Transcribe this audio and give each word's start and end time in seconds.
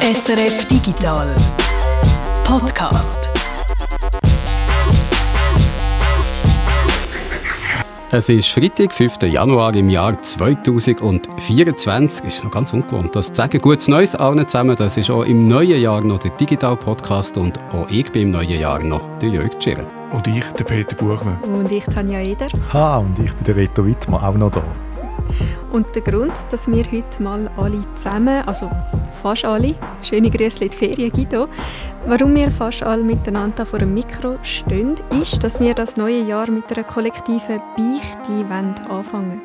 SRF 0.00 0.68
Digital 0.68 1.34
Podcast. 2.44 3.32
Es 8.12 8.28
ist 8.28 8.48
Freitag, 8.48 8.92
5. 8.92 9.22
Januar 9.22 9.74
im 9.74 9.90
Jahr 9.90 10.22
2024. 10.22 12.26
Ist 12.26 12.44
noch 12.44 12.52
ganz 12.52 12.72
ungewohnt, 12.72 13.16
das 13.16 13.28
zu 13.28 13.34
sagen. 13.34 13.60
Gutes 13.60 13.88
Neues 13.88 14.14
allen 14.14 14.46
zusammen. 14.46 14.76
Das 14.76 14.96
ist 14.96 15.10
auch 15.10 15.24
im 15.24 15.48
neuen 15.48 15.82
Jahr 15.82 16.00
noch 16.00 16.20
der 16.20 16.30
Digital 16.30 16.76
Podcast 16.76 17.36
und 17.36 17.58
auch 17.72 17.90
ich 17.90 18.10
bin 18.12 18.22
im 18.22 18.30
neuen 18.30 18.60
Jahr 18.60 18.78
noch 18.78 19.02
der 19.18 19.30
Jörg 19.30 19.58
Tschirr. 19.58 19.84
Und 20.12 20.28
ich, 20.28 20.44
der 20.52 20.64
Peter 20.64 20.94
Buchmann. 20.94 21.38
Und 21.42 21.72
ich, 21.72 21.84
Tanja 21.86 22.20
Eder. 22.20 22.46
Ha, 22.72 22.98
und 22.98 23.18
ich 23.18 23.34
bin 23.34 23.44
der 23.44 23.56
Reto 23.56 23.84
Wittmer, 23.84 24.22
auch 24.22 24.34
noch 24.34 24.52
da. 24.52 24.62
Und 25.72 25.94
der 25.94 26.02
Grund, 26.02 26.32
dass 26.50 26.66
wir 26.68 26.84
heute 26.90 27.22
mal 27.22 27.50
alle 27.56 27.82
zusammen, 27.94 28.42
also 28.46 28.70
fast 29.22 29.44
alle, 29.44 29.74
schöne 30.02 30.30
Grüße 30.30 30.64
in 30.64 30.70
die 30.70 30.76
Ferien, 30.76 31.10
Guido, 31.10 31.46
warum 32.06 32.34
wir 32.34 32.50
fast 32.50 32.82
alle 32.82 33.02
miteinander 33.02 33.66
vor 33.66 33.78
dem 33.78 33.92
Mikro 33.92 34.38
stehen, 34.42 34.94
ist, 35.20 35.44
dass 35.44 35.60
wir 35.60 35.74
das 35.74 35.96
neue 35.96 36.22
Jahr 36.22 36.50
mit 36.50 36.72
einer 36.72 36.84
kollektiven 36.84 37.60
Beichte 37.76 38.46
anfangen. 38.88 39.42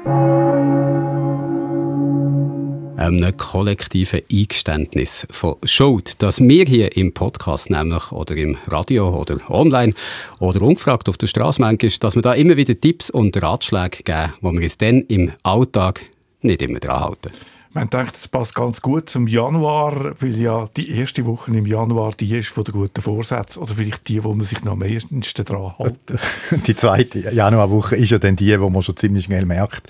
Einem 2.95 3.35
kollektiven 3.35 4.21
Eingeständnis 4.31 5.27
von 5.29 5.57
Schuld, 5.65 6.21
dass 6.21 6.39
wir 6.39 6.63
hier 6.63 6.95
im 6.95 7.13
Podcast 7.13 7.69
nämlich 7.69 8.11
oder 8.13 8.35
im 8.37 8.55
Radio 8.67 9.09
oder 9.13 9.39
online 9.49 9.93
oder 10.39 10.61
ungefragt 10.61 11.09
auf 11.09 11.17
der 11.17 11.27
Straße 11.27 11.59
manchmal, 11.59 11.91
dass 11.99 12.15
wir 12.15 12.21
da 12.21 12.33
immer 12.33 12.55
wieder 12.55 12.79
Tipps 12.79 13.09
und 13.09 13.41
Ratschläge 13.41 14.03
geben, 14.03 14.33
wo 14.39 14.53
wir 14.53 14.61
uns 14.61 14.77
dann 14.77 15.01
im 15.09 15.33
Alltag 15.43 16.05
nicht 16.43 16.61
immer 16.61 16.79
dran 16.79 17.01
halten. 17.01 17.31
Man 17.75 17.89
denkt, 17.89 18.15
es 18.15 18.27
passt 18.27 18.53
ganz 18.53 18.83
gut 18.83 19.09
zum 19.09 19.27
Januar, 19.27 20.13
weil 20.21 20.39
ja 20.39 20.69
die 20.77 20.91
erste 20.91 21.25
Woche 21.25 21.49
im 21.49 21.65
Januar 21.65 22.13
die 22.13 22.37
ist 22.37 22.49
von 22.49 22.63
der 22.63 22.71
guten 22.71 23.01
Vorsätze 23.01 23.59
oder 23.59 23.73
vielleicht 23.73 24.07
die, 24.09 24.23
wo 24.23 24.31
man 24.31 24.45
sich 24.45 24.63
noch 24.63 24.73
am 24.73 24.83
ehesten 24.83 25.21
dran 25.21 25.73
hält. 25.77 25.97
Die 26.67 26.75
zweite 26.75 27.31
Januarwoche 27.31 27.95
ist 27.95 28.11
ja 28.11 28.19
dann 28.19 28.35
die, 28.35 28.59
wo 28.61 28.69
man 28.69 28.83
schon 28.83 28.95
ziemlich 28.95 29.25
schnell 29.25 29.47
merkt, 29.47 29.89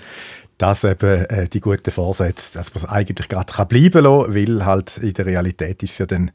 dass 0.56 0.84
eben 0.84 1.26
äh, 1.26 1.46
die 1.46 1.60
guten 1.60 1.90
Vorsätze, 1.90 2.54
dass 2.54 2.74
man 2.74 2.86
eigentlich 2.86 3.28
gerade 3.28 3.52
kann 3.52 3.68
bleiben 3.68 4.02
lassen, 4.02 4.34
weil 4.34 4.64
halt 4.64 4.96
in 4.96 5.12
der 5.12 5.26
Realität 5.26 5.82
ist 5.82 5.92
es 5.92 5.98
ja 5.98 6.06
dann 6.06 6.30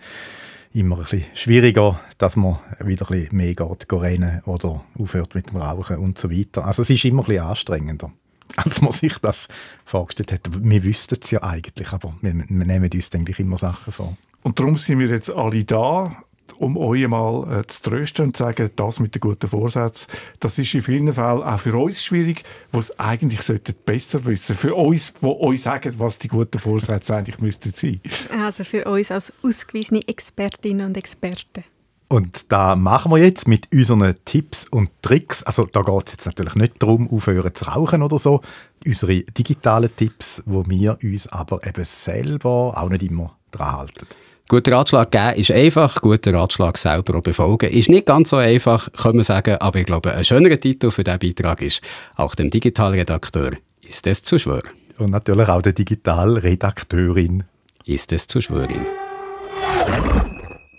immer 0.71 0.97
ein 0.97 1.01
bisschen 1.01 1.25
schwieriger, 1.33 1.99
dass 2.19 2.35
man 2.35 2.59
wieder 2.79 3.09
ein 3.09 3.21
bisschen 3.21 3.37
mehr 3.37 3.55
geht, 3.55 3.89
geht 3.89 4.01
rennen 4.01 4.43
oder 4.45 4.83
aufhört 4.99 5.33
mit 5.33 5.49
dem 5.49 5.57
Rauchen 5.57 5.97
und 5.97 6.19
so 6.19 6.29
weiter. 6.29 6.63
Also 6.63 6.83
es 6.83 6.91
ist 6.91 7.05
immer 7.05 7.23
ein 7.23 7.25
bisschen 7.25 7.43
anstrengender 7.43 8.11
als 8.55 8.81
man 8.81 8.91
sich 8.91 9.17
das 9.19 9.47
vorgestellt 9.85 10.31
hat. 10.31 10.41
Wir 10.63 10.83
wüssten 10.83 11.17
es 11.21 11.31
ja 11.31 11.43
eigentlich, 11.43 11.91
aber 11.91 12.15
wir, 12.21 12.33
wir 12.33 12.65
nehmen 12.65 12.89
uns 12.93 13.13
eigentlich 13.13 13.39
immer 13.39 13.57
Sachen 13.57 13.93
vor. 13.93 14.17
Und 14.41 14.59
darum 14.59 14.77
sind 14.77 14.99
wir 14.99 15.07
jetzt 15.07 15.29
alle 15.29 15.63
da, 15.63 16.23
um 16.57 16.77
euch 16.77 17.07
mal 17.07 17.59
äh, 17.59 17.67
zu 17.67 17.83
trösten 17.83 18.25
und 18.25 18.37
zu 18.37 18.43
sagen, 18.43 18.69
das 18.75 18.99
mit 18.99 19.15
den 19.15 19.19
guten 19.19 19.47
Vorsätzen, 19.47 20.07
das 20.39 20.57
ist 20.57 20.73
in 20.73 20.81
vielen 20.81 21.13
Fällen 21.13 21.43
auch 21.43 21.59
für 21.59 21.75
uns 21.77 22.03
schwierig, 22.03 22.43
wo 22.71 22.79
es 22.79 22.97
eigentlich 22.99 23.41
sollten 23.41 23.75
besser 23.85 24.25
wissen. 24.25 24.55
Für 24.55 24.75
uns, 24.75 25.13
die 25.21 25.25
euch 25.25 25.61
sagen, 25.61 25.95
was 25.97 26.19
die 26.19 26.27
guten 26.27 26.59
Vorsätze 26.59 27.15
eigentlich 27.15 27.39
müssten 27.39 27.73
sein. 27.73 28.01
Also 28.31 28.63
für 28.63 28.85
uns 28.85 29.11
als 29.11 29.31
ausgewiesene 29.43 30.07
Expertinnen 30.07 30.87
und 30.87 30.97
Experten. 30.97 31.63
Und 32.11 32.51
da 32.51 32.75
machen 32.75 33.11
wir 33.11 33.19
jetzt 33.19 33.47
mit 33.47 33.71
unseren 33.71 34.15
Tipps 34.25 34.67
und 34.67 34.89
Tricks. 35.03 35.43
Also 35.43 35.65
da 35.71 35.83
geht 35.83 36.07
es 36.07 36.11
jetzt 36.13 36.25
natürlich 36.25 36.55
nicht 36.55 36.81
darum, 36.81 37.07
aufhören 37.07 37.53
zu 37.53 37.65
rauchen 37.65 38.01
oder 38.01 38.17
so. 38.17 38.41
Unsere 38.85 39.21
digitalen 39.21 39.95
Tipps, 39.95 40.41
wo 40.47 40.65
wir 40.67 40.97
uns 41.03 41.27
aber 41.27 41.65
eben 41.67 41.83
selber 41.83 42.73
auch 42.75 42.89
nicht 42.89 43.03
immer 43.03 43.37
dran 43.51 43.77
halten. 43.77 44.07
Guter 44.47 44.71
Ratschlag 44.71 45.11
geben 45.11 45.35
ist 45.35 45.51
einfach, 45.51 46.01
guter 46.01 46.33
Ratschlag 46.33 46.79
selber 46.79 47.19
auch 47.19 47.21
befolgen 47.21 47.69
ist 47.69 47.89
nicht 47.89 48.07
ganz 48.07 48.31
so 48.31 48.37
einfach, 48.37 48.91
kann 48.93 49.15
man 49.15 49.23
sagen, 49.23 49.57
aber 49.59 49.77
ich 49.77 49.85
glaube, 49.85 50.11
ein 50.11 50.23
schönerer 50.23 50.59
Titel 50.59 50.89
für 50.89 51.03
diesen 51.03 51.19
Beitrag 51.19 51.61
ist 51.61 51.81
auch 52.15 52.33
dem 52.33 52.49
Digitalredakteur 52.49 53.51
«Ist 53.87 54.07
es 54.07 54.23
zu 54.23 54.39
schwören?» 54.39 54.71
Und 54.97 55.11
natürlich 55.11 55.49
auch 55.49 55.61
der 55.61 55.73
Digitalredakteurin 55.73 57.43
«Ist 57.85 58.11
es 58.11 58.25
zu 58.25 58.41
schwören?» 58.41 58.87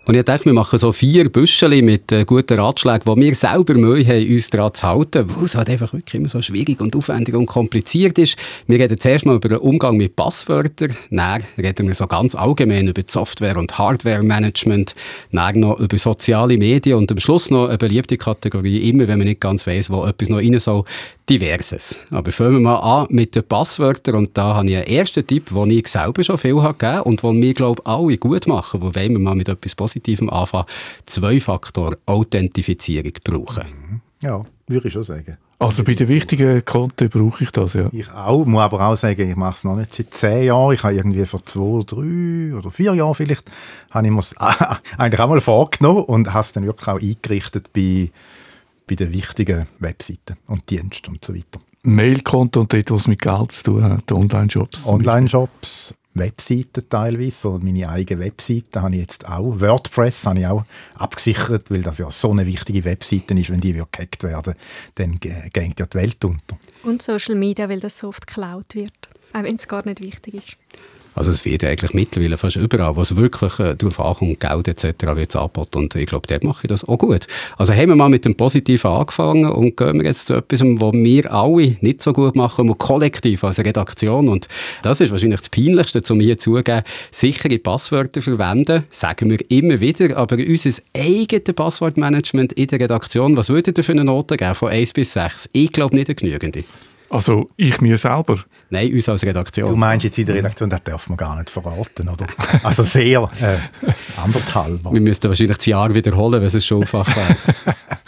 Und 0.06 0.16
ich 0.16 0.24
dachte, 0.24 0.46
wir 0.46 0.54
machen 0.54 0.78
so 0.78 0.92
vier 0.92 1.28
Büschel 1.28 1.82
mit 1.82 2.10
äh, 2.10 2.24
guten 2.24 2.58
Ratschlägen, 2.58 3.02
wo 3.04 3.16
wir 3.16 3.34
selber 3.34 3.74
Mühe 3.74 4.04
haben, 4.04 4.32
uns 4.32 4.48
daran 4.48 4.72
zu 4.72 4.86
halten, 4.86 5.28
weil 5.36 5.44
es 5.44 5.54
halt 5.54 5.68
einfach 5.68 5.92
wirklich 5.92 6.14
immer 6.14 6.28
so 6.28 6.40
schwierig 6.40 6.80
und 6.80 6.96
aufwendig 6.96 7.34
und 7.34 7.44
kompliziert 7.44 8.18
ist. 8.18 8.38
Wir 8.66 8.78
reden 8.78 8.98
zuerst 8.98 9.26
mal 9.26 9.36
über 9.36 9.50
den 9.50 9.58
Umgang 9.58 9.98
mit 9.98 10.16
Passwörtern, 10.16 10.96
dann 11.10 11.44
reden 11.58 11.86
wir 11.86 11.94
so 11.94 12.06
ganz 12.06 12.34
allgemein 12.34 12.88
über 12.88 13.02
Software- 13.06 13.58
und 13.58 13.76
Hardware-Management, 13.76 14.94
dann 15.32 15.60
noch 15.60 15.78
über 15.78 15.98
soziale 15.98 16.56
Medien 16.56 16.96
und 16.96 17.12
am 17.12 17.20
Schluss 17.20 17.50
noch 17.50 17.68
eine 17.68 17.76
beliebte 17.76 18.16
Kategorie, 18.16 18.88
immer 18.88 19.06
wenn 19.06 19.18
man 19.18 19.28
nicht 19.28 19.40
ganz 19.40 19.66
weiß, 19.66 19.90
wo 19.90 20.06
etwas 20.06 20.30
noch 20.30 20.38
rein 20.38 20.58
soll, 20.58 20.84
Diverses. 21.30 22.04
Aber 22.10 22.30
fangen 22.32 22.54
wir 22.54 22.60
mal 22.60 22.78
an 22.78 23.06
mit 23.08 23.36
den 23.36 23.44
Passwörtern 23.44 24.16
und 24.16 24.36
da 24.36 24.56
habe 24.56 24.68
ich 24.68 24.74
einen 24.74 24.88
ersten 24.88 25.24
Tipp, 25.24 25.50
den 25.54 25.70
ich 25.70 25.86
selber 25.86 26.24
schon 26.24 26.38
viel 26.38 26.60
habe 26.60 26.76
gegeben 26.76 27.02
und 27.02 27.22
den 27.22 27.40
wir, 27.40 27.54
glaube 27.54 27.80
ich, 27.84 27.88
alle 27.88 28.18
gut 28.18 28.48
machen, 28.48 28.82
wo 28.82 28.92
wollen 28.92 29.12
wir 29.12 29.20
mal 29.20 29.36
mit 29.36 29.48
etwas 29.48 29.76
Positivem 29.76 30.28
anfangen, 30.28 30.66
Zwei-Faktor-Authentifizierung 31.06 33.12
brauchen. 33.22 33.62
Mhm. 33.62 34.00
Ja, 34.22 34.44
würde 34.66 34.88
ich 34.88 34.92
schon 34.92 35.04
sagen. 35.04 35.36
Also 35.60 35.84
bei 35.84 35.94
den 35.94 36.08
wichtigen 36.08 36.64
Konten 36.64 37.08
brauche 37.08 37.44
ich 37.44 37.52
das, 37.52 37.74
ja. 37.74 37.88
Ich 37.92 38.10
auch, 38.10 38.44
muss 38.44 38.62
aber 38.62 38.80
auch 38.80 38.96
sagen, 38.96 39.30
ich 39.30 39.36
mache 39.36 39.56
es 39.56 39.62
noch 39.62 39.76
nicht 39.76 39.94
seit 39.94 40.12
zehn 40.12 40.46
Jahren. 40.46 40.74
Ich 40.74 40.82
habe 40.82 40.94
irgendwie 40.94 41.24
vor 41.26 41.46
zwei 41.46 41.84
drei 41.86 42.56
oder 42.56 42.70
vier 42.70 42.94
Jahren 42.94 43.14
vielleicht, 43.14 43.44
habe 43.90 44.08
ich 44.08 44.12
mir 44.12 44.20
eigentlich 44.98 45.20
auch 45.20 45.28
mal 45.28 45.40
vorgenommen 45.40 46.02
und 46.04 46.32
habe 46.32 46.40
es 46.40 46.50
dann 46.52 46.66
wirklich 46.66 46.88
auch 46.88 47.00
eingerichtet 47.00 47.72
bei 47.72 48.10
bei 48.90 48.96
den 48.96 49.12
wichtigen 49.12 49.66
Webseiten 49.78 50.36
und 50.48 50.68
Diensten 50.68 51.12
und 51.12 51.24
so 51.24 51.32
weiter. 51.32 51.60
Mailkonto 51.82 52.60
und 52.60 52.72
dort, 52.72 52.90
was 52.90 53.06
mit 53.06 53.22
Geld 53.22 53.52
zu 53.52 53.62
tun 53.62 53.84
hat, 53.84 54.10
Online-Shops. 54.10 54.86
Online-Shops, 54.86 55.94
Webseiten 56.14 56.88
teilweise, 56.88 57.50
oder 57.50 57.64
meine 57.64 57.88
eigene 57.88 58.20
Webseite 58.24 58.82
habe 58.82 58.96
ich 58.96 59.02
jetzt 59.02 59.26
auch. 59.26 59.60
WordPress 59.60 60.26
habe 60.26 60.40
ich 60.40 60.46
auch 60.46 60.64
abgesichert, 60.94 61.70
weil 61.70 61.82
das 61.82 61.98
ja 61.98 62.10
so 62.10 62.32
eine 62.32 62.44
wichtige 62.44 62.84
Webseite 62.84 63.32
ist, 63.38 63.50
wenn 63.50 63.60
die 63.60 63.72
gehackt 63.72 64.24
werden, 64.24 64.54
dann 64.96 65.20
geht 65.20 65.78
ja 65.80 65.86
die 65.86 65.94
Welt 65.94 66.22
unter. 66.24 66.58
Und 66.82 67.00
Social 67.00 67.36
Media, 67.36 67.68
weil 67.68 67.80
das 67.80 67.98
so 67.98 68.08
oft 68.08 68.26
geklaut 68.26 68.74
wird, 68.74 68.92
auch 69.32 69.44
wenn 69.44 69.56
es 69.56 69.68
gar 69.68 69.86
nicht 69.86 70.00
wichtig 70.00 70.34
ist. 70.34 70.56
Also 71.20 71.32
es 71.32 71.44
wird 71.44 71.64
eigentlich 71.64 71.92
mittlerweile 71.92 72.38
fast 72.38 72.56
überall, 72.56 72.96
wo 72.96 73.02
es 73.02 73.14
wirklich 73.14 73.60
äh, 73.60 73.76
darauf 73.76 74.00
ankommt, 74.00 74.40
Geld 74.40 74.68
etc. 74.68 75.04
wird 75.16 75.36
angeboten 75.36 75.80
und 75.80 75.94
ich 75.94 76.06
glaube, 76.06 76.26
dort 76.26 76.44
mache 76.44 76.60
ich 76.62 76.68
das 76.68 76.82
auch 76.82 76.96
gut. 76.96 77.26
Also 77.58 77.74
haben 77.74 77.90
wir 77.90 77.94
mal 77.94 78.08
mit 78.08 78.24
dem 78.24 78.36
Positiven 78.36 78.90
angefangen 78.90 79.44
und 79.44 79.76
gehen 79.76 79.98
wir 79.98 80.06
jetzt 80.06 80.28
zu 80.28 80.34
etwas, 80.36 80.62
was 80.62 80.94
wir 80.94 81.30
alle 81.30 81.76
nicht 81.82 82.02
so 82.02 82.14
gut 82.14 82.36
machen, 82.36 82.70
aber 82.70 82.78
kollektiv 82.78 83.44
als 83.44 83.58
Redaktion 83.58 84.30
und 84.30 84.48
das 84.82 85.02
ist 85.02 85.10
wahrscheinlich 85.10 85.40
das 85.40 85.50
Peinlichste, 85.50 86.02
zu 86.02 86.14
mir 86.14 86.38
zugeben, 86.38 86.84
sichere 87.10 87.58
Passwörter 87.58 88.22
verwenden, 88.22 88.84
sagen 88.88 89.28
wir 89.28 89.40
immer 89.50 89.78
wieder, 89.78 90.16
aber 90.16 90.38
unser 90.38 90.70
eigenes 90.96 91.54
Passwortmanagement 91.54 92.54
in 92.54 92.68
der 92.68 92.80
Redaktion, 92.80 93.36
was 93.36 93.50
würde 93.50 93.74
ihr 93.76 93.84
für 93.84 93.92
eine 93.92 94.04
Note 94.04 94.38
geben 94.38 94.54
von 94.54 94.70
1 94.70 94.94
bis 94.94 95.12
6? 95.12 95.50
Ich 95.52 95.70
glaube 95.70 95.96
nicht 95.96 96.08
eine 96.08 96.14
genügende. 96.14 96.64
Also 97.10 97.50
ich 97.56 97.80
mir 97.80 97.98
selber? 97.98 98.38
Nein, 98.70 98.92
uns 98.94 99.08
als 99.08 99.24
Redaktion. 99.24 99.68
Du 99.68 99.76
meinst 99.76 100.04
jetzt 100.04 100.16
in 100.16 100.26
der 100.26 100.36
Redaktion, 100.36 100.70
das 100.70 100.84
darf 100.84 101.08
man 101.08 101.16
gar 101.18 101.36
nicht 101.36 101.50
verraten, 101.50 102.08
oder? 102.08 102.26
Also 102.62 102.84
sehr 102.84 103.28
äh, 103.40 103.56
anderthalb. 104.22 104.84
Wir 104.84 105.00
müssten 105.00 105.28
wahrscheinlich 105.28 105.56
das 105.56 105.66
Jahr 105.66 105.92
wiederholen, 105.92 106.40
wenn 106.40 106.44
es 106.44 106.52
schon 106.64 106.82
Schulfach 106.82 107.16
wäre. 107.16 107.36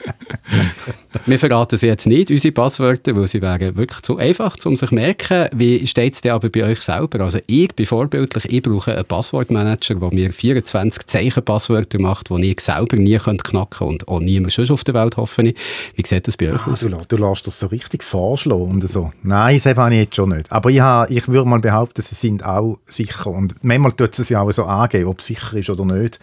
Wir 1.26 1.38
verraten 1.38 1.76
sie 1.76 1.86
jetzt 1.86 2.06
nicht, 2.06 2.30
unsere 2.30 2.52
Passwörter, 2.52 3.14
weil 3.14 3.26
sie 3.26 3.42
wären 3.42 3.76
wirklich 3.76 4.02
zu 4.02 4.16
einfach, 4.16 4.56
um 4.64 4.76
sich 4.76 4.88
zu 4.88 4.94
merken. 4.94 5.49
Wie 5.52 5.87
steht 5.87 6.14
es 6.14 6.20
denn 6.20 6.32
aber 6.32 6.49
bei 6.49 6.64
euch 6.64 6.81
selber? 6.81 7.20
Also 7.20 7.38
ich 7.46 7.75
bin 7.75 7.87
vorbildlich, 7.87 8.50
ich 8.50 8.62
brauche 8.62 8.94
einen 8.94 9.04
Passwortmanager, 9.04 9.94
der 9.94 10.14
mir 10.14 10.32
24 10.32 11.06
Zeichenpasswörter 11.06 12.00
macht, 12.00 12.31
die 12.31 12.50
ich 12.50 12.60
selber 12.60 12.96
nie 12.96 13.19
knacken 13.19 13.70
könnte 13.70 14.06
und 14.06 14.08
auch 14.08 14.20
niemand 14.20 14.52
sonst 14.52 14.70
auf 14.70 14.84
der 14.84 14.94
Welt, 14.94 15.16
hoffe 15.16 15.43
ich. 15.43 15.56
Wie 15.94 16.06
sieht 16.06 16.26
das 16.26 16.37
bei 16.37 16.52
euch 16.52 16.66
ah, 16.66 16.72
aus? 16.72 16.81
Du, 16.81 16.88
du 16.88 17.16
lässt 17.16 17.46
das 17.46 17.58
so 17.58 17.66
richtig 17.66 18.02
vorschlagen 18.02 18.62
und 18.62 18.90
so. 18.90 19.12
Nein, 19.22 19.60
das 19.62 19.76
habe 19.76 19.93
ich 19.93 20.00
jetzt 20.00 20.16
schon 20.16 20.31
nicht. 20.31 20.50
Aber 20.50 20.70
ich, 20.70 20.81
habe, 20.81 21.12
ich 21.12 21.28
würde 21.28 21.49
mal 21.49 21.60
behaupten, 21.60 22.02
sie 22.02 22.14
sind 22.14 22.44
auch 22.44 22.78
sicher. 22.87 23.31
Und 23.31 23.54
manchmal 23.62 23.93
tut 23.93 24.19
es 24.19 24.28
ja 24.28 24.40
auch 24.40 24.52
so 24.52 24.64
angeben, 24.64 25.06
ob 25.06 25.20
es 25.20 25.26
sicher 25.26 25.56
ist 25.56 25.70
oder 25.70 25.84
nicht. 25.84 26.19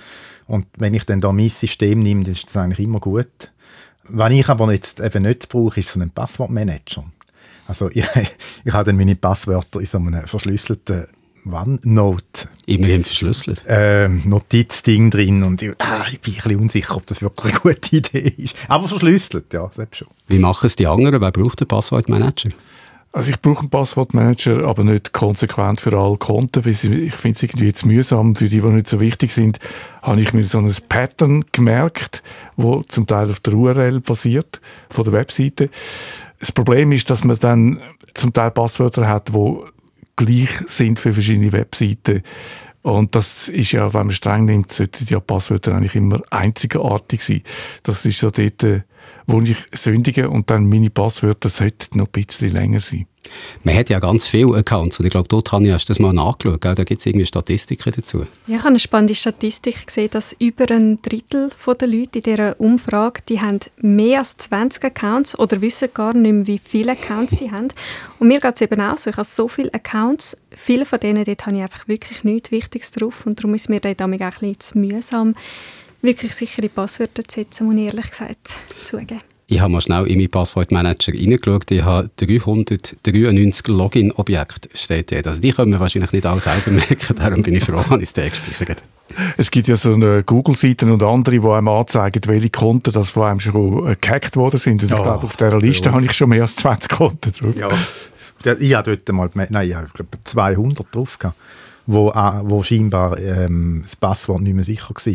Und 0.48 0.66
wenn 0.78 0.96
ich 0.96 1.06
dann 1.06 1.22
da 1.22 1.32
mein 1.32 1.50
System 1.50 2.00
nehme, 2.00 2.24
dann 2.24 2.32
ist 2.32 2.48
das 2.48 2.58
eigentlich 2.58 2.80
immer 2.80 3.00
gut. 3.00 3.52
Was 4.10 4.34
ich 4.34 4.50
aber 4.50 4.72
jetzt 4.74 5.00
eben 5.00 5.24
nicht 5.24 5.50
brauche, 5.50 5.80
ist 5.80 5.90
so 5.90 6.00
ein 6.00 6.10
Passwortmanager. 6.10 7.04
Also 7.68 7.90
ich, 7.94 8.06
ich 8.66 8.74
habe 8.74 8.86
dann 8.86 8.98
meine 8.98 9.16
Passwörter 9.16 9.80
in 9.80 9.86
so 9.86 9.98
einem 9.98 10.26
verschlüsselten 10.26 11.08
OneNote. 11.46 12.50
Immerhin 12.66 13.04
verschlüsselt. 13.04 13.64
Ähm, 13.68 14.22
Notizding 14.26 15.10
drin 15.10 15.44
und 15.44 15.62
ich, 15.62 15.72
ah, 15.80 16.06
ich 16.12 16.20
bin 16.20 16.34
ein 16.34 16.44
bisschen 16.44 16.60
unsicher, 16.60 16.96
ob 16.96 17.06
das 17.08 17.22
wirklich 17.22 17.54
eine 17.54 17.62
gute 17.62 17.96
Idee 17.96 18.34
ist. 18.38 18.56
Aber 18.68 18.88
verschlüsselt, 18.88 19.54
ja, 19.54 19.72
selbst 19.74 19.98
schon. 19.98 20.08
Wie 20.28 20.40
machen 20.40 20.66
es 20.66 20.76
die 20.76 20.86
anderen? 20.86 21.22
Wer 21.22 21.32
braucht 21.32 21.62
den 21.62 21.68
Passwortmanager? 21.68 22.50
Also 23.12 23.32
ich 23.32 23.42
brauche 23.42 23.62
einen 23.62 23.72
Passwortmanager, 23.72 24.68
aber 24.68 24.84
nicht 24.84 25.14
konsequent 25.14 25.82
für 25.82 25.98
alle 25.98 26.18
Konten, 26.18 26.64
weil 26.64 26.72
ich 26.72 27.14
finde 27.16 27.36
es 27.36 27.44
irgendwie 27.44 27.66
jetzt 27.66 27.86
mühsam. 27.86 28.36
Für 28.36 28.50
die, 28.50 28.62
die 28.62 28.68
nicht 28.68 28.88
so 28.88 29.00
wichtig 29.00 29.34
sind, 29.34 29.58
habe 30.04 30.22
ich 30.22 30.34
mir 30.34 30.44
so 30.44 30.60
ein 30.60 30.72
Pattern 30.90 31.44
gemerkt, 31.52 32.22
wo 32.56 32.84
zum 32.84 33.08
Teil 33.08 33.32
auf 33.32 33.40
der 33.40 33.54
URL 33.56 34.00
basiert, 34.00 34.62
von 34.92 35.06
der 35.06 35.14
Webseite. 35.14 35.70
Das 36.40 36.52
Problem 36.52 36.92
ist, 36.92 37.10
dass 37.10 37.24
man 37.24 37.40
dann 37.40 37.82
zum 38.14 38.32
Teil 38.32 38.52
Passwörter 38.52 39.08
hat, 39.08 39.30
die 39.30 39.58
gleich 40.16 40.50
sind 40.68 41.00
für 41.00 41.14
verschiedene 41.14 41.52
Webseiten. 41.52 42.22
Und 42.82 43.16
das 43.16 43.50
ist 43.50 43.72
ja, 43.72 43.94
wenn 43.94 44.08
man 44.08 44.16
streng 44.16 44.46
nimmt, 44.46 44.72
sollten 44.72 45.06
die 45.06 45.16
Passwörter 45.16 45.76
eigentlich 45.76 45.96
immer 45.96 46.22
einzigartig 46.30 47.22
sein. 47.24 47.42
Das 47.84 48.06
ist 48.06 48.20
so 48.20 48.30
dort, 48.30 48.64
äh, 48.64 48.82
wo 49.28 49.42
ich 49.42 49.58
sündige 49.74 50.30
und 50.30 50.50
dann 50.50 50.68
meine 50.68 50.90
Passwörter 50.90 51.50
sollten 51.50 51.98
noch 51.98 52.08
ein 52.08 52.26
bisschen 52.26 52.52
länger 52.52 52.80
sein. 52.80 53.06
Man 53.64 53.76
hat 53.76 53.90
ja 53.90 54.00
ganz 54.00 54.28
viele 54.28 54.56
Accounts 54.56 55.00
und 55.00 55.06
ich 55.06 55.12
glaube, 55.12 55.28
dort 55.28 55.52
habe 55.52 55.68
ich 55.68 55.86
das 55.86 56.00
mal 56.00 56.14
nachgeschaut. 56.14 56.64
Da 56.64 56.74
gibt 56.74 57.00
es 57.02 57.06
irgendwie 57.06 57.26
Statistiken 57.26 57.94
dazu. 57.96 58.20
Ja, 58.48 58.56
ich 58.56 58.58
habe 58.60 58.70
eine 58.70 58.80
spannende 58.80 59.14
Statistik 59.14 59.86
gesehen, 59.88 60.10
dass 60.12 60.36
über 60.40 60.66
ein 60.72 61.02
Drittel 61.02 61.50
der 61.80 61.88
Leute 61.88 62.20
in 62.20 62.24
dieser 62.24 62.60
Umfrage, 62.60 63.22
die 63.28 63.42
haben 63.42 63.60
mehr 63.78 64.20
als 64.20 64.38
20 64.38 64.84
Accounts 64.86 65.38
oder 65.38 65.62
wissen 65.62 65.90
gar 65.94 66.14
nicht 66.14 66.34
mehr, 66.34 66.48
wie 66.48 66.60
viele 66.64 66.94
Accounts 66.94 67.38
sie 67.38 67.52
haben. 67.52 67.68
Und 68.20 68.30
mir 68.30 68.40
geht 68.40 68.56
es 68.56 68.62
eben 68.62 68.82
auch 68.82 68.98
so, 68.98 69.10
ich 69.10 69.18
habe 69.18 69.28
so 69.28 69.48
viele 69.48 69.74
Accounts, 69.74 70.38
viele 70.52 70.86
von 70.86 71.00
denen, 71.00 71.24
dort 71.26 71.46
habe 71.46 71.58
ich 71.58 71.64
einfach 71.64 71.88
wirklich 71.88 72.24
nichts 72.24 72.52
Wichtiges 72.52 72.92
drauf 72.92 73.26
und 73.26 73.40
darum 73.40 73.54
ist 73.54 73.70
mir 73.70 73.80
dort 73.80 74.02
auch 74.02 74.06
ein 74.06 74.18
bisschen 74.18 74.60
zu 74.60 74.78
mühsam, 74.78 75.36
wirklich 76.02 76.34
sichere 76.34 76.70
Passwörter 76.70 77.24
zu 77.24 77.40
setzen, 77.40 77.68
muss 77.68 77.76
ich 77.76 77.86
ehrlich 77.86 78.10
gesagt 78.10 78.58
zugeben. 78.84 79.22
Ich 79.52 79.60
habe 79.62 79.72
mal 79.72 79.82
schnell 79.82 80.06
in 80.06 80.20
meinen 80.20 80.30
Passwortmanager 80.30 81.12
reingeschaut. 81.12 81.72
Ich 81.72 81.82
habe 81.82 82.12
393 82.18 83.68
Login-Objekte, 83.68 84.70
steht 84.76 85.12
dort. 85.12 85.26
Also 85.26 85.42
die 85.42 85.52
können 85.52 85.72
wir 85.72 85.80
wahrscheinlich 85.80 86.12
nicht 86.12 86.26
alle 86.28 86.40
selber 86.40 86.70
merken, 86.72 87.16
darum 87.16 87.42
bin 87.42 87.56
ich 87.56 87.64
froh, 87.64 87.84
dass 87.90 88.16
ich 88.16 88.16
es 88.16 88.46
gespeichert 88.46 88.84
Es 89.38 89.50
gibt 89.50 89.68
ja 89.68 89.76
so 89.76 89.96
eine 89.96 90.24
Google-Seiten 90.24 90.92
und 90.92 91.02
andere, 91.02 91.40
die 91.40 91.48
einem 91.48 91.68
anzeigen, 91.68 92.22
welche 92.28 92.52
Konten 92.52 92.94
das 92.94 93.10
von 93.10 93.24
einem 93.24 93.40
schon 93.40 93.98
gehackt 94.00 94.36
worden 94.36 94.60
sind. 94.60 94.84
Und 94.84 94.92
ja, 94.92 94.98
ich 94.98 95.04
glaube, 95.04 95.26
auf 95.26 95.36
dieser 95.36 95.60
Liste 95.60 95.92
habe 95.92 96.06
ich 96.06 96.14
schon 96.14 96.30
mehr 96.30 96.44
als 96.44 96.56
20 96.56 96.92
Konten 96.92 97.32
drauf. 97.32 97.56
Ja, 97.56 98.54
ich 98.54 98.76
habe 98.76 98.96
dort 98.96 99.16
mal, 99.16 99.48
nein, 99.50 99.68
ich 99.68 99.74
habe 99.74 99.88
200 100.26 100.96
drauf 100.96 101.18
gehabt, 101.18 101.36
wo, 101.90 102.12
wo 102.14 102.62
scheinbar 102.62 103.18
ähm, 103.20 103.80
das 103.82 103.96
Passwort 103.96 104.42
nicht 104.42 104.54
mehr 104.54 104.64
sicher 104.64 104.94
war. 104.94 105.14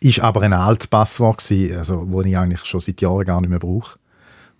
Ist 0.00 0.20
aber 0.20 0.42
ein 0.42 0.52
altes 0.52 0.86
Passwort 0.86 1.38
gewesen, 1.38 1.76
also, 1.78 2.04
das 2.04 2.26
ich 2.26 2.36
eigentlich 2.36 2.64
schon 2.64 2.80
seit 2.80 3.00
Jahren 3.00 3.24
gar 3.24 3.40
nicht 3.40 3.50
mehr 3.50 3.58
brauche. 3.58 3.98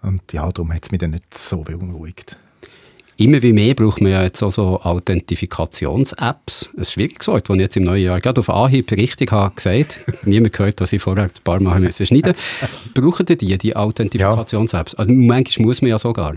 Und 0.03 0.33
ja, 0.33 0.51
darum 0.51 0.73
hat 0.73 0.85
es 0.85 0.91
mich 0.91 1.01
dann 1.01 1.11
nicht 1.11 1.37
so 1.37 1.59
beunruhigt. 1.59 2.39
Immer 3.19 3.43
wie 3.43 3.53
mehr 3.53 3.75
braucht 3.75 4.01
man 4.01 4.13
ja 4.13 4.23
jetzt 4.23 4.43
auch 4.43 4.53
so 4.53 4.81
Authentikations-Apps. 4.81 6.71
Ein 6.77 6.85
schwieriges 6.85 7.27
Wort, 7.27 7.49
das 7.49 7.57
ich 7.57 7.61
jetzt 7.61 7.77
im 7.77 7.83
neuen 7.83 8.05
Jahr 8.05 8.21
gerade 8.21 8.41
auf 8.41 8.49
Anhieb 8.49 8.91
richtig 8.93 9.33
habe 9.33 9.55
gesagt. 9.55 10.01
Niemand 10.25 10.55
gehört, 10.55 10.81
dass 10.81 10.93
ich 10.93 11.03
vorher 11.03 11.25
ein 11.25 11.31
paar 11.43 11.61
Mal 11.61 11.81
müssen 11.81 12.07
schneiden 12.07 12.35
Brauchen 12.95 13.27
die 13.27 13.59
die 13.59 13.77
Authentikations-Apps? 13.77 14.95
Also 14.95 15.13
manchmal 15.13 15.67
muss 15.67 15.83
man 15.83 15.91
ja 15.91 15.99
sogar. 15.99 16.37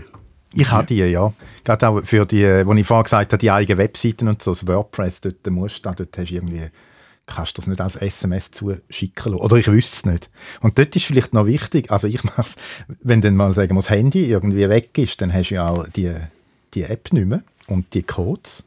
Ich 0.54 0.70
habe 0.70 0.86
die, 0.86 0.96
ja. 0.96 1.32
Gerade 1.64 1.88
auch 1.88 2.02
für 2.04 2.26
die, 2.26 2.44
wo 2.66 2.74
ich 2.74 2.86
vorher 2.86 3.04
gesagt 3.04 3.32
habe, 3.32 3.40
die 3.40 3.50
eigenen 3.50 3.78
Webseiten 3.78 4.28
und 4.28 4.42
so, 4.42 4.52
das 4.52 4.66
WordPress, 4.66 5.20
dort 5.22 5.46
musst 5.50 5.84
du, 5.84 5.90
dort 5.90 6.18
hast 6.18 6.30
du 6.30 6.34
irgendwie 6.34 6.70
kannst 7.26 7.56
du 7.56 7.62
das 7.62 7.68
nicht 7.68 7.80
als 7.80 7.96
SMS 7.96 8.50
zuschicken 8.50 9.34
Oder 9.34 9.56
ich 9.56 9.68
wüsste 9.68 9.96
es 9.96 10.12
nicht. 10.12 10.30
Und 10.60 10.78
dort 10.78 10.94
ist 10.96 11.04
vielleicht 11.04 11.32
noch 11.32 11.46
wichtig, 11.46 11.90
also 11.90 12.06
ich 12.06 12.22
mache 12.24 12.50
wenn 13.00 13.20
dann 13.20 13.36
mal 13.36 13.54
sagen 13.54 13.70
wir, 13.74 13.80
das 13.80 13.90
Handy 13.90 14.24
irgendwie 14.24 14.68
weg 14.68 14.96
ist, 14.98 15.20
dann 15.20 15.32
hast 15.32 15.50
du 15.50 15.54
ja 15.54 15.68
auch 15.68 15.88
die, 15.88 16.14
die 16.74 16.82
App 16.82 17.12
nicht 17.12 17.26
mehr 17.26 17.42
und 17.66 17.94
die 17.94 18.02
Codes. 18.02 18.64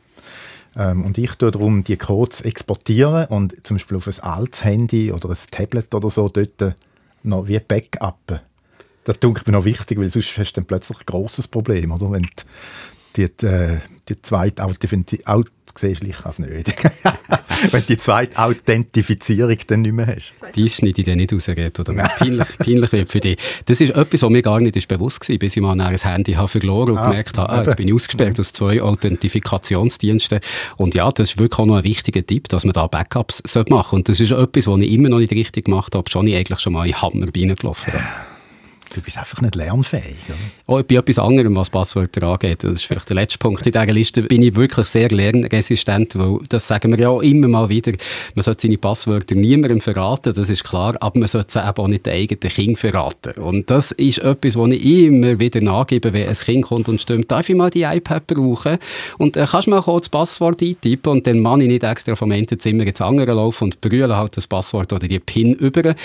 Ähm, 0.76 1.06
und 1.06 1.18
ich 1.18 1.34
tue 1.36 1.52
darum 1.52 1.84
die 1.84 1.98
Codes 1.98 2.42
exportieren 2.42 3.28
und 3.28 3.66
zum 3.66 3.76
Beispiel 3.76 3.98
auf 3.98 4.08
ein 4.08 4.20
altes 4.22 4.64
Handy 4.64 5.12
oder 5.12 5.30
ein 5.30 5.38
Tablet 5.52 5.94
oder 5.94 6.10
so 6.10 6.30
dort 6.30 6.76
noch 7.24 7.48
wie 7.48 7.60
Backup. 7.60 8.42
Das 9.06 9.20
denke 9.20 9.42
ich 9.42 9.48
mir 9.48 9.54
noch 9.54 9.66
wichtig, 9.66 10.00
weil 10.00 10.10
sonst 10.10 10.38
hast 10.38 10.54
du 10.54 10.62
dann 10.62 10.66
plötzlich 10.66 10.98
ein 10.98 11.06
grosses 11.06 11.48
Problem, 11.48 11.92
oder? 11.92 12.12
Wenn 12.12 12.28
die, 13.16 13.28
die, 13.40 13.46
äh, 13.46 13.80
die 14.10 14.22
zweite 14.22 14.64
Authentifizierung 14.64 15.46
siehst, 15.78 16.04
ich 16.04 16.18
kann 16.18 16.32
es 16.32 16.40
nicht. 16.40 16.74
Wenn 17.72 17.86
die 17.86 17.98
zweite 17.98 18.38
Authentifizierung 18.38 19.58
dann 19.68 19.82
nicht 19.82 19.94
mehr 19.94 20.08
hast. 20.08 20.34
Die 20.56 20.70
schneide 20.70 21.02
ich 21.02 21.06
dann 21.06 21.18
nicht 21.18 21.34
raus, 21.34 21.48
oder 21.50 21.88
wenn 21.88 22.00
es 22.00 22.16
peinlich, 22.18 22.58
peinlich 22.58 22.92
wird 22.92 23.12
für 23.12 23.20
dich. 23.20 23.38
Das 23.66 23.82
ist 23.82 23.92
etwas, 23.92 24.22
was 24.22 24.30
mir 24.30 24.42
gar 24.42 24.60
nicht 24.60 24.76
ist 24.76 24.88
bewusst 24.88 25.28
war, 25.30 25.38
bis 25.38 25.56
ich 25.56 25.62
mal 25.62 25.80
ein 25.80 25.98
Handy 25.98 26.34
habe 26.34 26.48
verloren 26.48 26.92
und 26.92 26.98
ah, 26.98 27.10
gemerkt 27.10 27.38
habe, 27.38 27.50
ah, 27.50 27.64
jetzt 27.64 27.76
bin 27.76 27.88
ich 27.88 27.94
ausgesperrt 27.94 28.40
aus 28.40 28.54
zwei 28.54 28.82
Authentifikationsdiensten. 28.82 30.40
Und 30.78 30.96
ja, 30.96 31.10
das 31.12 31.30
ist 31.30 31.38
wirklich 31.38 31.60
auch 31.60 31.66
noch 31.66 31.78
ein 31.78 31.84
wichtiger 31.84 32.26
Tipp, 32.26 32.48
dass 32.50 32.64
man 32.64 32.74
da 32.74 32.88
Backups 32.88 33.44
machen 33.44 33.68
sollte. 33.70 33.96
Und 33.96 34.10
das 34.10 34.20
ist 34.20 34.32
etwas, 34.32 34.68
was 34.68 34.80
ich 34.80 34.92
immer 34.92 35.10
noch 35.10 35.20
nicht 35.20 35.32
richtig 35.32 35.66
gemacht 35.66 35.96
habe, 35.96 36.10
schon 36.10 36.28
ich 36.28 36.36
eigentlich 36.36 36.60
schon 36.60 36.74
mal 36.74 36.88
in 36.88 37.02
Hammer 37.02 37.28
reingelaufen 37.28 37.94
habe. 37.94 38.35
Du 38.96 39.02
bist 39.02 39.18
einfach 39.18 39.42
nicht 39.42 39.56
lernfähig. 39.56 40.16
Oder? 40.30 40.38
Oh, 40.68 40.82
bei 40.82 40.96
etwas 40.96 41.20
anderem, 41.20 41.54
was 41.58 41.70
Passwörter 41.70 42.24
angeht. 42.24 42.64
Das 42.64 42.76
ist 42.76 42.86
vielleicht 42.86 43.10
der 43.10 43.16
letzte 43.18 43.38
Punkt 43.38 43.68
in 43.68 43.74
dieser 43.74 43.86
Liste. 43.88 44.22
Bin 44.22 44.42
ich 44.42 44.56
wirklich 44.56 44.88
sehr 44.88 45.10
lernresistent, 45.10 46.18
weil 46.18 46.40
das 46.48 46.66
sagen 46.66 46.94
wir 46.94 47.00
ja 47.00 47.22
immer 47.22 47.50
mal 47.50 47.68
wieder. 47.68 47.92
Man 48.36 48.44
sollte 48.44 48.62
seine 48.62 48.78
Passwörter 48.78 49.36
niemandem 49.36 49.82
verraten, 49.82 50.34
das 50.34 50.50
ist 50.50 50.64
klar, 50.64 50.96
aber 51.02 51.20
man 51.20 51.28
sollte 51.28 51.52
sie 51.52 51.60
eben 51.60 51.78
auch 51.78 51.88
nicht 51.90 52.06
den 52.06 52.14
eigenen 52.14 52.50
Kind 52.50 52.80
verraten. 52.80 53.34
Und 53.42 53.70
das 53.70 53.92
ist 53.92 54.20
etwas, 54.20 54.56
was 54.56 54.70
ich 54.70 54.86
immer 54.86 55.42
wieder 55.42 55.60
nachgebe, 55.60 56.14
wenn 56.14 56.30
ein 56.30 56.34
Kind 56.34 56.64
kommt 56.64 56.88
und 56.88 57.02
stimmt, 57.02 57.30
darf 57.30 57.50
ich 57.50 57.56
mal 57.56 57.70
die 57.70 57.84
iPad 57.84 58.26
brauchen? 58.28 58.78
Und 59.18 59.36
äh, 59.36 59.46
kannst 59.46 59.68
du 59.68 59.72
mal 59.72 59.82
kurz 59.82 60.06
das 60.06 60.10
Passwort 60.10 60.62
eintippen 60.62 61.12
und 61.12 61.28
dann 61.28 61.42
mache 61.42 61.64
ich 61.64 61.68
nicht 61.68 61.84
extra 61.84 62.16
vom 62.16 62.32
einen 62.32 62.48
Zimmer 62.48 62.88
ins 62.88 63.02
andere 63.02 63.34
laufen 63.34 63.66
und 63.66 63.82
brülle 63.82 64.16
halt 64.16 64.38
das 64.38 64.48
Passwort 64.48 64.94
oder 64.94 65.06
die 65.06 65.20
PIN 65.20 65.52
über 65.52 65.96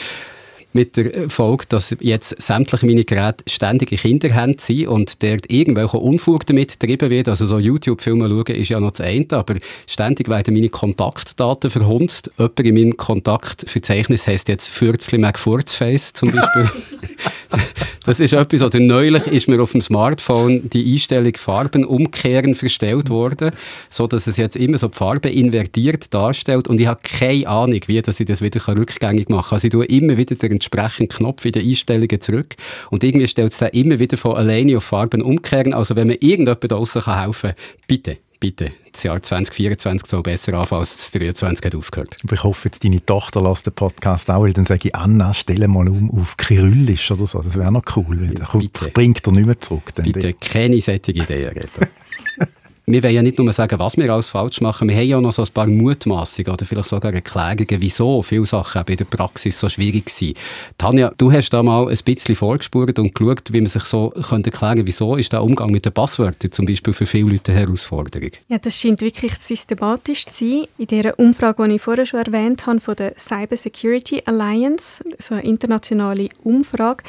mit 0.73 0.97
der 0.97 1.29
Folge, 1.29 1.65
dass 1.69 1.97
jetzt 2.01 2.41
sämtliche 2.41 2.87
meine 2.87 3.05
Geräte 3.05 3.45
ständige 3.47 3.97
Kinderhände 3.97 4.63
sind 4.63 4.89
und 4.89 5.23
dort 5.23 5.51
irgendwelche 5.51 5.99
Unfug 5.99 6.47
damit 6.47 6.79
getrieben 6.79 7.11
wird. 7.11 7.29
Also 7.29 7.47
so 7.47 7.59
YouTube-Filme 7.59 8.29
schauen 8.29 8.57
ist 8.57 8.69
ja 8.69 8.81
noch 8.81 8.93
das 8.93 9.01
eine, 9.01 9.27
aber 9.31 9.57
ständig 9.87 10.29
werden 10.29 10.55
meine 10.55 10.69
Kontaktdaten 10.69 11.71
verhunzt. 11.71 12.31
Jemand 12.39 12.61
in 12.61 12.75
meinem 12.75 12.97
Kontaktverzeichnis 12.97 14.27
heisst 14.27 14.49
jetzt 14.49 14.69
Fürzli 14.69 15.19
McFurzface 15.19 16.13
zum 16.13 16.31
Beispiel. 16.31 16.71
Das 18.05 18.19
ist 18.19 18.32
etwas, 18.32 18.62
oder 18.62 18.81
neulich 18.81 19.26
ist 19.26 19.47
mir 19.47 19.61
auf 19.62 19.73
dem 19.73 19.82
Smartphone 19.82 20.70
die 20.70 20.94
Einstellung 20.94 21.35
Farben 21.37 21.85
umkehren 21.85 22.55
verstellt 22.55 23.11
worden, 23.11 23.50
so 23.90 24.07
dass 24.07 24.26
es 24.26 24.38
jetzt 24.38 24.57
immer 24.57 24.78
so 24.78 24.88
die 24.88 24.97
Farbe 24.97 25.28
invertiert 25.28 26.12
darstellt 26.12 26.66
und 26.66 26.80
ich 26.80 26.87
habe 26.87 27.00
keine 27.02 27.47
Ahnung, 27.47 27.80
wie 27.87 28.00
dass 28.00 28.19
ich 28.19 28.26
das 28.26 28.40
wieder 28.40 28.66
rückgängig 28.66 29.28
machen 29.28 29.50
kann. 29.50 29.57
Also 29.57 29.66
ich 29.66 29.73
tue 29.73 29.85
immer 29.85 30.16
wieder 30.16 30.35
den 30.35 30.52
entsprechenden 30.52 31.09
Knopf 31.09 31.45
in 31.45 31.52
den 31.52 31.69
Einstellungen 31.69 32.21
zurück 32.21 32.57
und 32.90 33.04
irgendwie 33.04 33.28
stellt 33.28 33.52
es 33.52 33.59
dann 33.59 33.71
immer 33.71 33.99
wieder 33.99 34.16
von 34.16 34.35
alleine 34.35 34.78
auf 34.78 34.85
Farben 34.85 35.21
umkehren. 35.21 35.75
Also 35.75 35.95
wenn 35.95 36.07
mir 36.07 36.23
irgendjemand 36.23 36.73
draussen 36.73 37.04
helfen 37.04 37.50
kann, 37.50 37.57
bitte 37.87 38.16
bitte, 38.40 38.73
das 38.90 39.02
Jahr 39.02 39.23
2024 39.23 40.09
soll 40.09 40.23
besser 40.23 40.54
anfangen 40.54 40.80
als 40.80 40.97
das 40.97 41.11
2023 41.12 41.66
hat 41.66 41.75
aufgehört. 41.76 42.16
ich 42.32 42.42
hoffe, 42.42 42.68
jetzt 42.68 42.82
deine 42.82 43.04
Tochter 43.04 43.42
lässt 43.42 43.66
den 43.66 43.75
Podcast 43.75 44.30
auch, 44.30 44.42
weil 44.42 44.52
dann 44.52 44.64
sage 44.64 44.88
ich, 44.88 44.94
Anna, 44.94 45.35
stelle 45.35 45.68
mal 45.68 45.88
um 45.88 46.11
auf 46.11 46.37
Kyrillisch 46.37 47.11
oder 47.12 47.26
so. 47.26 47.40
Das 47.42 47.56
wäre 47.56 47.70
noch 47.70 47.85
cool, 47.97 48.20
weil 48.20 48.35
dann 48.35 48.92
bringt 48.92 49.26
er 49.26 49.32
nicht 49.32 49.47
mehr 49.47 49.61
zurück. 49.61 49.94
Bitte, 49.94 50.32
keine 50.35 50.80
solche 50.80 51.12
Ideen, 51.12 51.52
wir 52.92 53.02
wollen 53.02 53.14
ja 53.14 53.23
nicht 53.23 53.38
nur 53.38 53.52
sagen, 53.52 53.78
was 53.78 53.97
wir 53.97 54.12
alles 54.12 54.28
falsch 54.28 54.61
machen, 54.61 54.88
wir 54.88 54.97
haben 54.97 55.09
ja 55.09 55.20
noch 55.20 55.32
so 55.32 55.42
ein 55.42 55.49
paar 55.52 55.66
Mutmaßungen 55.66 56.52
oder 56.52 56.64
vielleicht 56.64 56.88
sogar 56.88 57.12
Erklärungen, 57.12 57.80
wieso 57.80 58.23
viele 58.23 58.44
Sachen 58.44 58.85
in 58.87 58.97
der 58.97 59.04
Praxis 59.04 59.59
so 59.59 59.68
schwierig 59.68 60.11
sind. 60.11 60.37
Tanja, 60.78 61.12
du 61.16 61.30
hast 61.32 61.50
da 61.50 61.62
mal 61.62 61.88
ein 61.88 61.99
bisschen 62.04 62.35
vorgespurt 62.35 62.99
und 62.99 63.14
geschaut, 63.14 63.52
wie 63.52 63.61
man 63.61 63.68
sich 63.68 63.85
so 63.85 64.11
könnte 64.11 64.50
erklären 64.50 64.87
wieso 64.87 65.16
ist 65.16 65.32
der 65.32 65.42
Umgang 65.42 65.70
mit 65.70 65.85
den 65.85 65.92
Passwörtern 65.92 66.52
zum 66.52 66.66
Beispiel 66.66 66.92
für 66.92 67.06
viele 67.06 67.30
Leute 67.30 67.52
eine 67.52 67.61
Herausforderung? 67.61 68.30
Ja, 68.49 68.59
das 68.59 68.80
scheint 68.80 69.00
wirklich 69.00 69.35
systematisch 69.35 70.26
zu 70.26 70.44
sein. 70.44 70.64
In 70.78 70.87
dieser 70.87 71.18
Umfrage, 71.18 71.68
die 71.68 71.76
ich 71.76 71.82
vorher 71.82 72.06
schon 72.06 72.20
erwähnt 72.20 72.66
habe, 72.66 72.80
von 72.80 72.97
der 72.97 73.14
Cyber 73.18 73.56
Security 73.56 74.23
Alliance, 74.26 75.04
so 75.18 75.35
eine 75.35 75.44
internationale 75.44 76.28
Umfrage, 76.42 77.04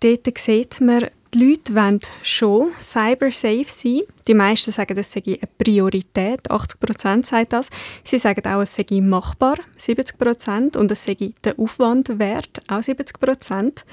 dort 0.00 0.38
sieht 0.38 0.80
man, 0.80 1.06
die 1.34 1.44
Leute 1.44 1.74
wollen 1.74 2.00
schon 2.22 2.70
cyber-safe 2.80 3.66
sein. 3.66 4.00
Die 4.26 4.34
meisten 4.34 4.70
sagen, 4.70 4.96
das 4.96 5.12
sei 5.12 5.22
eine 5.26 5.38
Priorität. 5.58 6.50
80 6.50 6.80
Prozent 6.80 7.26
sagen 7.26 7.46
das. 7.50 7.70
Sie 8.04 8.18
sagen 8.18 8.46
auch, 8.46 8.62
es 8.62 8.74
sei 8.74 8.86
machbar. 9.00 9.56
70 9.76 10.18
Prozent. 10.18 10.76
Und 10.76 10.90
es 10.92 11.04
sei 11.04 11.16
der 11.42 11.58
Aufwand 11.58 12.18
wert. 12.18 12.62
Auch 12.68 12.82
70 12.82 13.18
Prozent. 13.20 13.84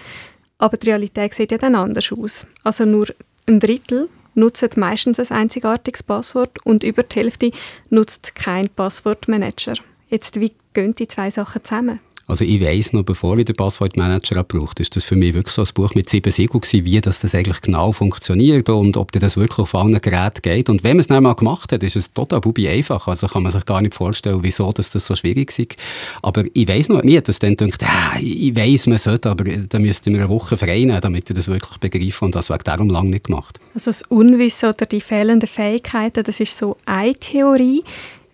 Aber 0.58 0.78
die 0.78 0.90
Realität 0.90 1.34
sieht 1.34 1.52
ja 1.52 1.58
dann 1.58 1.76
anders 1.76 2.12
aus. 2.12 2.46
Also 2.64 2.86
nur 2.86 3.08
ein 3.48 3.60
Drittel 3.60 4.10
nutzt 4.36 4.78
meistens 4.78 5.20
ein 5.20 5.38
einzigartiges 5.38 6.04
Passwort 6.04 6.64
und 6.64 6.84
über 6.84 7.04
die 7.04 7.20
Hälfte 7.20 7.52
nutzt 7.90 8.36
kein 8.36 8.70
Passwortmanager. 8.70 9.74
Jetzt, 10.10 10.40
wie 10.40 10.54
gehen 10.74 10.94
die 10.94 11.08
zwei 11.08 11.32
Sachen 11.32 11.64
zusammen? 11.64 12.00
Also 12.32 12.46
ich 12.46 12.62
weiss 12.62 12.94
noch, 12.94 13.04
bevor 13.04 13.38
ich 13.40 13.44
den 13.44 13.58
Passwortmanager 13.58 14.46
gebraucht 14.46 14.80
ist 14.80 14.96
das 14.96 15.04
für 15.04 15.18
mich 15.18 15.34
wirklich 15.34 15.54
so 15.54 15.64
ein 15.64 15.68
Buch 15.74 15.96
mit 15.96 16.10
sieben 16.10 16.32
Siegeln 16.32 16.62
wie 16.72 17.02
das, 17.02 17.20
das 17.20 17.36
eigentlich 17.36 17.60
genau 17.60 17.92
funktioniert 17.92 18.70
und 18.70 18.96
ob 18.96 19.12
das 19.12 19.36
wirklich 19.36 19.60
auf 19.60 19.76
allen 19.76 20.00
Geräten 20.00 20.42
geht. 20.42 20.70
Und 20.70 20.82
wenn 20.86 20.92
man 20.92 21.02
es 21.02 21.08
dann 21.08 21.24
mal 21.24 21.34
gemacht 21.34 21.74
hat, 21.74 21.84
ist 21.84 21.98
es 21.98 22.14
total 22.14 22.40
bubi 22.40 22.70
einfach. 22.70 23.10
Also 23.10 23.28
kann 23.28 23.44
man 23.44 23.52
sich 23.52 23.66
gar 23.66 23.82
nicht 23.82 23.96
vorstellen, 23.96 24.40
wieso 24.44 24.72
dass 24.72 24.92
das 24.92 25.08
so 25.08 25.16
schwierig 25.18 25.60
ist. 25.60 25.76
Aber 26.22 26.46
ich 26.54 26.70
weiss 26.70 26.88
noch, 26.88 27.04
mir 27.04 27.18
hat 27.18 27.28
das 27.28 27.40
dann 27.40 27.58
gedacht, 27.58 27.84
äh, 27.84 28.24
ich 28.24 28.56
weiss, 28.56 28.88
man 28.88 28.98
sollte, 28.98 29.30
aber 29.30 29.44
da 29.44 29.78
müsste 29.78 30.10
man 30.10 30.22
eine 30.22 30.30
Woche 30.30 30.56
frei 30.56 30.80
nehmen, 30.80 31.02
damit 31.02 31.30
ich 31.30 31.36
das 31.36 31.50
wirklich 31.50 31.80
begreife 31.80 32.24
und 32.24 32.34
das 32.34 32.50
wegen 32.50 32.64
darum 32.64 32.90
lange 32.90 33.10
nicht 33.10 33.26
gemacht. 33.26 33.60
Also 33.74 33.90
das 33.90 34.04
Unwissen 34.04 34.70
oder 34.70 34.86
die 34.86 35.02
fehlenden 35.02 35.50
Fähigkeiten, 35.50 36.24
das 36.24 36.40
ist 36.40 36.58
so 36.58 36.78
eine 36.86 37.14
Theorie. 37.14 37.84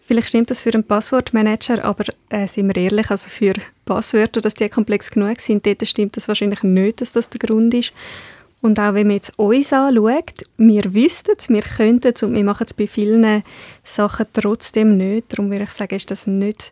Vielleicht 0.07 0.29
stimmt 0.29 0.49
das 0.49 0.61
für 0.61 0.73
einen 0.73 0.85
Passwortmanager, 0.85 1.83
aber 1.83 2.05
äh, 2.29 2.47
sind 2.47 2.73
wir 2.73 2.81
ehrlich, 2.81 3.11
also 3.11 3.27
für 3.27 3.51
Passwörter, 3.83 4.39
dass 4.39 4.53
die 4.53 4.69
komplex 4.69 5.11
genug 5.11 5.41
sind, 5.41 5.65
dort 5.65 5.85
stimmt 5.85 6.15
das 6.15 6.29
wahrscheinlich 6.29 6.63
nicht, 6.63 7.01
dass 7.01 7.11
das 7.11 7.29
der 7.29 7.39
Grund 7.39 7.73
ist. 7.73 7.91
Und 8.61 8.79
auch 8.79 8.93
wenn 8.93 9.07
man 9.07 9.17
jetzt 9.17 9.37
uns 9.37 9.73
anschaut, 9.73 10.43
wir 10.55 10.93
wüssten 10.93 11.35
es, 11.37 11.49
wir 11.49 11.61
könnten 11.61 12.13
es 12.15 12.23
und 12.23 12.33
wir 12.35 12.43
machen 12.45 12.65
es 12.65 12.73
bei 12.73 12.87
vielen 12.87 13.43
Sachen 13.83 14.27
trotzdem 14.31 14.95
nicht. 14.95 15.25
Darum 15.33 15.51
würde 15.51 15.65
ich 15.65 15.71
sagen, 15.71 15.95
ist 15.95 16.09
das 16.09 16.25
nicht 16.25 16.71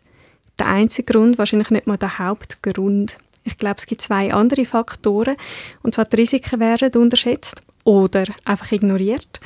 der 0.58 0.68
einzige 0.68 1.12
Grund, 1.12 1.36
wahrscheinlich 1.36 1.68
nicht 1.68 1.86
mal 1.86 1.98
der 1.98 2.18
Hauptgrund. 2.18 3.18
Ich 3.44 3.58
glaube, 3.58 3.76
es 3.76 3.86
gibt 3.86 4.00
zwei 4.00 4.32
andere 4.32 4.64
Faktoren. 4.64 5.36
Und 5.82 5.94
zwar 5.94 6.06
die 6.06 6.16
Risiken 6.16 6.58
werden 6.58 7.02
unterschätzt 7.02 7.60
oder 7.84 8.24
einfach 8.46 8.72
ignoriert. 8.72 9.40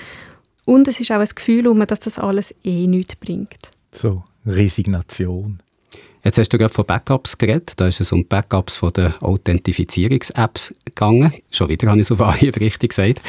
Und 0.65 0.87
es 0.87 1.01
ist 1.01 1.11
auch 1.11 1.19
ein 1.19 1.29
Gefühl, 1.35 1.65
dass 1.87 1.99
das 1.99 2.21
alles 2.21 2.55
eh 2.63 2.87
nichts 2.87 3.17
bringt. 3.17 3.73
So, 3.93 4.25
Resignation. 4.47 5.61
Jetzt 6.23 6.37
hast 6.37 6.53
du 6.53 6.59
gerade 6.59 6.73
von 6.73 6.85
Backups 6.85 7.39
geredet. 7.39 7.73
Da 7.77 7.89
ist 7.89 8.01
es 8.01 8.13
um 8.13 8.27
Backups 8.27 8.77
von 8.77 8.93
den 8.93 9.15
Authentifizierungs-Apps 9.21 10.75
gegangen. 10.85 11.33
Schon 11.51 11.71
wieder 11.71 11.89
habe 11.89 11.99
ich 11.99 12.07
es 12.07 12.13
auf 12.13 12.21
Anhieb 12.21 12.61
richtig 12.61 12.91
gesagt. 12.91 13.23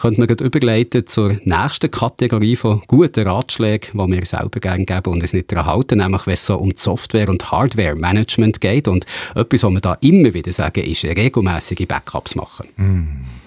Könnte 0.00 0.20
man 0.20 0.28
gerade 0.28 0.44
überleiten 0.44 1.06
zur 1.08 1.40
nächsten 1.42 1.90
Kategorie 1.90 2.54
von 2.54 2.82
guten 2.86 3.26
Ratschlägen, 3.26 3.90
die 3.94 4.12
wir 4.12 4.24
selber 4.24 4.60
gerne 4.60 4.84
geben 4.84 5.12
und 5.12 5.24
es 5.24 5.32
nicht 5.32 5.50
daran 5.50 5.66
halten, 5.66 5.98
nämlich 5.98 6.26
wenn 6.26 6.34
es 6.34 6.46
so 6.46 6.56
um 6.56 6.72
Software- 6.76 7.28
und 7.28 7.50
Hardware-Management 7.50 8.60
geht. 8.60 8.86
Und 8.86 9.06
etwas, 9.34 9.64
was 9.64 9.72
wir 9.72 9.80
da 9.80 9.94
immer 10.00 10.32
wieder 10.32 10.52
sagen, 10.52 10.84
ist 10.84 11.02
regelmäßige 11.02 11.86
Backups 11.88 12.36
machen. 12.36 12.68
Mm 12.76 13.45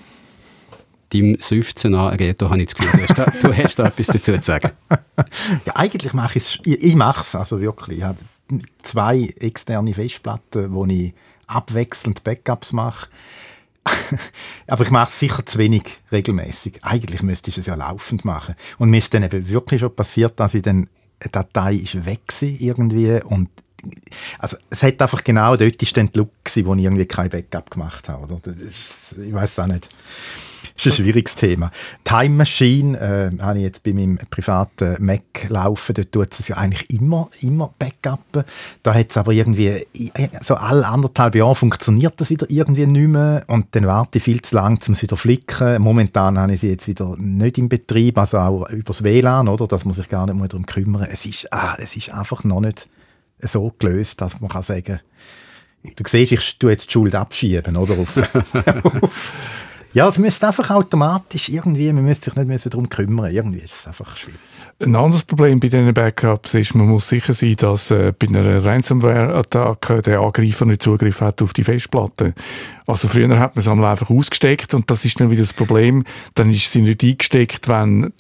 deinem 1.13 1.37
Seufzen 1.39 1.95
an, 1.95 2.15
Reto, 2.15 2.49
habe 2.49 2.61
ich 2.61 2.67
das 2.67 2.75
Gefühl, 2.75 2.99
du 2.99 3.07
hast, 3.07 3.17
da, 3.17 3.47
du 3.47 3.57
hast 3.57 3.79
da 3.79 3.87
etwas 3.87 4.07
dazu 4.07 4.33
zu 4.33 4.41
sagen. 4.41 4.71
Ja, 5.65 5.75
eigentlich 5.75 6.13
mache 6.13 6.37
ich 6.37 6.43
es, 6.43 6.59
ich, 6.63 6.81
ich 6.81 6.95
mache 6.95 7.21
es, 7.21 7.35
also 7.35 7.59
wirklich. 7.59 7.99
Ich 7.99 8.03
habe 8.03 8.17
zwei 8.81 9.33
externe 9.39 9.93
Festplatten, 9.93 10.73
wo 10.73 10.85
ich 10.85 11.13
abwechselnd 11.47 12.23
Backups 12.23 12.73
mache. 12.73 13.07
Aber 14.67 14.83
ich 14.83 14.91
mache 14.91 15.09
es 15.09 15.19
sicher 15.19 15.45
zu 15.45 15.57
wenig 15.57 15.99
regelmäßig. 16.11 16.83
Eigentlich 16.83 17.21
müsste 17.21 17.49
ich 17.49 17.57
es 17.57 17.65
ja 17.65 17.75
laufend 17.75 18.23
machen. 18.23 18.55
Und 18.77 18.89
mir 18.89 18.97
ist 18.97 19.13
dann 19.13 19.23
eben 19.23 19.49
wirklich 19.49 19.81
schon 19.81 19.95
passiert, 19.95 20.39
dass 20.39 20.53
ich 20.53 20.61
dann 20.61 20.87
eine 21.19 21.31
Datei 21.31 21.73
ist 21.75 22.05
weg 22.05 22.21
irgendwie 22.41 23.21
und 23.23 23.49
also 24.39 24.57
es 24.69 24.83
hat 24.83 25.01
einfach 25.01 25.23
genau 25.23 25.55
dort 25.55 25.81
ist 25.81 25.95
dann 25.95 26.11
die 26.11 26.19
Lücke, 26.19 26.65
wo 26.65 26.75
ich 26.75 26.83
irgendwie 26.83 27.05
kein 27.05 27.29
Backup 27.29 27.71
gemacht 27.71 28.09
habe. 28.09 28.33
Oder? 28.33 28.51
Ist, 28.51 29.17
ich 29.17 29.33
weiß 29.33 29.51
es 29.51 29.59
auch 29.59 29.67
nicht 29.67 29.87
ist 30.75 30.85
ein 30.85 30.91
schwieriges 30.91 31.35
Thema. 31.35 31.71
Time 32.03 32.35
Machine 32.35 32.97
äh, 32.97 33.41
habe 33.41 33.59
ich 33.59 33.63
jetzt 33.63 33.83
bei 33.83 33.93
meinem 33.93 34.17
privaten 34.29 34.97
Mac 34.99 35.49
laufen. 35.49 35.95
Dort 35.95 36.11
tut 36.11 36.39
es 36.39 36.47
ja 36.47 36.57
eigentlich 36.57 36.89
immer, 36.91 37.29
immer 37.41 37.73
Backup. 37.77 38.45
Da 38.83 38.93
hat 38.93 39.09
es 39.09 39.17
aber 39.17 39.31
irgendwie, 39.31 39.85
so 40.41 40.55
alle 40.55 40.87
anderthalb 40.87 41.35
Jahre 41.35 41.55
funktioniert 41.55 42.13
das 42.17 42.29
wieder 42.29 42.47
irgendwie 42.49 42.85
nicht 42.85 43.09
mehr 43.09 43.43
und 43.47 43.67
dann 43.71 43.87
warte 43.87 44.17
ich 44.17 44.23
viel 44.23 44.41
zu 44.41 44.55
lange, 44.55 44.79
um 44.87 44.93
es 44.93 45.01
wieder 45.01 45.17
flicken. 45.17 45.81
Momentan 45.81 46.37
habe 46.37 46.53
ich 46.53 46.61
sie 46.61 46.69
jetzt 46.69 46.87
wieder 46.87 47.15
nicht 47.17 47.57
im 47.57 47.69
Betrieb, 47.69 48.17
also 48.17 48.37
auch 48.37 48.69
übers 48.69 49.03
WLAN, 49.03 49.47
oder? 49.47 49.67
Das 49.67 49.85
muss 49.85 49.97
ich 49.97 50.09
gar 50.09 50.25
nicht 50.25 50.35
mehr 50.35 50.47
darum 50.47 50.65
kümmern. 50.65 51.07
Es 51.09 51.25
ist, 51.25 51.51
ah, 51.51 51.75
es 51.77 51.95
ist 51.95 52.13
einfach 52.13 52.43
noch 52.43 52.61
nicht 52.61 52.87
so 53.41 53.73
gelöst, 53.79 54.21
dass 54.21 54.39
man 54.41 54.49
kann 54.49 54.63
sagen 54.63 54.99
Du 55.95 56.03
siehst, 56.05 56.31
ich 56.33 56.59
tue 56.59 56.71
jetzt 56.71 56.87
die 56.87 56.91
Schuld 56.91 57.15
abschieben, 57.15 57.77
oder? 57.77 57.97
Auf, 57.97 58.17
auf 59.01 59.33
ja, 59.93 60.07
es 60.07 60.17
müsste 60.17 60.47
einfach 60.47 60.69
automatisch 60.69 61.49
irgendwie, 61.49 61.91
man 61.91 62.05
müsste 62.05 62.31
sich 62.31 62.35
nicht 62.35 62.65
darum 62.73 62.89
kümmern. 62.89 63.31
Irgendwie 63.31 63.59
ist 63.59 63.73
es 63.73 63.87
einfach 63.87 64.15
schwierig. 64.15 64.39
Ein 64.81 64.95
anderes 64.95 65.25
Problem 65.25 65.59
bei 65.59 65.67
diesen 65.67 65.93
Backups 65.93 66.53
ist, 66.53 66.73
man 66.73 66.87
muss 66.87 67.09
sicher 67.09 67.33
sein, 67.33 67.57
dass 67.57 67.91
äh, 67.91 68.13
bei 68.17 68.27
einer 68.27 68.63
Ransomware-Attacke 68.63 70.01
der 70.01 70.21
Angreifer 70.21 70.65
nicht 70.65 70.81
Zugriff 70.81 71.19
hat 71.19 71.41
auf 71.41 71.51
die 71.51 71.63
Festplatte. 71.63 72.33
Also 72.89 73.07
früher 73.07 73.37
hat 73.37 73.55
man 73.55 73.59
es 73.59 73.67
einmal 73.67 73.91
einfach 73.91 74.09
ausgesteckt 74.09 74.73
und 74.73 74.89
das 74.89 75.05
ist 75.05 75.19
dann 75.19 75.29
wieder 75.29 75.43
das 75.43 75.53
Problem. 75.53 76.05
Dann 76.33 76.49
ist 76.49 76.71
sie 76.71 76.81
nicht 76.81 77.03
eingesteckt, 77.03 77.67
wenn 77.67 78.11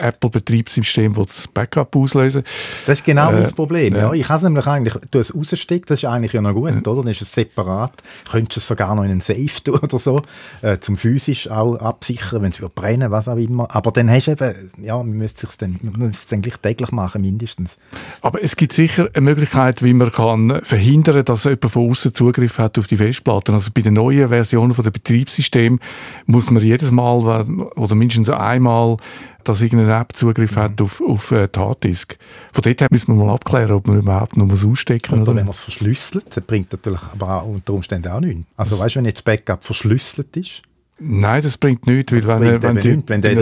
Apple-Betriebssystem 0.00 1.12
das 1.12 1.46
Backup 1.46 1.94
auslösen 1.94 2.42
Das 2.86 2.98
ist 2.98 3.04
genau 3.04 3.30
äh, 3.30 3.42
das 3.42 3.52
Problem. 3.52 3.94
Ja. 3.94 4.08
ja. 4.08 4.12
Ich 4.14 4.28
habe 4.28 4.38
es 4.38 4.42
nämlich 4.42 4.66
eigentlich, 4.66 4.94
du 5.12 5.20
hast 5.20 5.32
rausgesteckt, 5.32 5.90
das 5.90 6.00
ist 6.00 6.06
eigentlich 6.06 6.32
ja 6.32 6.40
noch 6.40 6.54
gut, 6.54 6.70
ja. 6.70 6.80
oder? 6.80 7.02
Dann 7.02 7.12
ist 7.12 7.22
es 7.22 7.32
separat. 7.32 7.92
Könntest 8.28 8.56
du 8.56 8.60
es 8.60 8.66
sogar 8.66 8.96
noch 8.96 9.04
in 9.04 9.10
einen 9.10 9.20
Safe 9.20 9.62
tun 9.62 9.78
oder 9.80 9.98
so, 10.00 10.20
äh, 10.60 10.78
zum 10.78 10.96
physisch 10.96 11.48
auch 11.48 11.76
absichern, 11.76 12.42
wenn 12.42 12.50
es 12.50 12.58
brennen, 12.74 13.12
was 13.12 13.28
auch 13.28 13.36
immer. 13.36 13.72
Aber 13.72 13.92
dann 13.92 14.10
hast 14.10 14.26
du 14.26 14.32
eben, 14.32 14.72
ja, 14.82 14.96
man 14.96 15.12
müsste 15.12 15.46
es 15.46 15.56
dann, 15.56 15.78
man 16.06 16.10
müsste 16.10 16.34
es 16.34 16.42
gleich 16.42 16.56
täglich 16.56 16.90
machen, 16.90 17.22
mindestens. 17.22 17.76
Aber 18.22 18.42
es 18.42 18.56
gibt 18.56 18.72
sicher 18.72 19.08
eine 19.14 19.24
Möglichkeit, 19.24 19.82
wie 19.82 19.92
man 19.92 20.10
kann 20.10 20.60
verhindern, 20.62 21.24
dass 21.24 21.44
jemand 21.44 21.70
von 21.70 21.90
außen 21.90 22.14
Zugriff 22.14 22.58
hat 22.58 22.78
auf 22.78 22.86
die 22.86 22.96
Festplatten. 22.96 23.54
Also 23.54 23.70
bei 23.72 23.82
den 23.82 23.94
neuen 23.94 24.16
neuen 24.16 24.28
Versionen 24.28 24.74
von 24.74 24.84
der 24.84 24.90
Betriebssystem 24.90 25.80
muss 26.26 26.50
man 26.50 26.62
jedes 26.62 26.90
Mal 26.90 27.46
oder 27.76 27.94
mindestens 27.94 28.30
einmal 28.30 28.96
dass 29.44 29.62
irgendeine 29.62 30.00
App 30.00 30.16
Zugriff 30.16 30.56
hat 30.56 30.80
mhm. 30.80 30.86
auf, 30.86 31.00
auf 31.00 31.30
äh, 31.30 31.46
die 31.46 31.60
Harddisk. 31.60 32.18
Von 32.52 32.62
dort 32.62 32.80
her 32.80 32.88
müssen 32.90 33.16
wir 33.16 33.24
mal 33.24 33.32
abklären, 33.32 33.76
ob 33.76 33.86
man 33.86 33.96
überhaupt 33.96 34.36
noch 34.36 34.50
ausstecken 34.50 35.20
muss. 35.20 35.28
Oder 35.28 35.36
wenn 35.36 35.44
man 35.44 35.54
es 35.54 35.60
verschlüsselt, 35.60 36.26
das 36.34 36.42
bringt 36.42 36.72
natürlich 36.72 37.00
aber 37.12 37.42
auch 37.42 37.46
unter 37.46 37.74
Umständen 37.74 38.08
auch 38.08 38.18
nichts. 38.18 38.44
Also 38.56 38.76
weißt 38.76 38.96
du, 38.96 38.98
wenn 38.98 39.04
jetzt 39.04 39.18
das 39.18 39.22
Backup 39.22 39.64
verschlüsselt 39.64 40.36
ist, 40.36 40.62
Nein, 40.98 41.42
das 41.42 41.58
bringt 41.58 41.86
nichts, 41.86 42.10
weil 42.12 42.22
das 42.22 42.40
wenn, 42.40 42.62
wenn, 42.62 42.76
die, 42.80 42.96
nicht, 42.96 43.08
wenn 43.10 43.20
der 43.20 43.36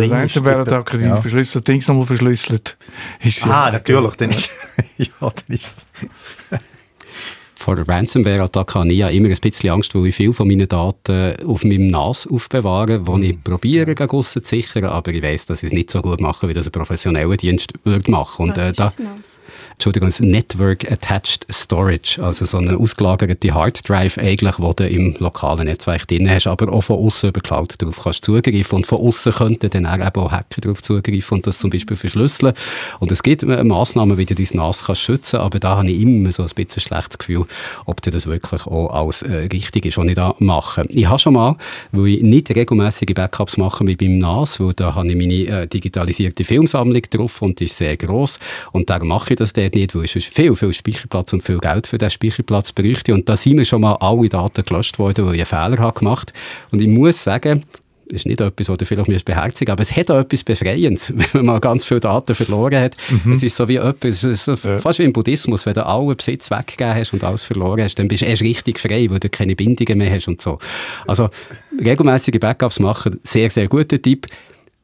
wäre 0.45 0.65
da 0.65 0.83
die 0.83 1.05
ja. 1.05 1.21
verschlüsselte 1.21 1.73
Dings 1.73 1.87
nochmal 1.87 2.07
verschlüsselt. 2.07 2.77
Ist 3.21 3.47
ah, 3.47 3.71
natürlich, 3.71 4.17
dann 4.17 4.31
ist, 4.31 4.51
ja, 4.99 5.07
dann 5.21 5.33
ist 5.57 5.87
vor 7.65 7.79
Ransomware-Attacke 7.79 8.79
habe 8.79 8.93
ich 8.93 8.99
ja 8.99 9.09
immer 9.09 9.31
ein 9.31 9.37
bisschen 9.41 9.71
Angst, 9.71 9.95
weil 9.95 10.09
ich 10.09 10.15
viel 10.15 10.35
von 10.35 10.47
meinen 10.47 10.69
Daten 10.69 11.35
auf 11.47 11.65
meinem 11.65 11.87
NAS 11.87 12.27
aufbewahre, 12.27 13.07
wo 13.07 13.17
ich 13.17 13.43
probiere, 13.43 13.95
aussen 14.11 14.45
zu 14.45 14.49
sichern, 14.49 14.85
aber 14.85 15.13
ich 15.13 15.23
weiss, 15.23 15.47
dass 15.47 15.63
ich 15.63 15.69
es 15.69 15.73
nicht 15.73 15.91
so 15.91 16.03
gut 16.03 16.21
mache, 16.21 16.47
wie 16.47 16.53
das 16.53 16.67
ein 16.67 16.73
professioneller 16.73 17.39
Dienst 17.39 17.73
würde 17.85 18.11
machen. 18.11 18.51
Und, 18.51 18.59
äh, 18.59 18.73
da? 18.73 18.93
Entschuldigung, 19.73 20.09
das 20.09 20.21
Network 20.21 20.91
Attached 20.93 21.47
Storage, 21.51 22.23
also 22.23 22.45
so 22.45 22.59
eine 22.59 22.77
ausgelagerte 22.77 23.55
Harddrive 23.55 24.19
eigentlich, 24.19 24.59
wo 24.59 24.75
du 24.75 24.87
im 24.87 25.17
lokalen 25.19 25.65
Netzwerk 25.65 26.07
drin 26.07 26.29
hast, 26.29 26.47
aber 26.47 26.71
auch 26.71 26.83
von 26.83 26.99
außen 26.99 27.31
über 27.31 27.41
Cloud 27.41 27.81
darauf 27.81 27.99
kannst 28.03 28.27
zugreifen 28.27 28.77
und 28.77 28.87
von 28.87 28.99
außen 28.99 29.33
könnten 29.33 29.71
dann 29.71 29.87
auch 29.87 30.31
Hacker 30.31 30.61
darauf 30.61 30.83
zugreifen 30.83 31.39
und 31.39 31.47
das 31.47 31.59
zum 31.59 31.71
Beispiel 31.71 31.97
verschlüsseln. 31.97 32.53
Und 33.01 33.11
es 33.11 33.23
gibt 33.23 33.43
äh, 33.43 33.65
Massnahmen, 33.65 34.19
wie 34.19 34.27
du 34.27 34.35
dein 34.35 34.49
NAS 34.53 34.85
kannst 34.85 35.01
schützen, 35.01 35.41
aber 35.41 35.59
da 35.59 35.79
habe 35.79 35.91
ich 35.91 36.03
immer 36.03 36.31
so 36.31 36.43
ein 36.43 36.51
bisschen 36.55 36.83
schlechtes 36.83 37.17
Gefühl, 37.19 37.47
ob 37.87 38.03
das 38.03 38.27
wirklich 38.27 38.67
auch 38.67 38.89
alles 38.89 39.23
äh, 39.23 39.49
richtig 39.53 39.87
ist, 39.87 39.99
was 39.99 40.07
ich 40.07 40.15
da 40.15 40.35
mache. 40.39 40.85
Ich 40.89 41.07
habe 41.07 41.19
schon 41.19 41.35
mal, 41.35 41.57
weil 41.93 42.09
ich 42.09 42.23
nicht 42.23 42.51
regelmäßige 42.51 43.15
Backups 43.15 43.57
mache 43.57 43.85
mit 43.85 44.01
meinem 44.01 44.19
NAS, 44.19 44.61
weil 44.61 44.73
da 44.75 44.95
habe 44.95 45.09
ich 45.09 45.17
meine 45.17 45.63
äh, 45.63 45.67
digitalisierte 45.67 46.45
Filmsammlung 46.45 47.03
drauf 47.11 47.43
und 47.43 47.61
die 47.61 47.65
ist 47.65 47.77
sehr 47.77 47.97
groß 47.97 48.39
und 48.73 48.91
darum 48.91 49.09
mache 49.09 49.35
ich 49.35 49.39
das 49.39 49.53
dort 49.53 49.75
nicht, 49.75 49.95
weil 49.95 50.05
es 50.05 50.13
viel, 50.13 50.55
viel 50.57 50.73
Speicherplatz 50.73 51.33
und 51.33 51.43
viel 51.43 51.59
Geld 51.59 51.87
für 51.87 51.99
diesen 51.99 52.11
Speicherplatz 52.11 52.73
bräuchte. 52.73 53.15
Und 53.15 53.29
da 53.29 53.37
sind 53.37 53.57
mir 53.57 53.65
schon 53.65 53.83
mal 53.83 53.95
alle 53.97 54.29
Daten 54.29 54.65
gelöscht 54.65 54.99
worden, 54.99 55.27
weil 55.27 55.35
ich 55.37 55.53
einen 55.53 55.71
Fehler 55.71 55.83
habe 55.83 55.99
gemacht. 55.99 56.33
Und 56.71 56.81
ich 56.81 56.89
muss 56.89 57.23
sagen, 57.23 57.65
ist 58.15 58.27
nicht 58.27 58.41
etwas, 58.41 58.69
was 58.69 58.79
du 58.79 58.85
vielleicht 58.85 59.25
beherzigen 59.25 59.73
aber 59.73 59.83
es 59.83 59.95
hat 59.97 60.11
auch 60.11 60.19
etwas 60.19 60.45
Befreiendes, 60.45 61.13
wenn 61.17 61.27
man 61.35 61.47
mal 61.47 61.61
ganz 61.61 61.85
viele 61.85 62.01
Daten 62.01 62.35
verloren 62.35 62.81
hat. 62.81 62.97
Mhm. 63.25 63.33
Es 63.33 63.43
ist 63.43 63.57
so 63.57 63.69
wie 63.69 63.77
etwas, 63.77 64.21
so 64.21 64.53
ja. 64.53 64.79
fast 64.79 64.99
wie 64.99 65.05
im 65.05 65.13
Buddhismus, 65.13 65.67
wenn 65.67 65.75
du 65.75 65.85
allen 65.85 66.17
Besitz 66.17 66.51
weggegeben 66.51 66.95
hast 66.95 67.13
und 67.13 67.25
alles 67.25 67.45
verloren 67.45 67.83
hast, 67.83 67.97
dann 67.97 68.09
bist 68.09 68.23
du 68.23 68.27
erst 68.27 68.43
richtig 68.43 68.79
frei, 68.79 69.07
weil 69.11 69.21
du 69.21 69.29
keine 69.29 69.57
Bindungen 69.57 69.99
mehr 69.99 70.13
hast 70.13 70.29
und 70.29 70.41
so. 70.41 70.59
Also 71.07 71.29
regelmäßige 71.85 72.39
Backups 72.41 72.81
machen, 72.81 73.19
sehr, 73.23 73.51
sehr 73.51 73.69
guter 73.69 74.01
Tipp. 74.01 74.27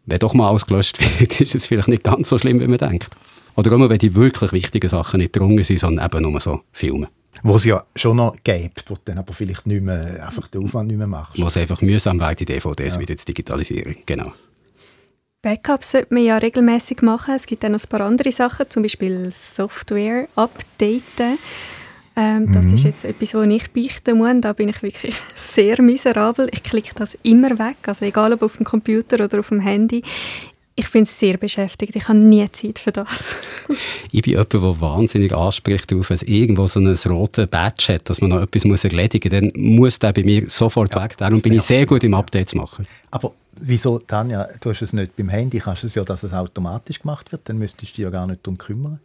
Wenn 0.07 0.19
doch 0.19 0.35
mal 0.35 0.49
alles 0.49 0.67
gelöscht 0.67 0.99
wird, 1.21 1.41
ist 1.41 1.55
es 1.55 1.67
vielleicht 1.67 1.89
nicht 1.89 2.05
ganz 2.05 2.29
so 2.29 2.39
schlimm, 2.39 2.61
wie 2.61 2.67
man 2.67 2.79
denkt. 2.79 3.11
Oder 3.57 3.73
immer, 3.73 3.91
wenn 3.91 3.99
die 3.99 4.15
wirklich 4.15 4.53
wichtigen 4.53 4.89
Sachen 4.89 5.21
nicht 5.21 5.37
drungen 5.37 5.63
sind, 5.65 5.79
sondern 5.79 6.07
eben 6.07 6.23
nur 6.23 6.41
so 6.41 6.61
Filme. 6.73 7.09
Wo 7.43 7.57
es 7.57 7.65
ja 7.65 7.85
schon 7.97 8.17
noch 8.17 8.37
gibt, 8.43 8.91
wo 8.91 8.95
du 8.95 9.01
dann 9.05 9.19
aber 9.19 9.33
vielleicht 9.33 9.67
nicht 9.67 9.83
mehr, 9.83 10.27
einfach 10.27 10.49
den 10.49 10.65
Aufwand 10.65 10.89
nicht 10.89 10.99
mehr 10.99 11.07
machst. 11.07 11.41
Wo 11.41 11.47
es 11.47 11.57
einfach 11.57 11.81
mühsam 11.81 12.21
wäre, 12.21 12.35
die 12.35 12.45
DVDs 12.45 12.95
ja. 12.95 13.01
wieder 13.01 13.17
zu 13.17 13.25
digitalisieren. 13.27 13.97
Genau. 14.05 14.33
Backups 15.43 15.93
sollte 15.93 16.13
man 16.13 16.23
ja 16.23 16.37
regelmäßig 16.37 17.01
machen. 17.01 17.35
Es 17.35 17.47
gibt 17.47 17.65
dann 17.65 17.73
noch 17.73 17.83
ein 17.83 17.89
paar 17.89 18.03
andere 18.03 18.31
Sachen, 18.31 18.69
zum 18.69 18.83
Beispiel 18.83 19.31
Software 19.31 20.29
updaten. 20.37 21.39
Ähm, 22.17 22.53
das 22.53 22.67
mhm. 22.67 22.75
ist 22.75 22.85
jetzt 22.85 23.05
etwas, 23.05 23.35
was 23.35 23.47
ich 23.47 23.71
beichten 23.71 24.19
muss. 24.19 24.33
Da 24.41 24.53
bin 24.53 24.69
ich 24.69 24.83
wirklich 24.83 25.15
sehr 25.35 25.81
miserabel. 25.81 26.49
Ich 26.53 26.63
klicke 26.63 26.95
das 26.95 27.17
immer 27.23 27.59
weg, 27.59 27.77
also 27.87 28.05
egal 28.05 28.35
ob 28.35 28.43
auf 28.43 28.57
dem 28.57 28.67
Computer 28.67 29.25
oder 29.25 29.41
auf 29.41 29.49
dem 29.49 29.61
Handy. 29.61 30.03
Ich 30.77 30.91
bin 30.91 31.05
sehr 31.05 31.37
beschäftigt. 31.37 31.95
Ich 31.97 32.09
habe 32.09 32.19
nie 32.19 32.49
Zeit 32.51 32.79
für 32.79 32.93
das. 32.93 33.35
ich 34.13 34.23
bin 34.23 34.33
jemand, 34.33 34.53
der 34.53 34.81
wahnsinnig 34.81 35.33
anspricht 35.35 35.91
darauf, 35.91 36.11
wenn 36.11 36.15
es 36.15 36.23
irgendwo 36.23 36.67
so 36.67 36.81
ein 36.81 36.97
rotes 37.07 37.47
Badge 37.49 37.95
hat, 37.95 38.09
dass 38.09 38.21
man 38.21 38.31
noch 38.31 38.41
etwas 38.41 38.65
muss 38.65 38.85
erledigen 38.85 39.31
muss, 39.31 39.53
dann 39.53 39.63
muss 39.63 39.99
der 39.99 40.13
bei 40.13 40.23
mir 40.23 40.49
sofort 40.49 40.95
ja, 40.95 41.03
weg. 41.03 41.17
Darum 41.17 41.43
bin 41.43 41.53
ich 41.55 41.63
sehr 41.63 41.85
gut 41.87 42.03
im 42.05 42.15
Updates 42.15 42.55
machen. 42.55 42.87
Aber 43.11 43.35
wieso, 43.61 43.99
Tanja, 43.99 44.49
du 44.61 44.71
hast 44.71 44.83
es 44.83 44.93
nicht 44.93 45.17
beim 45.17 45.29
Handy, 45.29 45.59
kannst 45.59 45.83
du 45.83 45.87
es 45.89 45.95
ja, 45.95 46.05
dass 46.05 46.23
es 46.23 46.33
automatisch 46.33 47.01
gemacht 47.01 47.31
wird, 47.33 47.49
dann 47.49 47.59
müsstest 47.59 47.93
du 47.93 47.97
dich 47.97 48.05
ja 48.05 48.11
gar 48.11 48.27
nicht 48.27 48.47
darum 48.47 48.57
kümmern. 48.57 49.01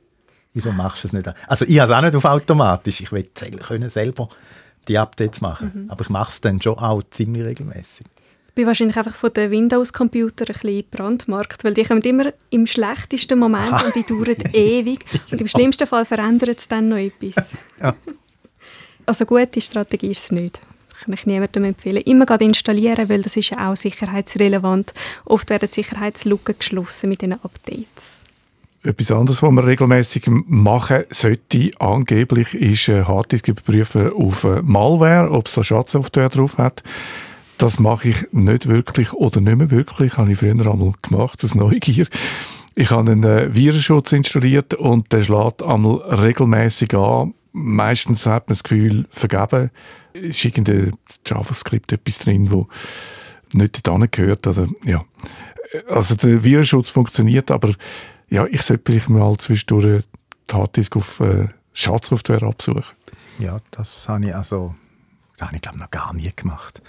Wieso 0.53 0.71
machst 0.71 1.03
du 1.03 1.09
es 1.09 1.13
nicht? 1.13 1.27
Also 1.47 1.65
ich 1.65 1.79
habe 1.79 1.91
es 1.91 1.97
auch 1.97 2.01
nicht 2.01 2.15
auf 2.15 2.25
automatisch. 2.25 3.01
Ich 3.01 3.11
will 3.11 3.27
können 3.59 3.89
selber 3.89 4.29
die 4.87 4.97
Updates 4.97 5.41
machen. 5.41 5.71
Mhm. 5.73 5.91
Aber 5.91 6.01
ich 6.01 6.09
mache 6.09 6.31
es 6.31 6.39
dann 6.39 6.61
schon 6.61 6.77
auch 6.77 7.01
ziemlich 7.09 7.43
regelmäßig. 7.43 8.05
Ich 8.55 8.61
bin 8.61 8.67
wahrscheinlich 8.67 8.95
einfach 8.95 9.13
von 9.13 9.33
den 9.33 9.51
Windows-Computern 9.51 10.47
ein 10.47 10.53
bisschen 10.53 10.85
brandmarkt, 10.89 11.65
weil 11.65 11.73
die 11.73 11.83
kommen 11.83 12.01
immer 12.03 12.31
im 12.51 12.65
schlechtesten 12.65 13.37
Moment 13.37 13.83
und 13.83 13.93
die 13.93 14.03
dauern 14.03 14.37
ewig. 14.53 15.03
Und 15.29 15.41
im 15.41 15.47
schlimmsten 15.49 15.85
Fall 15.85 16.05
verändert 16.05 16.59
es 16.59 16.69
dann 16.69 16.87
noch 16.87 16.95
etwas. 16.95 17.35
Ja. 17.81 17.93
Also 19.05 19.25
gute 19.25 19.59
Strategie 19.59 20.11
ist 20.11 20.23
es 20.23 20.31
nicht. 20.31 20.61
Das 20.87 21.01
kann 21.01 21.13
ich 21.15 21.25
niemandem 21.25 21.65
empfehlen. 21.65 22.01
Immer 22.03 22.25
gerade 22.25 22.45
installieren, 22.45 23.09
weil 23.09 23.21
das 23.21 23.35
ist 23.35 23.49
ja 23.49 23.69
auch 23.69 23.75
sicherheitsrelevant. 23.75 24.93
Oft 25.25 25.49
werden 25.49 25.69
Sicherheitslücken 25.69 26.55
geschlossen 26.57 27.09
mit 27.09 27.19
diesen 27.19 27.33
Updates. 27.33 28.21
Etwas 28.83 29.11
anderes, 29.11 29.43
was 29.43 29.51
man 29.51 29.65
regelmäßig 29.65 30.27
machen 30.27 31.03
sollte, 31.09 31.71
angeblich, 31.79 32.53
ist 32.53 32.87
Harddisk 32.87 33.49
überprüfen 33.49 34.13
auf 34.13 34.45
äh, 34.45 34.61
Malware, 34.61 35.29
ob 35.29 35.47
es 35.47 35.55
da 35.55 35.63
Schadsoftware 35.65 36.29
drauf 36.29 36.57
hat. 36.57 36.83
Das 37.57 37.79
mache 37.79 38.09
ich 38.09 38.27
nicht 38.31 38.67
wirklich 38.67 39.13
oder 39.13 39.39
nicht 39.39 39.57
mehr 39.57 39.71
wirklich. 39.71 40.17
Habe 40.17 40.31
ich 40.31 40.39
früher 40.39 40.51
einmal 40.51 40.93
gemacht, 41.01 41.43
das 41.43 41.55
Neugier. 41.55 42.07
Ich 42.75 42.91
habe 42.91 43.11
einen 43.11 43.23
äh, 43.23 43.55
Virenschutz 43.55 44.11
installiert 44.11 44.73
und 44.73 45.11
der 45.13 45.23
schlägt 45.23 45.63
einmal 45.63 45.97
regelmäßig 45.97 46.93
an. 46.93 47.33
Meistens 47.53 48.25
hat 48.25 48.47
man 48.47 48.55
das 48.55 48.63
Gefühl, 48.63 49.05
vergeben 49.11 49.71
ist 50.13 50.43
irgendein 50.43 50.93
JavaScript 51.25 51.91
etwas 51.91 52.19
drin, 52.19 52.51
wo 52.51 52.67
nicht 53.53 53.85
dorthin 53.87 54.09
gehört. 54.11 54.47
Oder, 54.47 54.67
ja. 54.83 55.03
Also 55.87 56.15
der 56.15 56.43
Virenschutz 56.43 56.89
funktioniert, 56.89 57.51
aber 57.51 57.73
ja, 58.29 58.45
ich 58.45 58.61
sollte 58.61 58.83
vielleicht 58.85 59.09
mal 59.09 59.35
zwischendurch 59.37 60.03
die 60.49 60.55
Harddisk 60.55 60.95
auf 60.95 61.19
äh, 61.19 61.47
Schadsoftware 61.73 62.43
absuchen. 62.43 62.83
Ja, 63.39 63.59
das 63.71 64.07
habe 64.07 64.27
ich 64.27 64.35
also, 64.35 64.75
das 65.37 65.47
habe 65.47 65.57
ich 65.57 65.61
glaube 65.61 65.79
noch 65.79 65.91
gar 65.91 66.13
nie 66.13 66.31
gemacht. 66.35 66.81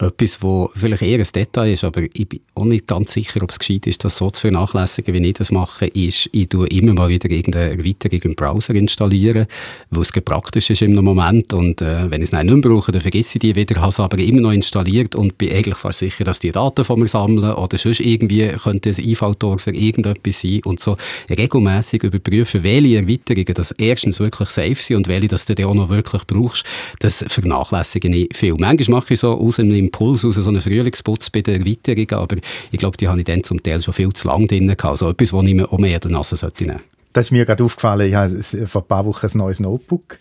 Etwas, 0.00 0.42
wo 0.42 0.70
vielleicht 0.74 1.02
eher 1.02 1.18
ein 1.18 1.28
Detail 1.34 1.72
ist, 1.72 1.84
aber 1.84 2.02
ich 2.02 2.28
bin 2.28 2.40
auch 2.54 2.64
nicht 2.64 2.86
ganz 2.86 3.12
sicher, 3.12 3.42
ob 3.42 3.50
es 3.50 3.58
gescheit 3.58 3.86
ist, 3.86 4.02
das 4.04 4.16
so 4.16 4.30
zu 4.30 4.42
vernachlässigen, 4.42 5.12
wie 5.14 5.28
ich 5.28 5.34
das 5.34 5.50
mache, 5.50 5.86
ist, 5.88 6.30
ich 6.32 6.48
tue 6.48 6.66
immer 6.68 6.94
mal 6.94 7.08
wieder 7.08 7.30
irgendeine 7.30 7.72
Erweiterung 7.72 8.20
im 8.22 8.34
Browser 8.34 8.74
installieren, 8.74 9.46
wo 9.90 10.00
es 10.00 10.10
praktisch 10.12 10.70
ist 10.70 10.82
im 10.82 10.94
Moment 10.94 11.52
und 11.52 11.82
äh, 11.82 12.10
wenn 12.10 12.22
ich 12.22 12.28
es 12.28 12.32
nicht 12.32 12.44
mehr 12.44 12.56
brauche, 12.56 12.92
dann 12.92 13.00
vergesse 13.00 13.36
ich 13.36 13.40
die 13.40 13.54
wieder, 13.54 13.78
habe 13.80 13.88
es 13.88 14.00
aber 14.00 14.18
immer 14.18 14.40
noch 14.40 14.52
installiert 14.52 15.14
und 15.14 15.36
bin 15.36 15.52
eigentlich 15.52 15.76
fast 15.76 15.98
sicher, 15.98 16.24
dass 16.24 16.38
die 16.38 16.50
Daten 16.50 16.84
von 16.84 16.98
mir 16.98 17.08
sammeln 17.08 17.52
oder 17.52 17.76
sonst 17.76 18.00
irgendwie 18.00 18.48
könnte 18.48 18.90
es 18.90 18.98
Einfalltor 18.98 19.58
für 19.58 19.74
irgendetwas 19.74 20.40
sein 20.40 20.60
und 20.64 20.80
so 20.80 20.96
regelmäßig 21.28 22.04
überprüfen, 22.04 22.62
welche 22.62 22.96
Erweiterungen 22.96 23.54
das 23.54 23.72
erstens 23.72 24.20
wirklich 24.20 24.48
safe 24.48 24.76
sind 24.76 24.96
und 24.96 25.08
welche 25.08 25.28
das 25.28 25.44
du 25.44 25.66
auch 25.66 25.74
noch 25.74 25.90
wirklich 25.90 26.26
brauchst, 26.26 26.64
das 27.00 27.24
vernachlässige 27.28 28.08
ich 28.08 28.28
viel. 28.34 28.54
Manchmal 28.54 29.00
mache 29.00 29.14
ich 29.14 29.20
so 29.20 29.38
aus 29.38 29.58
einem 29.58 29.89
Impuls 29.90 30.24
aus, 30.24 30.36
so 30.36 30.48
einen 30.48 30.60
Frühlingsputz 30.60 31.30
bei 31.30 31.42
den 31.42 31.60
Erweiterungen, 31.60 32.14
aber 32.14 32.36
ich 32.70 32.78
glaube, 32.78 32.96
die 32.96 33.08
habe 33.08 33.18
ich 33.18 33.24
dann 33.24 33.42
zum 33.42 33.62
Teil 33.62 33.82
schon 33.82 33.94
viel 33.94 34.12
zu 34.12 34.28
lange 34.28 34.46
drin 34.46 34.66
gehabt. 34.68 34.84
Also 34.84 35.10
etwas, 35.10 35.32
was 35.32 35.44
ich 35.46 35.54
mir 35.54 35.72
auch 35.72 35.78
mehr 35.78 35.94
in 35.94 36.00
der 36.00 36.10
Nase 36.10 36.36
sollte 36.36 36.64
nehmen. 36.64 36.80
Das 37.12 37.26
ist 37.26 37.30
mir 37.32 37.44
gerade 37.44 37.64
aufgefallen, 37.64 38.08
ich 38.08 38.14
habe 38.14 38.66
vor 38.66 38.82
ein 38.82 38.88
paar 38.88 39.04
Wochen 39.04 39.26
ein 39.26 39.38
neues 39.38 39.58
Notebook 39.58 40.18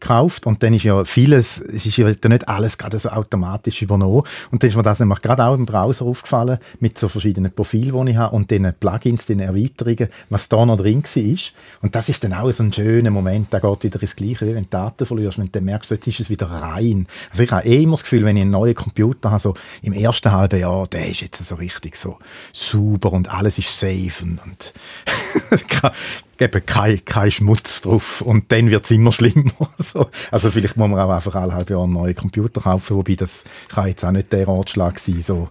gekauft 0.00 0.46
und 0.46 0.62
dann 0.62 0.74
ist 0.74 0.84
ja 0.84 1.04
vieles, 1.04 1.60
es 1.60 1.86
ist 1.86 1.96
ja 1.96 2.06
nicht 2.06 2.48
alles 2.48 2.78
gerade 2.78 2.98
so 2.98 3.08
automatisch 3.08 3.82
übernommen 3.82 4.22
und 4.50 4.62
dann 4.62 4.70
ist 4.70 4.76
mir 4.76 4.82
das 4.82 5.00
nämlich 5.00 5.22
gerade 5.22 5.44
auch 5.44 5.54
im 5.54 5.66
Browser 5.66 6.04
aufgefallen 6.04 6.58
mit 6.80 6.98
so 6.98 7.08
verschiedenen 7.08 7.52
Profilen, 7.52 8.06
die 8.06 8.12
ich 8.12 8.18
habe 8.18 8.34
und 8.34 8.50
den 8.50 8.72
Plugins, 8.78 9.26
den 9.26 9.40
Erweiterungen, 9.40 10.08
was 10.30 10.48
da 10.48 10.64
noch 10.64 10.76
drin 10.76 11.02
war 11.02 11.38
und 11.82 11.94
das 11.94 12.08
ist 12.08 12.24
dann 12.24 12.32
auch 12.32 12.50
so 12.52 12.62
ein 12.62 12.72
schöner 12.72 13.10
Moment, 13.10 13.48
da 13.50 13.58
geht 13.58 13.84
wieder 13.84 14.00
ins 14.00 14.16
Gleiche, 14.16 14.46
wie 14.46 14.54
wenn 14.54 14.64
du 14.64 14.70
Daten 14.70 15.06
verlierst, 15.06 15.38
du 15.38 15.48
dann 15.48 15.64
merkst, 15.64 15.90
jetzt 15.90 16.06
ist 16.06 16.20
es 16.20 16.30
wieder 16.30 16.50
rein. 16.50 17.06
Also 17.30 17.42
ich 17.42 17.50
habe 17.50 17.66
eh 17.66 17.82
immer 17.82 17.92
das 17.92 18.02
Gefühl, 18.02 18.24
wenn 18.24 18.36
ich 18.36 18.42
einen 18.42 18.50
neuen 18.50 18.74
Computer 18.74 19.30
habe, 19.30 19.40
so 19.40 19.54
im 19.82 19.92
ersten 19.92 20.32
halben 20.32 20.60
Jahr, 20.60 20.86
der 20.86 21.08
ist 21.08 21.20
jetzt 21.20 21.44
so 21.44 21.54
richtig 21.54 21.96
so 21.96 22.18
super 22.52 23.12
und 23.12 23.32
alles 23.32 23.58
ist 23.58 23.78
safe 23.78 24.24
und, 24.24 24.40
und 24.44 24.72
eben 26.40 26.66
kein, 26.66 27.04
kein 27.04 27.30
Schmutz 27.30 27.80
drauf 27.82 28.20
und 28.20 28.50
dann 28.52 28.70
wird 28.70 28.84
es 28.84 28.90
immer 28.90 29.12
schlimmer. 29.12 29.52
also 30.30 30.50
vielleicht 30.50 30.76
muss 30.76 30.88
man 30.88 31.00
auch 31.00 31.10
einfach 31.10 31.34
alle 31.34 31.54
halbe 31.54 31.72
Jahre 31.72 31.84
einen 31.84 31.94
neuen 31.94 32.14
Computer 32.14 32.60
kaufen, 32.60 32.96
wobei 32.96 33.14
das 33.14 33.44
kann 33.68 33.88
jetzt 33.88 34.04
auch 34.04 34.12
nicht 34.12 34.32
der 34.32 34.46
Ratschlag 34.46 34.98
sein, 34.98 35.22
so 35.22 35.48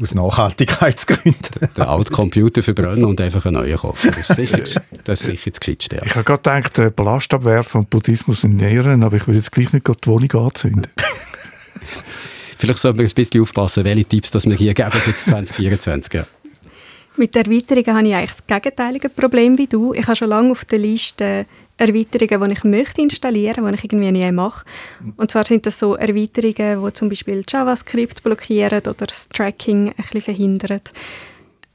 aus 0.00 0.14
Nachhaltigkeitsgründen. 0.14 1.68
Den 1.76 1.84
alten 1.84 2.12
Computer 2.12 2.62
verbrennen 2.62 3.04
und 3.04 3.20
einfach 3.20 3.46
einen 3.46 3.56
neuen 3.56 3.76
kaufen. 3.76 4.10
Das 4.10 4.30
ist 4.30 4.36
sicher 4.36 4.58
das, 5.04 5.20
ist 5.20 5.26
sicher 5.26 5.50
das 5.50 5.60
Gescheitste. 5.60 6.00
Ich 6.04 6.14
habe 6.14 6.24
gerade 6.24 6.42
gedacht, 6.60 6.78
der 6.78 6.90
Ballastabwehr 6.90 7.62
vom 7.62 7.86
Buddhismus 7.86 8.44
in 8.44 8.56
näheren, 8.56 9.02
aber 9.02 9.16
ich 9.16 9.28
will 9.28 9.36
jetzt 9.36 9.52
gleich 9.52 9.72
nicht 9.72 9.86
die 9.86 10.08
Wohnung 10.08 10.32
anzünden. 10.32 10.86
Vielleicht 12.56 12.78
sollten 12.78 12.98
wir 12.98 13.06
ein 13.06 13.14
bisschen 13.14 13.42
aufpassen, 13.42 13.84
welche 13.84 14.04
Tipps 14.04 14.30
das 14.30 14.46
wir 14.46 14.56
hier 14.56 14.74
geben 14.74 14.92
für 14.92 15.14
2024. 15.14 16.14
Ja. 16.14 16.26
Mit 17.16 17.36
Erweiterungen 17.36 17.96
habe 17.96 18.08
ich 18.08 18.14
eigentlich 18.14 18.30
das 18.30 18.46
gegenteilige 18.46 19.08
Problem 19.08 19.56
wie 19.56 19.68
du. 19.68 19.94
Ich 19.94 20.04
habe 20.06 20.16
schon 20.16 20.28
lange 20.28 20.50
auf 20.50 20.64
der 20.64 20.80
Liste 20.80 21.46
Erweiterungen, 21.76 22.48
die 22.48 22.56
ich 22.56 22.64
möchte 22.64 23.02
installieren, 23.02 23.64
die 23.66 23.74
ich 23.74 23.84
irgendwie 23.84 24.10
nie 24.10 24.32
mache. 24.32 24.64
Und 25.16 25.30
zwar 25.30 25.44
sind 25.44 25.64
das 25.64 25.78
so 25.78 25.94
Erweiterungen, 25.94 26.84
die 26.84 26.92
zum 26.92 27.08
Beispiel 27.08 27.44
JavaScript 27.48 28.22
blockieren 28.22 28.80
oder 28.80 29.06
das 29.06 29.28
Tracking 29.28 29.88
ein 29.88 29.94
bisschen 29.96 30.22
verhindern. 30.22 30.80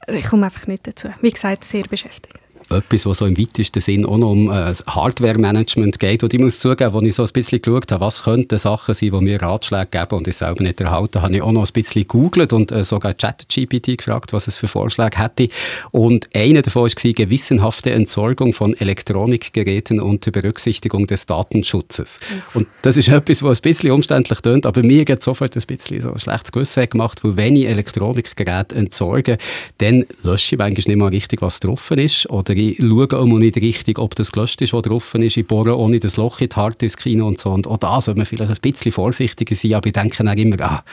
Ich 0.08 0.26
komme 0.26 0.46
einfach 0.46 0.66
nicht 0.66 0.86
dazu. 0.86 1.08
Wie 1.22 1.30
gesagt, 1.30 1.64
sehr 1.64 1.84
beschäftigt 1.84 2.39
etwas, 2.70 3.06
was 3.06 3.18
so 3.18 3.26
im 3.26 3.38
weitesten 3.38 3.80
Sinn 3.80 4.06
auch 4.06 4.18
noch 4.18 4.30
um 4.30 4.50
äh, 4.50 4.72
Hardware-Management 4.86 5.98
geht. 5.98 6.22
Und 6.22 6.32
ich 6.32 6.40
muss 6.40 6.58
zugeben, 6.58 6.94
als 6.94 7.06
ich 7.06 7.14
so 7.14 7.24
ein 7.24 7.30
bisschen 7.32 7.62
geschaut 7.62 7.90
habe, 7.92 8.04
was 8.04 8.22
könnten 8.22 8.58
Sachen 8.58 8.94
sein, 8.94 9.10
die 9.10 9.20
mir 9.20 9.42
Ratschläge 9.42 9.86
geben 9.90 10.16
und 10.16 10.28
ich 10.28 10.36
selber 10.36 10.62
nicht 10.62 10.80
erhalten, 10.80 11.22
habe 11.22 11.34
ich 11.34 11.42
auch 11.42 11.52
noch 11.52 11.66
ein 11.66 11.72
bisschen 11.72 12.02
gegoogelt 12.02 12.52
und 12.52 12.72
äh, 12.72 12.84
sogar 12.84 13.14
ChatGPT 13.14 13.98
gefragt, 13.98 14.32
was 14.32 14.46
es 14.46 14.56
für 14.56 14.68
Vorschläge 14.68 15.18
hätte. 15.18 15.48
Und 15.90 16.28
einer 16.34 16.62
davon 16.62 16.84
war 16.84 17.12
gewissenhafte 17.12 17.90
Entsorgung 17.90 18.52
von 18.52 18.74
Elektronikgeräten 18.74 20.00
unter 20.00 20.30
Berücksichtigung 20.30 21.06
des 21.06 21.26
Datenschutzes. 21.26 22.20
Uff. 22.20 22.56
Und 22.56 22.68
das 22.82 22.96
ist 22.96 23.08
etwas, 23.08 23.42
was 23.42 23.58
ein 23.58 23.62
bisschen 23.62 23.90
umständlich 23.90 24.40
tönt, 24.40 24.66
aber 24.66 24.82
mir 24.82 25.04
geht 25.04 25.22
sofort 25.22 25.56
ein 25.56 25.62
bisschen 25.66 26.00
so 26.00 26.12
ein 26.12 26.18
schlechtes 26.18 26.52
Gewissen 26.52 26.88
gemacht, 26.88 27.24
weil 27.24 27.36
wenn 27.36 27.56
ich 27.56 27.66
Elektronikgeräte 27.66 28.74
entsorge, 28.76 29.38
dann 29.78 30.04
lösche 30.22 30.54
ich 30.54 30.58
manchmal 30.58 30.84
nicht 30.86 30.96
mal 30.96 31.08
richtig, 31.08 31.42
was 31.42 31.60
drauf 31.60 31.90
ist 31.90 32.28
oder 32.30 32.54
ich 32.60 32.78
schaue 32.78 33.18
auch 33.18 33.26
nicht 33.26 33.56
richtig, 33.56 33.98
ob 33.98 34.14
das 34.14 34.32
gelöscht 34.32 34.60
ist, 34.62 34.72
was 34.72 34.82
drauf 34.82 35.14
ist. 35.14 35.36
Ich 35.36 35.46
bohre 35.46 35.76
ohne 35.76 35.98
das 35.98 36.16
Loch 36.16 36.40
in 36.40 36.48
die 36.48 36.56
Harddisk 36.56 37.06
rein 37.06 37.22
und 37.22 37.40
so. 37.40 37.50
Und 37.50 37.66
auch 37.66 37.78
da 37.78 38.00
sollte 38.00 38.18
man 38.18 38.26
vielleicht 38.26 38.50
ein 38.50 38.72
bisschen 38.72 38.92
vorsichtiger 38.92 39.54
sein, 39.54 39.74
aber 39.74 39.86
ich 39.86 39.92
denke 39.92 40.22
auch 40.28 40.36
immer, 40.36 40.60
ah, 40.60 40.84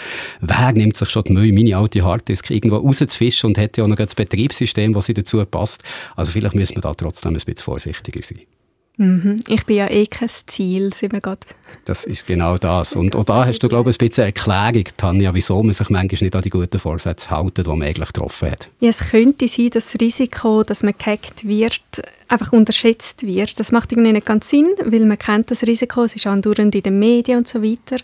wer 0.42 0.72
nimmt 0.72 0.98
sich 0.98 1.10
schon 1.10 1.24
die 1.24 1.34
Mühe, 1.34 1.54
meine 1.54 1.78
alte 1.78 2.04
Harddisk 2.04 2.50
irgendwo 2.50 2.78
rauszufischen 2.78 3.50
und 3.50 3.58
hätte 3.58 3.82
ja 3.82 3.86
auch 3.86 3.90
noch 3.90 3.98
das 3.98 4.16
Betriebssystem, 4.16 4.94
das 4.94 5.08
dazu 5.08 5.44
passt. 5.46 5.84
Also 6.16 6.32
vielleicht 6.32 6.56
müssen 6.56 6.76
wir 6.76 6.82
da 6.82 6.94
trotzdem 6.94 7.32
ein 7.32 7.34
bisschen 7.36 7.58
vorsichtiger 7.58 8.22
sein. 8.24 8.57
Mhm. 8.98 9.42
Ich 9.48 9.64
bin 9.66 9.78
ja 9.78 9.90
eh 9.90 10.08
kein 10.08 10.28
Ziel, 10.28 10.92
sind 10.92 11.14
wir 11.14 11.22
gerade. 11.22 11.42
Das 11.86 12.06
ist 12.06 12.26
genau 12.26 12.58
das. 12.58 12.96
Und 12.96 13.16
auch 13.16 13.24
da 13.24 13.46
hast 13.46 13.60
du, 13.60 13.70
glaube 13.70 13.92
ich, 13.92 14.00
ein 14.00 14.08
bisschen 14.08 14.26
Erklärung, 14.26 14.86
Tanja, 14.98 15.34
wieso 15.36 15.62
man 15.62 15.74
sich 15.74 15.90
manchmal 15.90 16.24
nicht 16.24 16.36
an 16.36 16.42
die 16.42 16.50
guten 16.50 16.80
Vorsätze 16.80 17.30
hält, 17.30 17.58
die 17.60 17.64
man 17.64 17.84
eigentlich 17.84 18.08
getroffen 18.08 18.52
hat. 18.52 18.70
Ja, 18.80 18.90
es 18.90 19.12
könnte 19.12 19.48
sein, 19.48 19.70
dass 19.70 19.92
das 19.92 20.02
Risiko, 20.02 20.64
dass 20.64 20.82
man 20.82 20.96
gehackt 20.98 21.48
wird, 21.48 21.82
einfach 22.28 22.52
unterschätzt 22.54 23.26
wird. 23.26 23.60
Das 23.60 23.72
macht 23.72 23.92
irgendwie 23.92 24.14
nicht 24.14 24.26
ganz 24.26 24.50
Sinn, 24.50 24.74
weil 24.84 25.06
man 25.06 25.20
kennt 25.20 25.52
das 25.52 25.62
Risiko, 25.62 26.04
es 26.04 26.16
ist 26.16 26.26
andauernd 26.26 26.74
in 26.74 26.82
den 26.82 26.98
Medien 26.98 27.40
und 27.40 27.48
so 27.48 27.62
weiter. 27.62 27.98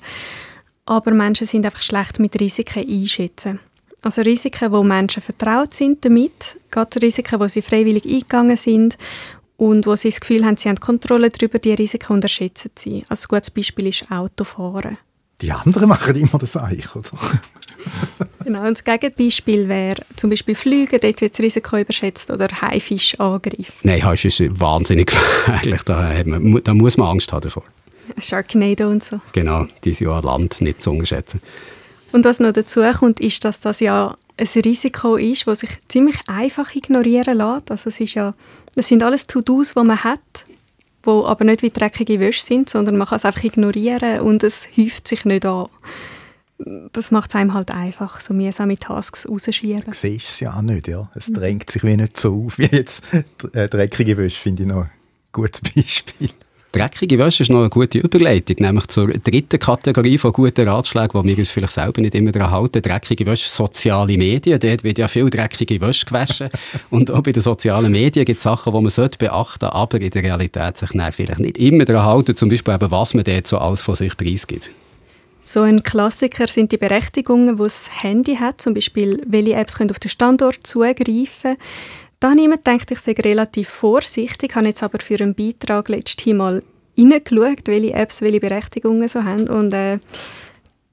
Aber 0.86 1.12
Menschen 1.12 1.48
sind 1.48 1.66
einfach 1.66 1.82
schlecht 1.82 2.20
mit 2.20 2.40
Risiken 2.40 2.88
einschätzen. 2.88 3.60
Also 4.04 4.22
Risiken, 4.22 4.72
wo 4.72 4.84
Menschen 4.84 5.24
vertraut 5.24 5.74
sind 5.74 6.04
damit, 6.06 6.58
gerade 6.70 7.02
Risiken, 7.02 7.40
wo 7.40 7.48
sie 7.48 7.62
freiwillig 7.62 8.06
eingegangen 8.06 8.58
sind 8.58 8.98
und 9.58 9.86
wo 9.86 9.96
sie 9.96 10.10
das 10.10 10.20
Gefühl 10.20 10.46
haben, 10.46 10.58
sie 10.58 10.70
haben 10.70 10.80
Kontrolle 10.80 11.30
darüber, 11.30 11.60
die 11.60 11.74
Risiken 11.74 12.14
unterschätzen 12.14 12.72
sie. 12.76 13.06
Also 13.10 13.26
ein 13.26 13.28
gutes 13.30 13.52
Beispiel 13.52 13.88
ist 13.88 14.12
Autofahren. 14.12 14.98
Die 15.42 15.52
anderen 15.52 15.90
machen 15.90 16.16
immer 16.16 16.40
das 16.40 16.58
Eich, 16.58 16.96
oder? 16.96 17.10
Genau, 18.44 18.62
und 18.68 18.78
das 18.78 18.84
Gegenbeispiel 18.84 19.68
wäre 19.70 20.02
zum 20.16 20.30
Beispiel 20.30 20.56
Fliegen, 20.56 21.00
dort 21.02 21.22
wird 21.22 21.34
das 21.34 21.40
Risiko 21.40 21.78
überschätzt, 21.78 22.30
oder 22.30 22.48
Haifischangriff. 22.48 23.84
Nein, 23.84 24.04
Haifisch 24.04 24.40
ist 24.40 24.60
wahnsinnig 24.60 25.08
gefährlich, 25.46 25.84
da, 25.84 26.14
man, 26.26 26.62
da 26.64 26.74
muss 26.74 26.98
man 26.98 27.10
Angst 27.10 27.32
haben 27.32 27.42
davor. 27.42 27.64
Sharknado 28.20 28.90
und 28.90 29.04
so. 29.04 29.20
Genau, 29.32 29.66
die 29.84 29.94
sind 29.94 30.08
ja 30.08 30.18
an 30.18 30.24
Land 30.24 30.62
nicht 30.62 30.82
zu 30.82 30.92
unterschätzen. 30.92 31.42
Und 32.12 32.26
was 32.26 32.40
noch 32.40 32.52
dazu 32.52 32.82
kommt, 33.00 33.20
ist, 33.20 33.44
dass 33.46 33.60
das 33.60 33.80
ja 33.80 34.16
ein 34.38 34.62
Risiko 34.64 35.16
ist, 35.16 35.48
das 35.48 35.60
sich 35.60 35.70
ziemlich 35.88 36.18
einfach 36.28 36.76
ignorieren 36.76 37.38
lässt. 37.38 37.72
Also 37.72 37.90
es, 37.90 38.00
ist 38.00 38.16
ja, 38.16 38.34
das 38.76 38.88
sind 38.88 39.04
alles 39.04 39.28
To-Dos, 39.28 39.74
die 39.74 39.84
man 39.84 40.04
hat, 40.04 40.20
die 41.06 41.10
aber 41.10 41.46
nicht 41.46 41.62
wie 41.62 41.70
dreckige 41.70 42.20
Wäsche 42.20 42.42
sind, 42.42 42.70
sondern 42.70 42.98
man 42.98 43.08
kann 43.08 43.18
es 43.18 43.26
einfach 43.26 43.44
ignorieren 43.44 44.22
und 44.22 44.44
es 44.44 44.68
häuft 44.78 45.08
sich 45.08 45.26
nicht 45.26 45.46
an. 45.46 45.68
Das 46.94 47.12
macht 47.12 47.30
es 47.30 47.36
einem 47.36 47.54
halt 47.54 47.72
einfach, 47.72 48.22
so 48.22 48.34
mühsame 48.34 48.78
Tasks 48.78 49.28
rausschieben. 49.28 49.84
Du 49.86 49.94
siehst 49.94 50.30
es 50.30 50.40
ja 50.40 50.54
auch 50.54 50.62
nicht, 50.62 50.88
ja. 50.88 51.10
Es 51.14 51.28
drängt 51.28 51.70
sich 51.70 51.84
wie 51.84 51.98
nicht 51.98 52.20
so 52.20 52.46
auf 52.46 52.58
wie 52.58 52.68
jetzt 52.68 53.04
äh, 53.54 53.68
dreckige 53.68 54.18
Wäsche, 54.18 54.40
finde 54.40 54.64
ich 54.64 54.70
noch 54.70 54.84
ein 54.84 54.92
gutes 55.32 55.62
Beispiel. 55.62 56.30
Dreckige 56.74 57.20
Wäsche 57.20 57.44
ist 57.44 57.50
noch 57.50 57.60
eine 57.60 57.70
gute 57.70 58.00
Überleitung, 58.00 58.56
nämlich 58.58 58.88
zur 58.88 59.08
dritten 59.08 59.60
Kategorie 59.60 60.18
von 60.18 60.34
guten 60.34 60.68
Ratschlägen, 60.68 61.14
wo 61.14 61.24
wir 61.24 61.38
uns 61.38 61.52
vielleicht 61.52 61.74
selber 61.74 62.02
nicht 62.02 62.16
immer 62.16 62.32
daran 62.32 62.50
halten. 62.50 62.82
Dreckige 62.82 63.28
Wäsche, 63.28 63.48
soziale 63.48 64.18
Medien. 64.18 64.60
Dort 64.60 64.84
wird 64.84 64.98
ja 64.98 65.08
viel 65.08 65.30
dreckige 65.30 65.80
Wäsche 65.80 66.08
gewaschen. 66.08 66.50
Und 66.90 67.12
auch 67.12 67.22
bei 67.22 67.32
den 67.32 67.44
sozialen 67.44 67.92
Medien 67.92 68.26
gibt 68.26 68.38
es 68.38 68.44
Sachen, 68.44 68.74
die 68.74 68.82
man 68.82 68.90
sollte 68.90 69.20
beachten 69.20 69.60
sollte, 69.62 69.76
aber 69.76 70.02
in 70.02 70.10
der 70.10 70.24
Realität 70.24 70.78
sich 70.78 70.90
vielleicht 70.90 71.40
nicht 71.40 71.60
immer 71.60 71.86
daran 71.86 72.06
halten. 72.06 72.36
Zum 72.36 72.50
Beispiel 72.50 72.74
eben, 72.74 72.90
was 72.90 73.14
man 73.14 73.24
dort 73.24 73.46
so 73.46 73.60
alles 73.60 73.84
von 73.84 73.94
sich 73.94 74.18
preisgibt. 74.18 74.72
So 75.46 75.62
ein 75.62 75.84
Klassiker 75.84 76.48
sind 76.48 76.72
die 76.72 76.78
Berechtigungen, 76.78 77.58
die 77.58 77.64
das 77.64 78.02
Handy 78.02 78.38
hat, 78.38 78.62
zum 78.62 78.74
Beispiel 78.74 79.22
welche 79.28 79.54
Apps 79.54 79.76
können 79.76 79.92
auf 79.92 80.00
den 80.00 80.10
Standort 80.10 80.66
zugreifen 80.66 80.96
können. 81.06 81.58
Da 82.24 82.30
habe 82.30 82.40
ich 82.40 82.48
mir 82.48 82.56
gedacht, 82.56 82.90
ich 82.90 83.00
sei 83.00 83.12
relativ 83.12 83.68
vorsichtig, 83.68 84.52
Ich 84.52 84.56
habe 84.56 84.68
jetzt 84.68 84.82
aber 84.82 85.00
für 85.02 85.22
einen 85.22 85.36
Beitrag 85.36 85.90
letztes 85.90 86.34
Mal 86.34 86.64
reingeschaut, 86.98 87.66
welche 87.66 87.94
Apps 87.96 88.22
welche 88.22 88.40
Berechtigungen 88.40 89.10
so 89.10 89.26
haben 89.26 89.50
und 89.50 89.74
äh, 89.74 90.00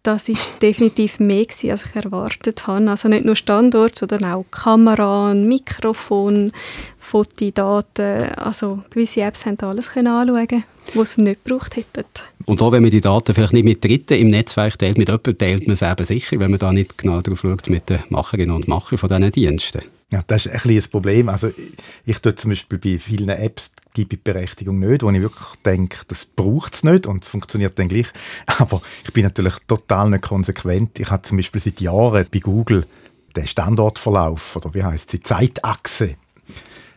das 0.03 0.29
ist 0.29 0.51
definitiv 0.61 1.21
mehr 1.21 1.45
gewesen, 1.45 1.71
als 1.71 1.87
ich 1.87 1.95
erwartet 1.95 2.67
habe. 2.67 2.91
Also 2.91 3.09
nicht 3.09 3.25
nur 3.25 3.37
Standort, 3.37 3.95
sondern 3.95 4.25
auch 4.25 4.45
Kamera, 4.51 5.33
Mikrofon, 5.33 6.51
Fotodaten. 6.99 8.35
Also 8.35 8.83
gewisse 8.91 9.21
Apps 9.21 9.47
haben 9.47 9.57
alles 9.61 9.97
anschauen, 9.97 10.65
was 10.95 11.13
sie 11.13 11.23
nicht 11.23 11.45
gebraucht 11.45 11.77
hätten. 11.77 12.07
Und 12.47 12.61
auch 12.61 12.73
wenn 12.73 12.83
man 12.83 12.91
die 12.91 13.01
Daten 13.01 13.37
vielleicht 13.37 13.53
nicht 13.53 13.65
mit 13.65 13.85
Dritten 13.85 14.15
im 14.15 14.31
Netzwerk 14.31 14.81
teilt, 14.81 14.99
mit 14.99 15.07
jemandem 15.07 15.39
teilt 15.39 15.69
man 15.69 15.75
es 15.75 15.83
eben 15.83 16.05
sicher, 16.05 16.41
wenn 16.41 16.51
man 16.51 16.59
da 16.59 16.73
nicht 16.73 16.99
genau 16.99 17.21
darauf 17.21 17.43
schaut 17.43 17.71
mit 17.71 17.89
den 17.89 18.01
Macherinnen 18.09 18.57
und 18.57 18.67
Machern 18.67 18.99
von 18.99 19.09
diesen 19.09 19.31
Diensten. 19.31 19.83
Ja, 20.13 20.23
das 20.27 20.47
ist 20.47 20.53
ein 20.53 20.61
bisschen 20.63 20.83
ein 20.83 20.91
Problem. 20.91 21.29
Also 21.29 21.49
ich, 21.49 21.73
ich 22.05 22.19
tue 22.19 22.35
zum 22.35 22.51
Beispiel 22.51 22.79
bei 22.79 22.99
vielen 22.99 23.29
Apps 23.29 23.71
gebe 23.95 24.17
ich 24.17 24.23
Berechtigung 24.23 24.79
nicht, 24.79 25.03
wo 25.03 25.11
ich 25.11 25.23
wirklich 25.23 25.49
denke, 25.65 25.99
das 26.09 26.25
braucht 26.25 26.75
es 26.75 26.85
nicht 26.85 27.07
und 27.07 27.25
funktioniert 27.25 27.79
dann 27.79 27.89
gleich. 27.89 28.09
Aber 28.59 28.83
ich 29.05 29.13
bin 29.13 29.25
natürlich 29.25 29.55
total 29.67 30.11
nicht 30.11 30.23
konsequent. 30.23 30.99
Ich 30.99 31.11
habe 31.11 31.23
zum 31.23 31.37
Beispiel 31.39 31.61
seit 31.61 31.81
Jahren 31.81 32.27
bei 32.31 32.39
Google 32.41 32.87
den 33.37 33.47
Standortverlauf 33.47 34.57
oder 34.57 34.75
wie 34.75 34.83
heißt 34.83 35.13
die 35.13 35.21
Zeitachse 35.21 36.17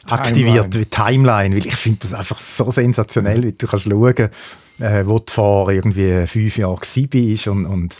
aktiviert, 0.09 0.71
Timeline. 0.71 0.73
wie 0.73 0.85
Timeline, 0.85 1.55
weil 1.55 1.65
ich 1.65 1.75
finde 1.75 1.99
das 1.99 2.13
einfach 2.13 2.37
so 2.37 2.71
sensationell, 2.71 3.43
wie 3.43 3.53
du 3.53 3.67
kannst 3.67 3.85
schauen, 3.85 4.29
äh, 4.83 5.07
wo 5.07 5.19
du 5.19 5.31
vor 5.31 5.69
irgendwie 5.71 6.27
fünf 6.27 6.57
Jahren 6.57 6.79
war 6.81 7.53
und, 7.53 7.65
und 7.65 7.97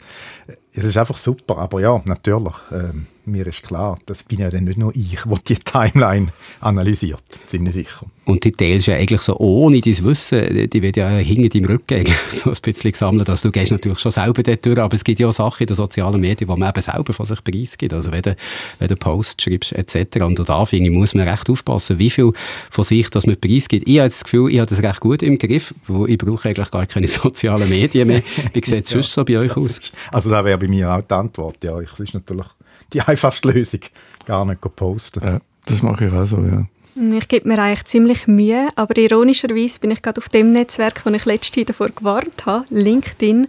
es 0.76 0.86
ist 0.86 0.98
einfach 0.98 1.18
super, 1.18 1.58
aber 1.60 1.82
ja, 1.82 2.02
natürlich, 2.06 2.56
äh, 2.72 2.92
mir 3.26 3.46
ist 3.46 3.62
klar, 3.62 3.98
das 4.08 4.24
bin 4.24 4.40
ja 4.40 4.50
dann 4.50 4.64
nicht 4.64 4.78
nur 4.78 4.94
ich, 4.96 5.22
der 5.24 5.38
die 5.48 5.56
Timeline 5.56 6.28
analysiert, 6.62 7.24
ziemlich 7.46 7.76
sicher. 7.76 8.08
Und 8.26 8.44
die 8.44 8.52
teilst 8.52 8.88
ja 8.88 8.96
eigentlich 8.96 9.22
so 9.22 9.38
ohne 9.38 9.82
dein 9.82 10.04
Wissen, 10.04 10.70
die 10.70 10.82
wird 10.82 10.98
ja 10.98 11.10
hinter 11.10 11.50
deinem 11.50 11.66
Rücken 11.66 12.06
so 12.30 12.50
ein 12.50 12.58
bisschen 12.62 12.92
gesammelt, 12.92 13.30
also 13.30 13.50
du 13.50 13.52
gehst 13.52 13.72
natürlich 13.72 14.00
schon 14.00 14.12
selber 14.12 14.42
dort 14.42 14.66
durch, 14.66 14.80
aber 14.80 14.96
es 14.96 15.04
gibt 15.04 15.20
ja 15.20 15.28
auch 15.28 15.34
Sachen 15.34 15.62
in 15.62 15.68
den 15.68 15.76
sozialen 15.76 16.20
Medien, 16.20 16.48
wo 16.48 16.56
man 16.56 16.70
eben 16.70 16.82
selber 16.82 17.14
von 17.14 17.26
sich 17.26 17.44
preisgibt, 17.44 17.94
also 17.94 18.12
wenn 18.12 18.24
du, 18.24 18.36
wenn 18.80 18.88
du 18.88 18.96
Posts 18.96 19.44
schreibst 19.44 19.74
etc. 19.74 20.22
Und 20.24 20.40
da 20.50 20.66
finde 20.66 20.90
ich, 20.90 20.96
muss 20.96 21.14
man 21.14 21.28
recht 21.28 21.50
aufpassen, 21.50 22.00
wie 22.00 22.10
viel 22.10 22.32
von 22.72 22.84
sich 22.84 23.10
dass 23.10 23.28
man 23.28 23.40
preisgibt. 23.40 23.88
Ich 23.88 24.00
habe 24.00 24.10
das 24.10 24.24
Gefühl, 24.24 24.52
ich 24.52 24.60
habe 24.60 24.70
das 24.70 24.82
recht 24.82 25.02
gut 25.02 25.22
im 25.22 25.38
Griff, 25.38 25.76
ich 26.08 26.18
brauche 26.18 26.50
eigentlich 26.50 26.72
gar 26.74 26.86
keine 26.86 27.08
sozialen 27.08 27.70
Medien 27.70 28.08
mehr. 28.08 28.24
Wie 28.54 28.66
sieht 28.66 28.86
es 28.86 28.90
ja, 28.92 29.02
sonst 29.02 29.14
so 29.14 29.24
bei 29.24 29.38
euch 29.38 29.56
aus? 29.56 29.92
Also 30.12 30.30
da 30.30 30.44
wäre 30.44 30.58
bei 30.58 30.68
mir 30.68 30.92
auch 30.92 31.02
die 31.02 31.14
Antwort. 31.14 31.64
Ja, 31.64 31.80
das 31.80 32.00
ist 32.00 32.14
natürlich 32.14 32.48
die 32.92 33.02
einfachste 33.02 33.52
Lösung. 33.52 33.82
Gar 34.26 34.46
nicht 34.46 34.62
posten. 34.76 35.22
Ja, 35.24 35.40
das 35.66 35.82
mache 35.82 36.06
ich 36.06 36.14
auch 36.14 36.26
so, 36.26 36.38
ja. 36.38 36.66
Ich 36.96 37.28
gebe 37.28 37.48
mir 37.48 37.58
eigentlich 37.58 37.86
ziemlich 37.86 38.28
Mühe, 38.28 38.68
aber 38.76 38.96
ironischerweise 38.98 39.80
bin 39.80 39.90
ich 39.92 40.04
gerade 40.04 40.22
auf 40.22 40.30
dem 40.30 40.52
Netzwerk, 40.52 41.04
das 41.04 41.14
ich 41.14 41.26
letzte 41.26 41.66
davor 41.66 41.90
gewarnt 41.90 42.46
habe, 42.46 42.66
LinkedIn, 42.70 43.48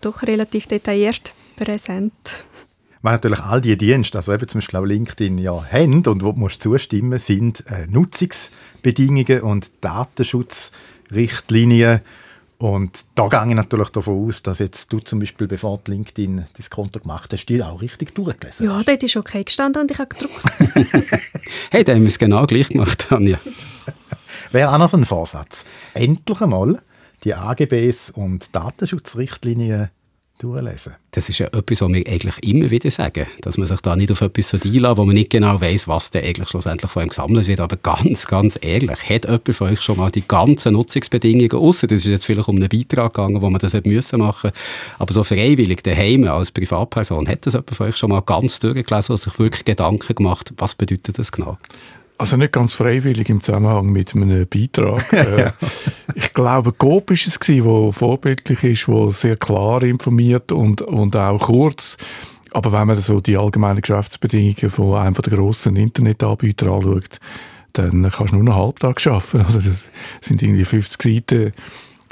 doch 0.00 0.22
relativ 0.22 0.66
detailliert 0.66 1.34
präsent. 1.56 2.14
Weil 3.02 3.12
natürlich 3.12 3.40
all 3.40 3.60
die 3.60 3.76
Dienste, 3.76 4.16
also 4.18 4.32
eben 4.32 4.48
zum 4.48 4.60
Beispiel 4.60 4.80
auch 4.80 4.84
LinkedIn 4.84 5.36
ja 5.38 5.64
haben 5.70 6.04
und 6.06 6.24
wo 6.24 6.32
du 6.32 6.40
musst 6.40 6.62
zustimmen 6.62 7.18
sind 7.18 7.64
äh, 7.66 7.86
Nutzungsbedingungen 7.86 9.42
und 9.42 9.70
Datenschutzrichtlinien 9.82 12.00
und 12.58 13.04
da 13.14 13.28
gehe 13.28 13.46
ich 13.48 13.54
natürlich 13.54 13.90
davon 13.90 14.26
aus, 14.26 14.42
dass 14.42 14.60
jetzt 14.60 14.92
du 14.92 14.98
zum 15.00 15.18
Beispiel, 15.18 15.46
bevor 15.46 15.78
du 15.78 15.92
LinkedIn 15.92 16.46
das 16.56 16.70
Konto 16.70 17.00
gemacht 17.00 17.32
hast, 17.32 17.46
die 17.46 17.62
auch 17.62 17.82
richtig 17.82 18.14
durchgelesen 18.14 18.68
hast. 18.68 18.76
Ja, 18.76 18.82
dort 18.82 19.02
ist 19.02 19.16
okay 19.16 19.44
gestanden 19.44 19.82
und 19.82 19.90
ich 19.90 19.98
habe 19.98 20.08
gedruckt. 20.08 20.42
hey, 21.70 21.84
da 21.84 21.92
haben 21.92 22.02
wir 22.02 22.08
es 22.08 22.18
genau 22.18 22.46
gleich 22.46 22.68
gemacht, 22.68 23.12
Anja. 23.12 23.38
Wäre 24.52 24.72
auch 24.72 24.78
noch 24.78 24.88
so 24.88 24.96
ein 24.96 25.04
Vorsatz. 25.04 25.64
Endlich 25.92 26.40
einmal 26.40 26.80
die 27.24 27.34
AGBs 27.34 28.10
und 28.10 28.54
Datenschutzrichtlinien 28.54 29.90
durchlesen. 30.38 30.94
Das 31.12 31.28
ist 31.28 31.38
ja 31.38 31.46
etwas, 31.46 31.80
was 31.80 31.88
wir 31.88 32.06
eigentlich 32.06 32.36
immer 32.42 32.70
wieder 32.70 32.90
sagen, 32.90 33.26
dass 33.40 33.56
man 33.56 33.66
sich 33.66 33.80
da 33.80 33.96
nicht 33.96 34.12
auf 34.12 34.20
etwas 34.20 34.52
einlässt, 34.52 34.96
wo 34.96 35.04
man 35.04 35.14
nicht 35.14 35.30
genau 35.30 35.60
weiß, 35.60 35.88
was 35.88 36.10
denn 36.10 36.24
eigentlich 36.24 36.48
schlussendlich 36.48 36.90
von 36.90 37.04
ihm 37.04 37.08
gesammelt 37.08 37.46
wird. 37.46 37.60
Aber 37.60 37.76
ganz, 37.76 38.26
ganz 38.26 38.58
ehrlich, 38.60 39.08
hat 39.08 39.24
jemand 39.24 39.54
von 39.54 39.70
euch 39.70 39.80
schon 39.80 39.96
mal 39.96 40.10
die 40.10 40.26
ganzen 40.26 40.74
Nutzungsbedingungen, 40.74 41.52
außer 41.52 41.86
das 41.86 42.00
ist 42.00 42.06
jetzt 42.06 42.26
vielleicht 42.26 42.48
um 42.48 42.56
einen 42.56 42.68
Beitrag 42.68 43.14
gegangen, 43.14 43.40
wo 43.40 43.48
man 43.48 43.60
das 43.60 43.72
hätte 43.72 43.88
müssen 43.88 44.20
machen, 44.20 44.50
aber 44.98 45.12
so 45.12 45.24
freiwillig 45.24 45.82
daheim 45.82 46.24
als 46.24 46.50
Privatperson, 46.50 47.28
hat 47.28 47.46
das 47.46 47.54
jemand 47.54 47.74
von 47.74 47.86
euch 47.86 47.96
schon 47.96 48.10
mal 48.10 48.20
ganz 48.20 48.60
durchgelesen 48.60 49.12
und 49.14 49.20
sich 49.20 49.38
wirklich 49.38 49.64
Gedanken 49.64 50.14
gemacht, 50.14 50.52
was 50.58 50.74
bedeutet 50.74 51.18
das 51.18 51.32
genau? 51.32 51.56
Also 52.18 52.36
nicht 52.36 52.52
ganz 52.52 52.72
freiwillig 52.72 53.28
im 53.28 53.42
Zusammenhang 53.42 53.86
mit 53.86 54.14
einem 54.14 54.46
Beitrag. 54.46 55.12
äh, 55.12 55.52
ich 56.14 56.32
glaube, 56.32 56.72
Coop 56.72 57.10
ist 57.10 57.26
es 57.26 57.38
gewesen, 57.38 57.64
wo 57.64 57.92
vorbildlich 57.92 58.64
ist, 58.64 58.88
wo 58.88 59.10
sehr 59.10 59.36
klar 59.36 59.82
informiert 59.82 60.50
und, 60.50 60.80
und 60.82 61.14
auch 61.16 61.38
kurz. 61.38 61.98
Aber 62.52 62.72
wenn 62.72 62.86
man 62.86 62.98
so 62.98 63.20
die 63.20 63.36
allgemeinen 63.36 63.82
Geschäftsbedingungen 63.82 64.70
von 64.70 64.94
einem 64.94 65.14
der 65.14 65.32
grossen 65.32 65.76
Internetanbieter 65.76 66.68
anschaut, 66.68 67.20
dann 67.74 68.10
kannst 68.10 68.32
du 68.32 68.36
nur 68.38 68.54
einen 68.54 68.62
Halbtag 68.62 69.06
arbeiten. 69.06 69.40
Also 69.46 69.58
das 69.58 69.90
sind 70.22 70.42
irgendwie 70.42 70.64
50 70.64 71.02
Seiten 71.02 71.52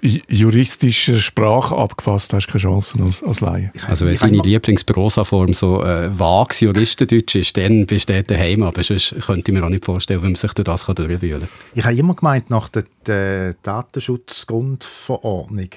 juristischer 0.05 1.17
Sprache 1.17 1.75
abgefasst, 1.77 2.35
hast 2.35 2.47
du 2.47 2.53
keine 2.53 2.63
Chance 2.63 2.99
als, 3.01 3.23
als 3.23 3.41
Laie. 3.41 3.73
Also 3.89 4.07
wenn 4.07 4.19
deine 4.19 4.39
Lieblingsprosa-Form 4.39 5.55
so 5.55 5.83
äh, 5.83 6.11
vages 6.19 6.61
Juristendeutsch 6.61 7.37
ist, 7.37 7.57
dann 7.57 7.87
bist 7.87 8.11
du 8.11 8.23
daheim, 8.23 8.63
aber 8.63 8.83
sonst 8.83 9.15
könnte 9.25 9.51
ich 9.51 9.59
mir 9.59 9.65
auch 9.65 9.71
nicht 9.71 9.85
vorstellen, 9.85 10.21
wie 10.23 10.27
man 10.27 10.35
sich 10.35 10.53
durch 10.53 10.67
das 10.67 10.85
durchwühlen 10.85 11.41
kann. 11.41 11.49
Ich 11.75 11.85
habe 11.85 11.97
immer 11.97 12.15
gemeint, 12.15 12.51
nach 12.51 12.69
der, 12.69 12.85
der 13.07 13.55
Datenschutzgrundverordnung 13.63 15.71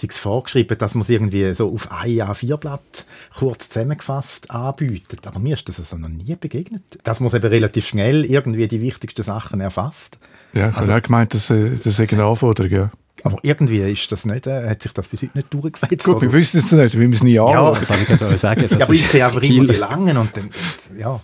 sei 0.00 0.08
es 0.10 0.18
vorgeschrieben, 0.18 0.78
dass 0.78 0.94
man 0.94 1.02
es 1.02 1.10
irgendwie 1.10 1.52
so 1.54 1.72
auf 1.72 1.90
ein 1.92 2.10
A4-Blatt 2.10 3.06
kurz 3.38 3.68
zusammengefasst 3.68 4.50
anbietet. 4.50 5.26
Aber 5.26 5.38
mir 5.38 5.54
ist 5.54 5.68
das 5.68 5.78
also 5.78 5.96
noch 5.96 6.08
nie 6.08 6.36
begegnet. 6.36 6.82
Dass 7.04 7.20
man 7.20 7.28
es 7.28 7.34
eben 7.34 7.48
relativ 7.48 7.86
schnell 7.86 8.24
irgendwie 8.24 8.68
die 8.68 8.80
wichtigsten 8.80 9.22
Sachen 9.22 9.60
erfasst. 9.60 10.18
Ja, 10.52 10.70
ich 10.70 10.76
also, 10.76 10.90
habe 10.90 11.00
auch 11.00 11.06
gemeint, 11.06 11.34
das, 11.34 11.50
äh, 11.50 11.70
das 11.70 11.98
ist 11.98 12.12
eine 12.12 12.24
Anforderung, 12.24 12.70
ja. 12.70 12.90
Aber 13.22 13.38
irgendwie 13.42 13.80
ist 13.80 14.10
das 14.12 14.24
nicht, 14.24 14.46
äh, 14.46 14.68
hat 14.68 14.82
sich 14.82 14.92
das 14.92 15.08
bis 15.08 15.22
heute 15.22 15.38
nicht 15.38 15.52
durchgesetzt. 15.52 16.04
Gut, 16.04 16.22
wir 16.22 16.32
wissen 16.32 16.58
es 16.58 16.72
nicht, 16.72 16.98
wir 16.98 17.08
müssen 17.08 17.20
es 17.20 17.22
nie 17.22 17.38
anschauen. 17.38 17.74
Ja, 17.74 17.78
das 17.78 17.88
kann 17.88 18.02
ich 18.02 18.08
gerade 18.08 18.36
sagen. 18.36 18.66
ja, 18.78 18.84
aber 18.84 18.92
ich 18.94 19.06
sehe 19.06 19.24
einfach 19.24 19.42
immer 19.42 19.72
die 19.72 19.78
Langen 19.78 20.16
und 20.16 20.36
dann, 20.36 20.50
ja. 20.98 21.20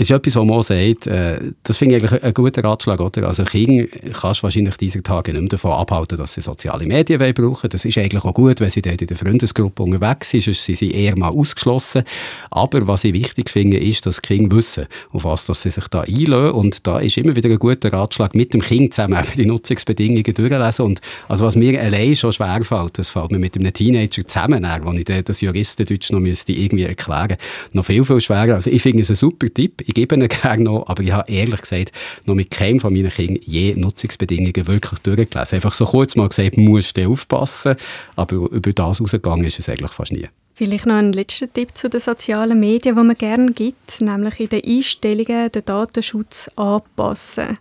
Ist 0.00 0.10
etwas, 0.10 0.36
was 0.36 0.44
man 0.46 0.62
sagt, 0.62 1.06
äh, 1.08 1.52
das 1.62 1.76
finde 1.76 1.96
ich 1.96 2.04
eigentlich 2.04 2.22
ein 2.22 2.32
guter 2.32 2.64
Ratschlag, 2.64 3.00
oder? 3.00 3.28
Also 3.28 3.44
Kinder 3.44 3.86
kannst 4.18 4.40
du 4.40 4.44
wahrscheinlich 4.44 4.78
diese 4.78 5.02
Tage 5.02 5.32
nicht 5.32 5.42
mehr 5.42 5.48
davon 5.50 5.72
abhalten, 5.72 6.16
dass 6.16 6.32
sie 6.32 6.40
soziale 6.40 6.86
Medien 6.86 7.34
brauchen 7.34 7.68
Das 7.68 7.84
ist 7.84 7.98
eigentlich 7.98 8.24
auch 8.24 8.32
gut, 8.32 8.60
wenn 8.60 8.70
sie 8.70 8.80
dort 8.80 9.02
in 9.02 9.08
der 9.08 9.18
Freundesgruppe 9.18 9.82
unterwegs 9.82 10.30
sind, 10.30 10.42
sonst 10.42 10.64
sind 10.64 10.78
sie 10.78 10.90
eher 10.92 11.18
mal 11.18 11.28
ausgeschlossen. 11.28 12.04
Aber 12.50 12.86
was 12.86 13.04
ich 13.04 13.12
wichtig 13.12 13.50
finde, 13.50 13.76
ist, 13.76 14.06
dass 14.06 14.22
Kinder 14.22 14.56
wissen, 14.56 14.86
auf 15.12 15.24
was 15.24 15.44
dass 15.44 15.60
sie 15.62 15.70
sich 15.70 15.86
da 15.88 16.00
einlösen. 16.00 16.52
Und 16.52 16.86
da 16.86 16.98
ist 16.98 17.18
immer 17.18 17.36
wieder 17.36 17.50
ein 17.50 17.58
guter 17.58 17.92
Ratschlag, 17.92 18.34
mit 18.34 18.54
dem 18.54 18.62
Kind 18.62 18.94
zusammen 18.94 19.22
die 19.36 19.44
Nutzungsbedingungen 19.44 20.24
durchlesen. 20.24 20.86
Und 20.86 21.00
also 21.28 21.44
was 21.44 21.56
mir 21.56 21.78
allein 21.78 22.16
schon 22.16 22.32
schwerfällt, 22.32 22.98
das 22.98 23.10
fällt 23.10 23.32
mir 23.32 23.38
mit 23.38 23.54
einem 23.54 23.70
Teenager 23.70 24.26
zusammen, 24.26 24.66
wo 24.82 24.92
ich 24.92 25.04
das 25.04 25.42
Juristendeutsch 25.42 26.10
noch 26.10 26.20
müsste 26.20 26.54
irgendwie 26.54 26.84
erklären, 26.84 27.36
noch 27.74 27.84
viel, 27.84 28.02
viel 28.02 28.20
schwerer. 28.22 28.54
Also 28.54 28.70
ich 28.70 28.80
finde 28.80 29.02
es 29.02 29.10
ein 29.10 29.16
super 29.16 29.52
Tipp 29.52 29.82
ich 29.90 29.94
gebe 29.94 30.14
ihnen 30.14 30.28
gerne 30.42 30.64
noch, 30.64 30.86
aber 30.88 31.02
ich 31.02 31.12
habe 31.12 31.30
ehrlich 31.30 31.60
gesagt 31.60 31.92
noch 32.24 32.34
mit 32.34 32.50
keinem 32.50 32.80
von 32.80 32.92
meinen 32.92 33.10
Kindern 33.10 33.42
je 33.44 33.74
Nutzungsbedingungen 33.74 34.66
wirklich 34.66 35.00
durchgelesen. 35.00 35.56
Einfach 35.56 35.74
so 35.74 35.84
kurz 35.84 36.16
mal 36.16 36.28
gesagt, 36.28 36.56
musst 36.56 36.96
du 36.96 37.08
aufpassen, 37.08 37.74
aber 38.16 38.36
über 38.36 38.72
das 38.72 39.00
rausgegangen 39.00 39.44
ist 39.44 39.58
es 39.58 39.68
eigentlich 39.68 39.90
fast 39.90 40.12
nie. 40.12 40.26
Vielleicht 40.54 40.86
noch 40.86 40.96
ein 40.96 41.12
letzter 41.12 41.52
Tipp 41.52 41.76
zu 41.76 41.88
den 41.88 42.00
sozialen 42.00 42.60
Medien, 42.60 42.94
den 42.94 43.06
man 43.06 43.16
gerne 43.16 43.52
gibt, 43.52 44.00
nämlich 44.00 44.40
in 44.40 44.48
den 44.50 44.64
Einstellungen 44.64 45.50
den 45.50 45.64
Datenschutz 45.64 46.50
anpassen. 46.56 47.58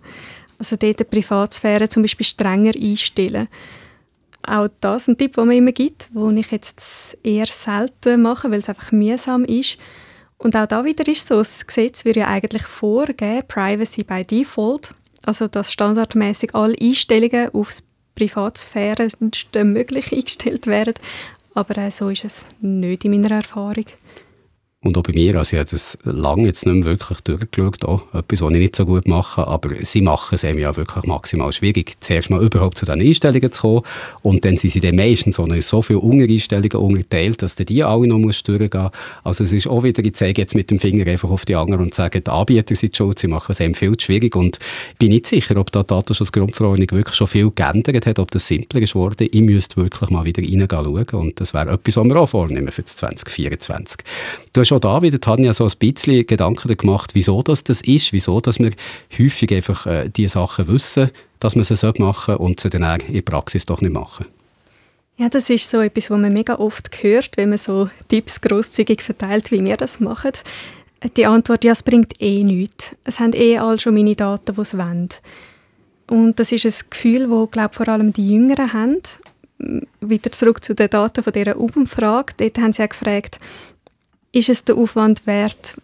Also 0.58 0.76
dort 0.76 1.00
die 1.00 1.06
Privatsphäre 1.06 1.88
zum 1.88 2.04
Beispiel 2.04 2.26
strenger 2.26 2.74
einstellen. 2.76 3.48
Auch 4.46 4.68
das 4.82 5.08
ein 5.08 5.18
Tipp, 5.18 5.34
den 5.34 5.48
man 5.48 5.56
immer 5.56 5.72
gibt, 5.72 6.10
den 6.13 6.38
ich 6.38 6.52
jetzt 6.52 7.18
eher 7.24 7.48
selten 7.48 8.22
mache, 8.22 8.52
weil 8.52 8.60
es 8.60 8.70
einfach 8.70 8.92
mühsam 8.92 9.46
ist. 9.46 9.78
Und 10.39 10.56
auch 10.56 10.65
da 10.65 10.86
wieder 10.86 11.06
ist 11.08 11.28
so, 11.28 11.38
das 11.38 11.67
Gesetz 11.67 12.06
wird 12.06 12.15
ja 12.15 12.28
eigentlich 12.28 12.63
vorgeben, 12.63 13.43
Privacy 13.47 14.04
by 14.04 14.23
Default, 14.23 14.95
also 15.23 15.47
dass 15.47 15.71
standardmäßig 15.71 16.56
alle 16.56 16.75
Einstellungen 16.82 17.54
aufs 17.54 17.84
Privatsphäre 18.15 19.10
möglich 19.63 20.12
eingestellt 20.13 20.65
werden. 20.65 20.95
Aber 21.54 21.78
äh, 21.78 21.91
so 21.91 22.10
ist 22.10 22.23
es 22.23 22.45
nicht 22.62 23.04
in 23.04 23.12
meiner 23.12 23.36
Erfahrung. 23.36 23.86
Und 24.82 24.98
auch 24.98 25.04
bei 25.04 25.12
mir, 25.12 25.36
also 25.36 25.58
ich 25.58 25.60
habe 25.60 25.70
das 25.70 25.98
lange 26.06 26.46
jetzt 26.46 26.65
nicht 26.65 26.74
mehr 26.74 26.86
wirklich 26.86 27.20
durchgeschaut, 27.20 27.84
auch 27.84 28.02
etwas, 28.13 28.42
was 28.42 28.54
ich 28.54 28.60
nicht 28.60 28.78
so 28.78 28.86
gut 28.86 29.10
mache, 29.10 29.46
aber 29.46 29.72
sie 29.82 30.00
machen 30.00 30.36
es 30.36 30.46
eben 30.46 30.58
ja 30.58 30.74
wirklich 30.78 31.04
maximal 31.04 31.52
schwierig, 31.52 31.98
zuerst 32.00 32.30
mal 32.30 32.42
überhaupt 32.42 32.78
zu 32.78 32.86
diesen 32.86 33.02
Einstellungen 33.02 33.52
zu 33.52 33.62
kommen 33.62 33.82
und 34.22 34.46
dann 34.46 34.56
sind 34.56 34.70
sie 34.70 34.80
dann 34.80 34.96
meistens 34.96 35.36
so, 35.36 35.46
so 35.60 35.82
viele 35.82 36.00
Untereinstellungen 36.00 36.78
unterteilt, 36.78 37.42
dass 37.42 37.56
du 37.56 37.65
die 37.65 37.84
alle 37.84 38.08
noch 38.08 38.20
musst 38.20 38.48
durchgehen 38.48 38.84
musst. 38.84 38.96
Also 39.26 39.44
es 39.44 39.52
ist 39.52 39.68
auch 39.68 39.84
wieder, 39.84 40.02
ich 40.02 40.13
zeige 40.15 40.42
jetzt 40.42 40.56
mit 40.56 40.72
dem 40.72 40.80
Finger 40.80 41.06
einfach 41.08 41.30
auf 41.30 41.44
die 41.44 41.58
anderen 41.58 41.84
und 41.84 41.94
sage, 41.94 42.22
die 42.22 42.32
Anbieter 42.32 42.74
sind 42.74 42.96
schuld, 42.96 43.20
sie 43.20 43.28
machen 43.28 43.52
es 43.52 43.60
eben 43.60 43.76
viel 43.76 43.98
zu 43.98 44.06
schwierig 44.06 44.34
und 44.38 44.60
ich 44.94 44.98
bin 44.98 45.10
nicht 45.10 45.28
sicher, 45.28 45.58
ob 45.58 45.74
da 45.74 45.82
die 45.82 45.88
Datenschutzgrundverordnung 45.88 46.89
wirklich 46.92 47.15
schon 47.15 47.28
viel 47.28 47.52
geändert 47.54 48.06
hat, 48.06 48.18
ob 48.18 48.32
das 48.32 48.48
simpler 48.48 48.82
ist 48.82 48.94
geworden. 48.94 49.28
Ich 49.30 49.42
müsste 49.42 49.76
wirklich 49.76 50.10
mal 50.10 50.24
wieder 50.24 50.42
reingehen 50.42 51.20
und 51.20 51.42
das 51.42 51.54
wäre 51.54 51.70
etwas, 51.74 51.98
was 51.98 52.06
wir 52.06 52.15
auch 52.15 52.30
vornehmen 52.30 52.70
für 52.70 52.86
2024. 52.86 53.98
Du 54.54 54.68
schon 54.69 54.82
da 54.82 55.01
wieder, 55.01 55.19
Tanja, 55.19 55.51
so 55.53 55.65
ein 55.65 55.71
bisschen 55.77 56.25
Gedanken 56.25 56.75
gemacht, 56.77 57.12
wieso 57.13 57.41
das, 57.43 57.63
das 57.63 57.82
ist, 57.82 58.13
wieso 58.13 58.39
dass 58.39 58.60
wir 58.60 58.71
häufig 59.17 59.53
einfach 59.53 59.86
äh, 59.86 60.10
die 60.10 60.27
Sachen 60.27 60.67
wissen, 60.67 61.12
dass 61.39 61.55
man 61.55 61.65
sie 61.65 61.91
machen 61.99 62.38
und 62.38 62.60
sie 62.60 62.69
dann 62.69 62.84
auch 62.84 62.97
in 63.08 63.13
der 63.13 63.21
Praxis 63.21 63.65
doch 63.65 63.82
nicht 63.82 63.93
machen. 63.93 64.25
Ja, 65.17 65.27
das 65.27 65.49
ist 65.49 65.69
so 65.69 65.82
etwas, 65.82 66.10
was 66.10 66.17
man 66.17 66.32
mega 66.32 66.55
oft 66.55 67.03
hört, 67.03 67.36
wenn 67.36 67.49
man 67.49 67.58
so 67.58 67.89
Tipps 68.08 68.39
grosszügig 68.39 69.01
verteilt, 69.01 69.51
wie 69.51 69.63
wir 69.63 69.75
das 69.75 69.99
machen. 69.99 70.32
Die 71.17 71.25
Antwort, 71.25 71.65
ja, 71.65 71.73
es 71.73 71.84
bringt 71.84 72.21
eh 72.21 72.43
nichts. 72.43 72.95
Es 73.03 73.19
haben 73.19 73.34
eh 73.34 73.58
alle 73.58 73.79
schon 73.79 73.95
meine 73.95 74.15
Daten, 74.15 74.55
die 74.55 74.62
es 74.62 74.77
wollen. 74.77 75.10
Und 76.10 76.39
das 76.39 76.53
ist 76.53 76.65
ein 76.65 76.89
Gefühl, 76.89 77.27
das, 77.29 77.51
glaube 77.51 77.73
vor 77.73 77.88
allem 77.89 78.13
die 78.13 78.29
Jüngeren 78.29 78.71
haben. 78.71 78.97
Wieder 79.99 80.32
zurück 80.32 80.63
zu 80.63 80.73
den 80.73 80.89
Daten 80.89 81.21
von 81.21 81.34
dieser 81.34 81.58
Umfrage. 81.58 82.34
Dort 82.38 82.58
haben 82.58 82.71
sie 82.71 82.84
auch 82.84 82.89
gefragt, 82.89 83.39
ist 84.32 84.50
es 84.50 84.65
der 84.65 84.76
Aufwand 84.76 85.26
wert, 85.26 85.76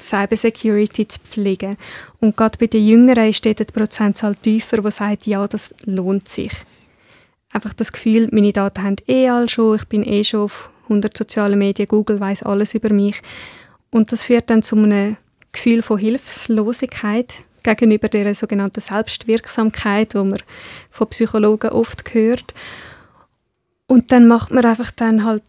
Cybersecurity 0.00 1.06
zu 1.06 1.20
pflegen. 1.20 1.76
Und 2.20 2.36
gerade 2.36 2.58
bei 2.58 2.66
den 2.66 2.86
Jüngeren 2.86 3.28
ist 3.28 3.44
dort 3.44 3.60
die 3.60 3.64
Prozentzahl 3.64 4.34
tiefer, 4.36 4.78
die 4.78 4.90
sagt, 4.90 5.26
ja, 5.26 5.46
das 5.46 5.74
lohnt 5.84 6.28
sich. 6.28 6.52
Einfach 7.52 7.74
das 7.74 7.92
Gefühl, 7.92 8.28
meine 8.32 8.52
Daten 8.52 8.82
haben 8.82 8.96
eh 9.06 9.28
alle 9.28 9.48
schon, 9.48 9.76
ich 9.76 9.84
bin 9.84 10.02
eh 10.04 10.24
schon 10.24 10.40
auf 10.40 10.70
100 10.84 11.16
sozialen 11.16 11.58
Medien, 11.58 11.88
Google 11.88 12.18
weiß 12.18 12.44
alles 12.44 12.74
über 12.74 12.92
mich. 12.92 13.20
Und 13.90 14.10
das 14.10 14.22
führt 14.22 14.48
dann 14.48 14.62
zu 14.62 14.76
einem 14.76 15.18
Gefühl 15.52 15.82
von 15.82 15.98
Hilflosigkeit 15.98 17.44
gegenüber 17.62 18.08
der 18.08 18.34
sogenannten 18.34 18.80
Selbstwirksamkeit, 18.80 20.14
wo 20.14 20.24
man 20.24 20.42
von 20.90 21.08
Psychologen 21.08 21.70
oft 21.70 22.14
hört. 22.14 22.54
Und 23.86 24.10
dann 24.10 24.26
macht 24.26 24.50
man 24.50 24.64
einfach 24.64 24.90
dann 24.90 25.24
halt 25.24 25.44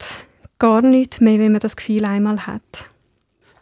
gar 0.63 0.82
nichts 0.82 1.19
mehr, 1.19 1.39
wenn 1.39 1.52
man 1.52 1.60
das 1.60 1.76
Gefühl 1.76 2.06
einmal 2.06 2.47
hat. 2.47 2.89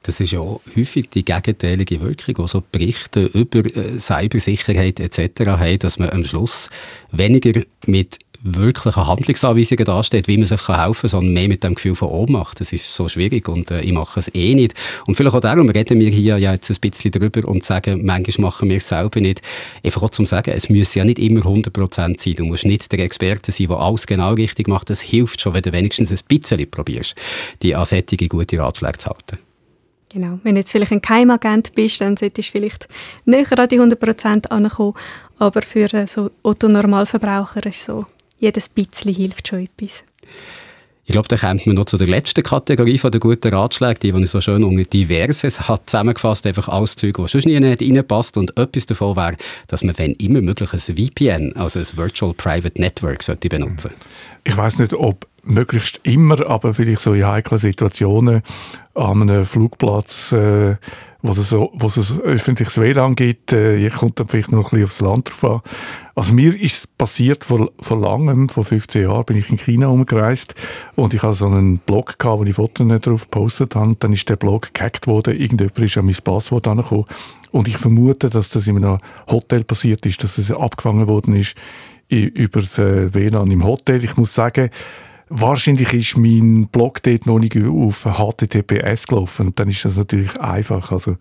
Das 0.04 0.20
ist 0.20 0.32
ja 0.32 0.40
häufig 0.40 1.10
die 1.12 1.24
gegenteilige 1.24 2.02
Wirkung, 2.02 2.36
die 2.36 2.48
so 2.48 2.64
Berichte 2.72 3.26
über 3.26 3.60
äh, 3.60 4.00
Cybersicherheit 4.00 5.00
etc. 5.00 5.42
haben, 5.46 5.80
dass 5.80 6.00
man 6.00 6.10
am 6.10 6.24
Schluss 6.24 6.70
weniger 7.12 7.62
mit 7.86 8.18
wirklichen 8.44 9.06
Handlungsanweisungen 9.06 9.86
dasteht, 9.86 10.28
wie 10.28 10.38
man 10.38 10.48
sich 10.48 10.68
helfen 10.68 11.02
kann, 11.02 11.10
sondern 11.10 11.34
mehr 11.34 11.48
mit 11.48 11.64
dem 11.64 11.76
Gefühl 11.76 11.96
von 11.96 12.10
Ohnmacht. 12.10 12.60
Das 12.60 12.74
ist 12.74 12.96
so 12.96 13.08
schwierig 13.08 13.48
und 13.48 13.70
äh, 13.70 13.82
ich 13.82 13.92
mache 13.92 14.20
es 14.20 14.34
eh 14.34 14.56
nicht. 14.56 14.74
Und 15.06 15.16
vielleicht 15.16 15.36
auch 15.36 15.42
darum 15.42 15.70
reden 15.70 16.00
wir 16.00 16.10
hier 16.10 16.38
ja 16.38 16.52
jetzt 16.54 16.72
ein 16.72 16.78
bisschen 16.80 17.12
drüber 17.12 17.48
und 17.48 17.64
sagen, 17.64 18.04
manchmal 18.04 18.48
machen 18.48 18.70
wir 18.70 18.78
es 18.78 18.88
selber 18.88 19.20
nicht. 19.20 19.42
Einfach 19.84 20.04
auch 20.04 20.10
zum 20.10 20.26
sagen, 20.26 20.52
es 20.52 20.70
muss 20.70 20.96
ja 20.96 21.06
nicht 21.06 21.20
immer 21.20 21.42
100% 21.42 22.20
sein. 22.20 22.36
Du 22.36 22.46
musst 22.46 22.66
nicht 22.66 22.92
der 22.92 23.00
Experte 23.00 23.52
sein, 23.52 23.68
der 23.68 23.78
alles 23.78 24.08
genau 24.08 24.34
richtig 24.34 24.68
macht. 24.68 24.90
Das 24.90 25.02
hilft 25.02 25.42
schon, 25.42 25.54
wenn 25.54 25.62
du 25.62 25.72
wenigstens 25.72 26.12
ein 26.12 26.20
bisschen 26.28 26.70
probierst, 26.70 27.16
die 27.62 27.76
an 27.76 27.86
gute 28.30 28.60
Ratschläge 28.60 28.98
zu 28.98 29.10
halten. 29.10 29.51
Genau. 30.14 30.40
Wenn 30.44 30.56
du 30.56 30.62
jetzt 30.62 30.72
vielleicht 30.72 30.92
ein 30.92 31.02
Keimagent 31.02 31.74
bist, 31.74 32.02
dann 32.02 32.18
solltest 32.18 32.50
du 32.50 32.52
vielleicht 32.52 32.88
näher 33.26 33.58
an 33.58 33.68
die 33.70 33.80
100% 33.80 34.48
ankommen. 34.48 34.94
Aber 35.40 35.62
für 35.62 35.88
so 36.06 36.32
Otto-Normalverbraucher 36.44 37.66
ist 37.66 37.86
so 37.86 38.06
jedes 38.38 38.68
bisschen 38.68 39.14
hilft 39.14 39.48
schon 39.48 39.60
etwas. 39.60 40.04
Ich 41.12 41.14
glaube, 41.14 41.28
da 41.28 41.36
kommt 41.36 41.68
man 41.68 41.76
noch 41.76 41.84
zu 41.84 41.98
der 41.98 42.08
letzten 42.08 42.42
Kategorie 42.42 42.98
von 42.98 43.12
der 43.12 43.20
guten 43.20 43.54
Ratschläge, 43.54 44.00
die, 44.00 44.14
die 44.14 44.24
ich 44.24 44.30
so 44.30 44.40
schön 44.40 44.64
unter 44.64 44.86
Diverses 44.86 45.68
hat 45.68 45.90
zusammengefasst, 45.90 46.48
einfach 46.48 46.70
alles 46.70 46.96
Zeug, 46.96 47.20
was 47.20 47.34
sonst 47.34 47.48
nie 47.48 47.60
nicht 47.60 47.82
reinpasst. 47.82 48.38
Und 48.38 48.58
etwas 48.58 48.86
davon 48.86 49.18
wäre, 49.18 49.36
dass 49.68 49.84
man, 49.84 49.98
wenn 49.98 50.14
immer 50.14 50.40
möglich, 50.40 50.72
ein 50.72 50.80
VPN, 50.80 51.54
also 51.58 51.80
ein 51.80 51.88
Virtual 51.96 52.34
Private 52.34 52.80
Network, 52.80 53.24
sollte 53.24 53.50
benutzen. 53.50 53.92
Ich 54.46 54.56
weiß 54.56 54.80
nicht, 54.80 54.94
ob 54.94 55.28
möglichst 55.44 56.00
immer, 56.04 56.48
aber 56.50 56.74
vielleicht 56.74 57.02
so 57.02 57.14
in 57.14 57.28
heiklen 57.28 57.60
Situationen 57.60 58.42
an 58.96 59.22
einem 59.22 59.44
Flugplatz 59.44 60.32
äh, 60.32 60.78
wo 61.22 61.34
es, 61.34 61.50
so, 61.50 61.72
wo 61.74 61.88
es 61.88 62.20
öffentliches 62.20 62.80
WLAN 62.80 63.16
gibt, 63.16 63.54
äh, 63.54 63.90
kommt 63.90 64.20
dann 64.20 64.28
vielleicht 64.28 64.52
noch 64.52 64.72
ein 64.72 64.82
bisschen 64.82 64.84
aufs 64.86 65.02
Land 65.02 65.30
drauf 65.30 65.44
an. 65.44 65.62
Also 66.16 66.34
mir 66.34 66.60
ist 66.60 66.98
passiert 66.98 67.46
vor, 67.46 67.72
vor 67.80 68.00
langem, 68.00 68.50
vor 68.50 68.66
15 68.66 69.04
Jahren 69.04 69.26
bin 69.26 69.38
ich 69.38 69.50
in 69.50 69.58
China 69.58 69.88
umgereist 69.88 70.56
und 70.96 71.14
ich 71.14 71.22
hatte 71.24 71.36
so 71.36 71.48
einen 71.48 71.78
Blog 71.80 72.18
gehabt, 72.20 72.40
wo 72.40 72.44
ich 72.44 72.56
Fotos 72.56 72.86
nicht 72.86 73.06
drauf 73.06 73.24
gepostet 73.24 73.76
habe. 73.76 73.96
Dann 74.00 74.14
ist 74.14 74.28
der 74.30 74.36
Blog 74.36 74.74
gehackt 74.74 75.08
worden, 75.08 75.40
irgendjemand 75.40 75.80
ist 75.80 75.98
an 75.98 76.06
mein 76.06 76.16
Passwort 76.24 76.68
angekommen 76.68 77.06
und 77.52 77.68
ich 77.68 77.78
vermute, 77.78 78.30
dass 78.30 78.50
das 78.50 78.68
in 78.68 78.78
einem 78.78 79.00
Hotel 79.30 79.64
passiert 79.64 80.06
ist, 80.06 80.24
dass 80.24 80.38
es 80.38 80.52
abgefangen 80.52 81.08
worden 81.08 81.36
ist 81.36 81.56
über 82.10 82.62
das 82.62 82.78
äh, 82.78 83.14
WLAN 83.14 83.52
im 83.52 83.64
Hotel. 83.64 84.04
Ich 84.04 84.18
muss 84.18 84.34
sagen, 84.34 84.70
Wahrscheinlich 85.34 85.94
ist 85.94 86.18
mein 86.18 86.68
Blog 86.68 87.02
dort 87.04 87.26
noch 87.26 87.40
nicht 87.40 87.56
auf 87.56 88.04
HTTPS 88.04 89.08
gelaufen. 89.08 89.54
Dann 89.56 89.70
ist 89.70 89.86
das 89.86 89.96
natürlich 89.96 90.38
einfach. 90.42 90.92
Also 90.92 91.16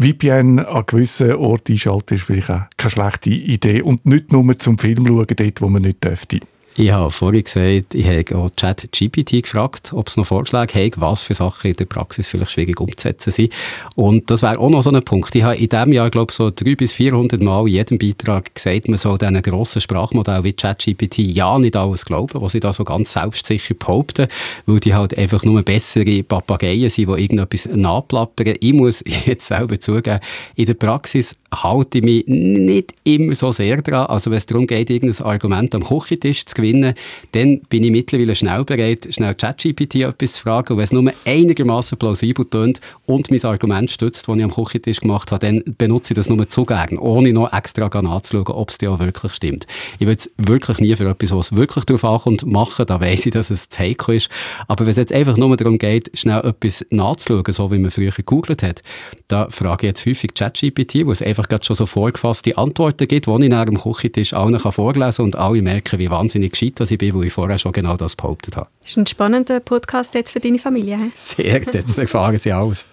VPN 0.00 0.58
an 0.58 0.84
gewissen 0.86 1.34
Orten 1.34 1.72
einschalten 1.72 2.14
ist 2.14 2.24
vielleicht 2.24 2.48
auch 2.48 2.62
keine 2.78 2.90
schlechte 2.90 3.28
Idee. 3.28 3.82
Und 3.82 4.06
nicht 4.06 4.32
nur 4.32 4.58
zum 4.58 4.78
Film 4.78 5.06
schauen, 5.06 5.26
dort, 5.36 5.60
wo 5.60 5.68
man 5.68 5.82
nicht 5.82 6.02
dürfte. 6.02 6.40
Ich 6.74 6.90
habe 6.90 7.10
vorhin 7.10 7.44
gesagt, 7.44 7.94
ich 7.94 8.06
habe 8.06 8.38
auch 8.38 8.50
ChatGPT 8.56 9.42
gefragt, 9.42 9.92
ob 9.92 10.08
es 10.08 10.16
noch 10.16 10.24
Vorschläge 10.24 10.86
hat, 10.86 10.98
was 10.98 11.22
für 11.22 11.34
Sachen 11.34 11.70
in 11.70 11.76
der 11.76 11.84
Praxis 11.84 12.30
vielleicht 12.30 12.52
schwierig 12.52 12.80
umzusetzen 12.80 13.30
sind. 13.30 13.52
Und 13.94 14.30
das 14.30 14.40
wäre 14.40 14.58
auch 14.58 14.70
noch 14.70 14.82
so 14.82 14.90
ein 14.90 15.02
Punkt. 15.02 15.34
Ich 15.34 15.42
habe 15.42 15.56
in 15.56 15.68
diesem 15.68 15.92
Jahr, 15.92 16.08
glaube 16.08 16.30
ich, 16.30 16.36
so 16.36 16.50
300 16.50 16.78
bis 16.78 16.94
400 16.94 17.42
Mal 17.42 17.68
in 17.68 17.74
jedem 17.74 17.98
Beitrag 17.98 18.54
gesagt, 18.54 18.88
man 18.88 18.96
soll 18.96 19.18
diesen 19.18 19.42
grossen 19.42 19.82
Sprachmodell 19.82 20.44
wie 20.44 20.54
ChatGPT 20.54 21.18
ja 21.18 21.58
nicht 21.58 21.76
alles 21.76 22.06
glauben, 22.06 22.40
was 22.40 22.52
sie 22.52 22.60
da 22.60 22.72
so 22.72 22.84
ganz 22.84 23.12
selbstsicher 23.12 23.74
behaupten, 23.74 24.28
weil 24.64 24.80
die 24.80 24.94
halt 24.94 25.16
einfach 25.18 25.44
nur 25.44 25.62
bessere 25.62 26.22
Papageien 26.22 26.88
sind, 26.88 27.08
die 27.08 27.22
irgendetwas 27.22 27.68
nachplappern. 27.74 28.54
Ich 28.60 28.72
muss 28.72 29.04
jetzt 29.26 29.46
selber 29.46 29.78
zugeben, 29.78 30.20
in 30.56 30.64
der 30.64 30.74
Praxis 30.74 31.36
halte 31.52 31.98
ich 31.98 32.04
mich 32.04 32.24
nicht 32.26 32.94
immer 33.04 33.34
so 33.34 33.52
sehr 33.52 33.82
dran. 33.82 34.06
Also 34.06 34.30
wenn 34.30 34.38
es 34.38 34.46
darum 34.46 34.66
geht, 34.66 34.88
irgendein 34.88 35.26
Argument 35.26 35.74
am 35.74 35.84
Küchentisch 35.84 36.46
zu 36.46 36.61
gewinnen, 36.62 36.94
dann 37.32 37.60
bin 37.68 37.84
ich 37.84 37.90
mittlerweile 37.90 38.34
schnell 38.34 38.64
bereit, 38.64 39.08
schnell 39.10 39.34
ChatGPT 39.34 39.96
etwas 39.96 40.34
zu 40.34 40.42
fragen. 40.42 40.72
Und 40.72 40.78
wenn 40.78 40.84
es 40.84 40.92
nur 40.92 41.12
einigermaßen 41.24 41.98
plausibel 41.98 42.44
tönt 42.44 42.80
und 43.06 43.30
mein 43.30 43.44
Argument 43.44 43.90
stützt, 43.90 44.28
das 44.28 44.36
ich 44.36 44.44
am 44.44 44.54
Küchentisch 44.54 45.00
gemacht 45.00 45.32
habe, 45.32 45.46
dann 45.46 45.62
benutze 45.78 46.12
ich 46.12 46.16
das 46.16 46.28
nur 46.28 46.48
zu 46.48 46.64
gern, 46.64 46.98
ohne 46.98 47.32
noch 47.32 47.52
extra 47.52 47.88
nachzuschauen, 48.00 48.46
ob 48.46 48.70
es 48.70 48.78
dir 48.78 48.92
auch 48.92 48.98
wirklich 48.98 49.34
stimmt. 49.34 49.66
Ich 49.98 50.06
würde 50.06 50.20
es 50.20 50.30
wirklich 50.38 50.78
nie 50.78 50.96
für 50.96 51.08
etwas, 51.08 51.32
was 51.32 51.52
wirklich 51.52 51.84
darauf 51.84 52.04
ankommt, 52.04 52.46
machen. 52.46 52.86
Da 52.86 53.00
weiss 53.00 53.26
ich, 53.26 53.32
dass 53.32 53.50
es 53.50 53.68
Take 53.68 54.14
ist. 54.14 54.28
Aber 54.68 54.84
wenn 54.84 54.90
es 54.90 54.96
jetzt 54.96 55.12
einfach 55.12 55.36
nur 55.36 55.56
darum 55.56 55.78
geht, 55.78 56.10
schnell 56.14 56.40
etwas 56.40 56.86
nachzuschauen, 56.90 57.52
so 57.52 57.70
wie 57.70 57.78
man 57.78 57.90
früher 57.90 58.10
gegoogelt 58.10 58.62
hat, 58.62 58.82
da 59.28 59.48
frage 59.50 59.86
ich 59.86 59.90
jetzt 59.90 60.06
häufig 60.06 60.34
ChatGPT, 60.34 61.06
wo 61.06 61.12
es 61.12 61.22
einfach 61.22 61.48
gerade 61.48 61.64
schon 61.64 61.76
so 61.76 61.86
vorgefasste 61.86 62.56
Antworten 62.56 63.08
gibt, 63.08 63.26
die 63.26 63.44
ich 63.44 63.50
nach 63.50 63.64
dem 63.64 63.78
Küchentisch 63.78 64.32
allen 64.32 64.58
vorlesen 64.58 65.16
kann 65.16 65.24
und 65.24 65.36
alle 65.36 65.62
merken, 65.62 65.98
wie 65.98 66.10
wahnsinnig 66.10 66.51
gescheit 66.52 66.80
ich 66.90 66.98
bin, 66.98 67.14
wo 67.14 67.22
ich 67.22 67.32
vorher 67.32 67.58
schon 67.58 67.72
genau 67.72 67.96
das 67.96 68.14
behauptet 68.14 68.56
habe. 68.56 68.68
Ist 68.84 68.96
ein 68.96 69.06
spannender 69.06 69.60
Podcast 69.60 70.14
jetzt 70.14 70.30
für 70.30 70.40
deine 70.40 70.58
Familie. 70.58 70.98
He? 70.98 71.10
Sehr, 71.14 71.60
jetzt 71.60 71.98
erfahren 71.98 72.38
sie 72.38 72.52
alles. 72.52 72.86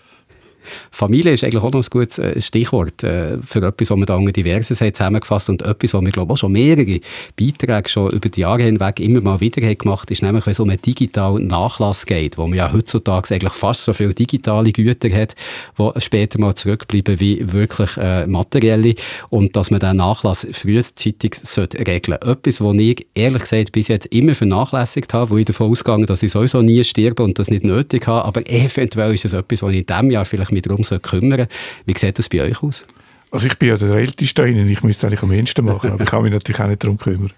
Familie 0.92 1.34
ist 1.34 1.44
eigentlich 1.44 1.64
auch 1.64 1.72
noch 1.72 1.82
ein 1.82 1.90
gutes 1.90 2.20
äh, 2.20 2.40
Stichwort 2.42 3.04
äh, 3.04 3.38
für 3.42 3.66
etwas, 3.66 3.90
was 3.90 3.98
wir 3.98 4.06
da 4.06 4.16
unter 4.16 4.32
Diverses 4.32 4.82
haben 4.82 4.94
zusammengefasst 4.94 5.50
und 5.50 5.62
etwas, 5.62 5.94
was 5.94 6.02
wir, 6.02 6.12
glaube 6.12 6.32
ich, 6.32 6.34
auch 6.34 6.38
schon 6.38 6.52
mehrere 6.52 7.00
Beiträge 7.40 7.90
schon 7.90 8.12
über 8.12 8.30
die 8.30 8.42
Jahre 8.42 8.64
hinweg 8.64 9.00
immer 9.00 9.22
mal 9.22 9.40
wieder 9.40 9.66
haben 9.66 9.78
gemacht, 9.78 10.12
ist 10.12 10.22
nämlich, 10.22 10.46
wenn 10.46 10.52
es 10.52 10.60
um 10.60 10.70
einen 10.70 10.82
digitalen 10.82 11.48
Nachlass 11.48 12.06
geht, 12.06 12.38
wo 12.38 12.48
man 12.48 12.58
ja 12.58 12.72
heutzutage 12.72 13.34
eigentlich 13.34 13.54
fast 13.54 13.86
so 13.86 13.94
viele 13.94 14.14
digitale 14.14 14.72
Güter 14.72 15.10
hat, 15.10 15.36
die 15.78 15.90
später 16.02 16.40
mal 16.40 16.56
zurückbleiben 16.56 17.20
wie 17.20 17.52
wirklich 17.52 17.98
äh, 17.98 18.28
materielle 18.28 18.96
und 19.30 19.56
dass 19.56 19.72
man 19.72 19.80
diesen 19.80 19.98
Nachlass 19.98 20.48
frühzeitig 20.52 21.36
sollte 21.36 21.80
regeln 21.80 22.18
sollte. 22.22 22.40
Etwas, 22.40 22.62
was 22.62 22.76
ich 22.76 23.08
ehrlich 23.16 23.42
gesagt 23.42 23.72
bis 23.72 23.88
jetzt 23.88 24.08
immer 24.08 24.36
vernachlässigt 24.36 25.14
habe, 25.14 25.30
wo 25.30 25.38
ich 25.38 25.46
davon 25.46 25.72
ausgehe, 25.72 26.06
dass 26.06 26.24
ich 26.24 26.32
sowieso 26.32 26.62
nie 26.62 26.84
sterbe 26.84 27.24
und 27.24 27.40
das 27.40 27.50
nicht 27.50 27.64
nötig 27.64 28.08
habe, 28.08 28.26
aber 28.26 28.50
eventuell 28.50 29.14
ist 29.14 29.26
es 29.26 29.34
etwas, 29.34 29.64
was 29.64 29.72
ich 29.72 29.80
in 29.80 29.86
diesem 29.86 30.12
Jahr 30.12 30.26
vielleicht 30.26 30.49
mit 30.52 30.66
darum 30.66 30.84
kümmern 30.84 31.48
Wie 31.86 31.98
sieht 31.98 32.20
das 32.20 32.30
bei 32.30 32.42
euch 32.42 32.62
aus? 32.64 32.86
Also 33.32 33.48
ich 33.48 33.58
bin 33.58 33.70
ja 33.70 33.78
der 33.78 33.92
Älteste 33.92 34.48
innen, 34.48 34.68
ich 34.68 34.84
müsste 34.84 35.08
eigentlich 35.08 35.22
am 35.22 35.32
ehesten 35.32 35.66
machen, 35.66 35.92
aber 35.92 36.04
ich 36.04 36.10
kann 36.10 36.24
mich 36.24 36.34
natürlich 36.34 36.60
auch 36.60 36.68
nicht 36.68 36.84
darum 36.84 36.98
kümmern. 36.98 37.32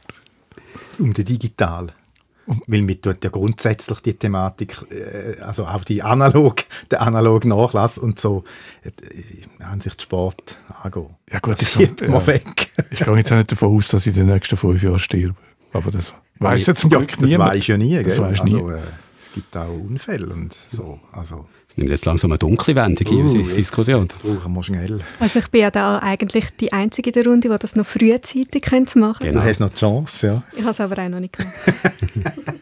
Um 0.99 1.13
den 1.13 1.25
Digital. 1.25 1.93
Weil 2.67 2.87
wir 2.87 2.99
tut 2.99 3.23
ja 3.23 3.29
grundsätzlich 3.29 3.99
die 4.01 4.13
Thematik, 4.13 4.75
äh, 4.89 5.39
also 5.41 5.65
auch 5.65 5.83
die 5.83 6.01
analog, 6.01 6.63
der 6.89 7.01
analog 7.01 7.45
Nachlass 7.45 7.97
und 7.97 8.19
so, 8.19 8.43
äh, 8.83 9.63
Ansicht 9.63 10.01
Sport 10.01 10.57
angehen. 10.81 11.15
Ja 11.31 11.39
gut, 11.39 11.61
das 11.61 11.71
schiebt 11.71 12.01
man 12.01 12.19
ja. 12.21 12.27
weg. 12.27 12.67
ich 12.89 12.99
gehe 12.99 13.15
jetzt 13.15 13.31
auch 13.31 13.37
nicht 13.37 13.51
davon 13.51 13.77
aus, 13.77 13.89
dass 13.89 14.07
ich 14.07 14.17
in 14.17 14.25
den 14.25 14.33
nächsten 14.33 14.57
fünf 14.57 14.81
Jahren 14.81 14.99
sterbe. 14.99 15.35
Aber 15.71 15.91
das 15.91 16.13
weiß 16.39 16.65
ja 16.67 16.75
zum 16.75 16.89
Glück 16.89 17.11
ja, 17.11 17.17
das 17.17 17.29
niemand. 17.29 17.67
ja 17.67 17.77
nie, 17.77 17.89
gell? 17.89 18.03
Das 18.03 18.19
also, 18.19 18.43
nie. 18.43 18.73
Äh, 18.73 18.79
es 19.19 19.33
gibt 19.33 19.55
auch 19.55 19.69
Unfälle 19.69 20.33
und 20.33 20.53
so. 20.53 20.99
Also. 21.11 21.47
Es 21.71 21.77
nimmt 21.77 21.89
jetzt 21.89 22.03
langsam 22.03 22.33
eine 22.33 22.37
dunkle 22.37 22.75
Wendung 22.75 23.07
in 23.07 23.19
uh, 23.19 23.21
unsere 23.21 23.43
Diskussion. 23.43 24.01
Jetzt 24.01 24.21
brauchen 24.21 24.53
wir 24.53 24.61
schnell. 24.61 24.99
Also 25.21 25.39
ich 25.39 25.47
bin 25.47 25.61
ja 25.61 25.71
da 25.71 25.99
eigentlich 25.99 26.49
die 26.59 26.73
Einzige 26.73 27.11
in 27.11 27.13
der 27.13 27.25
Runde, 27.31 27.47
die 27.47 27.57
das 27.57 27.77
noch 27.77 27.85
frühzeitig 27.85 28.69
machen 28.71 28.95
könnte. 28.95 29.27
Genau. 29.27 29.39
Du 29.39 29.45
hast 29.45 29.59
noch 29.61 29.69
die 29.69 29.77
Chance, 29.77 30.27
ja. 30.27 30.43
Ich 30.51 30.59
habe 30.59 30.71
es 30.71 30.81
aber 30.81 31.01
auch 31.01 31.07
noch 31.07 31.21
nicht 31.21 31.31
gemacht. 31.31 31.53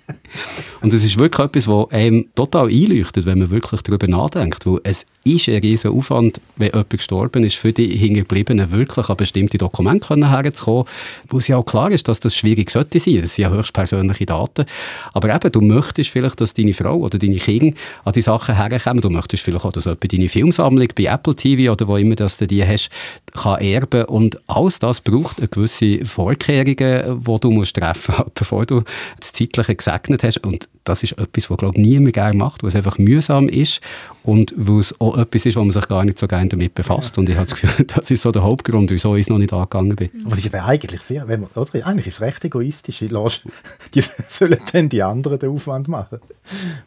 Und 0.82 0.94
es 0.94 1.04
ist 1.04 1.18
wirklich 1.18 1.46
etwas, 1.46 1.68
was 1.68 1.92
einem 1.92 2.28
total 2.36 2.68
einleuchtet, 2.68 3.26
wenn 3.26 3.40
man 3.40 3.50
wirklich 3.50 3.82
darüber 3.82 4.08
nachdenkt. 4.08 4.66
Weil 4.66 4.80
es 4.84 5.06
ist 5.26 5.50
ein 5.50 5.60
riesiger 5.60 5.94
Aufwand, 5.94 6.40
wenn 6.56 6.68
jemand 6.68 6.90
gestorben 6.90 7.44
ist, 7.44 7.56
für 7.56 7.74
die 7.74 7.98
Hinterbliebenen 7.98 8.72
wirklich 8.72 9.10
an 9.10 9.18
bestimmte 9.18 9.58
Dokumente 9.58 10.30
herzukommen, 10.30 10.86
wo 11.30 11.40
es 11.40 11.48
ja 11.48 11.58
auch 11.58 11.66
klar 11.66 11.92
ist, 11.92 12.08
dass 12.08 12.20
das 12.20 12.36
schwierig 12.36 12.70
sollte 12.70 13.00
sein. 13.00 13.22
Das 13.22 13.36
sind 13.36 13.44
ja 13.44 13.50
höchst 13.50 13.74
persönliche 13.74 14.26
Daten. 14.26 14.66
Aber 15.14 15.34
eben, 15.34 15.52
du 15.52 15.62
möchtest 15.62 16.12
vielleicht, 16.12 16.40
dass 16.40 16.54
deine 16.54 16.74
Frau 16.74 16.98
oder 16.98 17.18
deine 17.18 17.38
Kinder 17.38 17.76
an 18.06 18.14
die 18.14 18.22
Sachen 18.22 18.56
herkommen. 18.56 18.99
Du 19.02 19.10
möchtest 19.10 19.44
vielleicht 19.44 19.66
auch, 19.66 19.74
jemand 19.76 20.14
deine 20.14 20.30
Filmsammlung 20.30 20.88
bei 20.96 21.06
Apple 21.06 21.36
TV 21.36 21.72
oder 21.72 21.88
wo 21.88 21.98
immer 21.98 22.16
das 22.16 22.38
du 22.38 22.48
die 22.48 22.66
hast, 22.66 22.90
kann 23.34 23.62
erben. 23.62 24.06
Und 24.06 24.40
alles 24.48 24.80
das 24.80 25.02
braucht 25.02 25.40
eine 25.40 25.48
gewisse 25.48 26.06
Vorkehrungen, 26.06 27.24
die 27.24 27.40
du 27.40 27.52
musst 27.52 27.76
treffen 27.76 28.16
musst, 28.18 28.34
bevor 28.36 28.66
du 28.66 28.84
das 29.20 29.34
Zeitliche 29.34 29.76
gesegnet 29.76 30.24
hast. 30.24 30.38
Und 30.40 30.70
das 30.84 31.04
ist 31.04 31.14
etwas, 31.14 31.50
was 31.50 31.58
glaube 31.58 31.80
niemand 31.80 32.14
gerne 32.14 32.38
macht, 32.38 32.64
was 32.64 32.76
einfach 32.76 32.98
mühsam 32.98 33.48
ist 33.48 33.82
und 34.24 34.54
wo 34.58 34.80
es 34.80 35.00
auch 35.00 35.18
etwas 35.18 35.46
ist, 35.46 35.56
wo 35.56 35.62
man 35.62 35.72
sich 35.72 35.88
gar 35.88 36.04
nicht 36.04 36.20
so 36.20 36.28
gerne 36.28 36.50
damit 36.50 36.76
befasst. 36.76 37.16
Ja. 37.16 37.22
Und 37.22 37.30
ich 37.30 37.36
habe 37.36 37.48
das 37.48 37.60
Gefühl, 37.60 37.86
das 37.88 38.10
ist 38.12 38.22
so 38.22 38.32
der 38.32 38.44
Hauptgrund, 38.44 38.90
wieso 38.92 39.16
ich 39.16 39.22
es 39.22 39.30
noch 39.30 39.38
nicht 39.38 39.54
angegangen 39.54 39.96
bin. 39.96 40.10
Aber 40.26 40.34
es 40.34 40.40
ist 40.40 40.54
aber 40.54 40.66
eigentlich 40.66 41.02
sehr, 41.02 41.28
wenn 41.28 41.42
man, 41.42 41.50
oder? 41.56 41.86
eigentlich 41.86 42.08
ist 42.08 42.16
es 42.16 42.22
recht 42.22 42.44
egoistisch. 42.46 43.00
Die 43.94 44.02
sollen 44.28 44.58
dann 44.72 44.90
die 44.90 45.02
anderen 45.02 45.40
den 45.40 45.50
Aufwand 45.50 45.88
machen. 45.88 46.20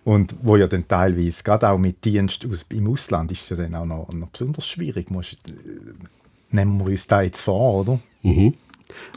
Und 0.05 0.35
wo 0.43 0.57
ja 0.57 0.67
dann 0.67 0.87
teilweise, 0.87 1.43
gerade 1.43 1.69
auch 1.69 1.79
mit 1.79 2.02
Dienst 2.05 2.47
aus, 2.47 2.67
im 2.69 2.91
Ausland, 2.91 3.31
ist 3.33 3.43
es 3.43 3.49
ja 3.51 3.57
dann 3.57 3.75
auch 3.75 3.87
noch, 3.87 4.13
noch 4.13 4.29
besonders 4.29 4.67
schwierig. 4.69 5.11
Musst, 5.11 5.49
äh, 5.49 5.53
nehmen 6.51 6.79
wir 6.79 6.87
uns 6.87 7.07
da 7.07 7.23
jetzt 7.23 7.41
vor, 7.41 7.81
oder? 7.81 8.01
Mhm. 8.23 8.55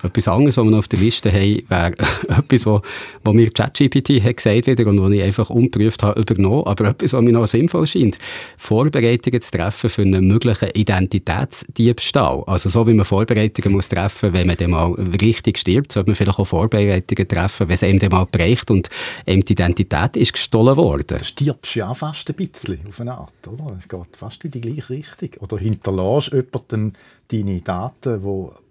Etwas 0.03 0.27
anderes, 0.27 0.57
was 0.57 0.63
wir 0.63 0.71
noch 0.71 0.79
auf 0.79 0.87
der 0.87 0.99
Liste 0.99 1.31
haben, 1.31 1.63
wäre 1.67 1.93
etwas, 2.27 2.65
was, 2.65 2.81
was 3.23 3.33
mir 3.33 3.49
ChatGPT 3.49 4.23
hat 4.23 4.37
gesagt 4.37 4.67
wieder 4.67 4.87
und 4.87 5.01
was 5.01 5.11
ich 5.11 5.23
einfach 5.23 5.49
unprüft 5.49 6.03
habe 6.03 6.19
übernommen, 6.19 6.65
aber 6.65 6.89
etwas, 6.89 7.13
was 7.13 7.21
mir 7.21 7.31
noch 7.31 7.47
sinnvoll 7.47 7.87
scheint. 7.87 8.17
Vorbereitungen 8.57 9.41
zu 9.41 9.51
treffen 9.51 9.89
für 9.89 10.01
einen 10.01 10.27
möglichen 10.27 10.69
Identitätsdiebstahl. 10.69 12.43
Also 12.47 12.69
so 12.69 12.87
wie 12.87 12.93
man 12.93 13.05
Vorbereitungen 13.05 13.73
muss 13.73 13.89
treffen, 13.89 14.33
wenn 14.33 14.47
man 14.47 14.57
dann 14.57 14.71
mal 14.71 14.91
richtig 15.21 15.57
stirbt, 15.57 15.91
sollte 15.91 16.09
man 16.09 16.15
vielleicht 16.15 16.39
auch 16.39 16.45
Vorbereitungen 16.45 17.27
treffen, 17.27 17.67
wenn 17.67 17.73
es 17.73 17.83
einem 17.83 17.99
dann 17.99 18.11
mal 18.11 18.25
bereicht 18.25 18.69
und 18.71 18.89
einem 19.25 19.43
die 19.43 19.53
Identität 19.53 20.17
ist 20.17 20.33
gestohlen 20.33 20.75
worden. 20.75 21.17
Du 21.17 21.23
stirbst 21.23 21.75
ja 21.75 21.93
fast 21.93 22.29
ein 22.29 22.35
bisschen 22.35 22.79
auf 22.87 22.99
eine 23.01 23.13
Art, 23.17 23.47
oder? 23.47 23.75
Es 23.79 23.87
geht 23.87 24.17
fast 24.17 24.43
in 24.45 24.51
die 24.51 24.61
gleiche 24.61 24.89
Richtung. 24.89 25.29
Oder 25.39 25.57
hinterlässt 25.57 26.31
jemandem 26.31 26.93
deine 27.29 27.61
Daten, 27.61 28.21
die 28.21 28.64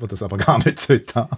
wo 0.00 0.06
das 0.06 0.22
aber 0.22 0.36
gar 0.38 0.58
nicht 0.64 0.80
sollte 0.80 1.14
haben. 1.14 1.36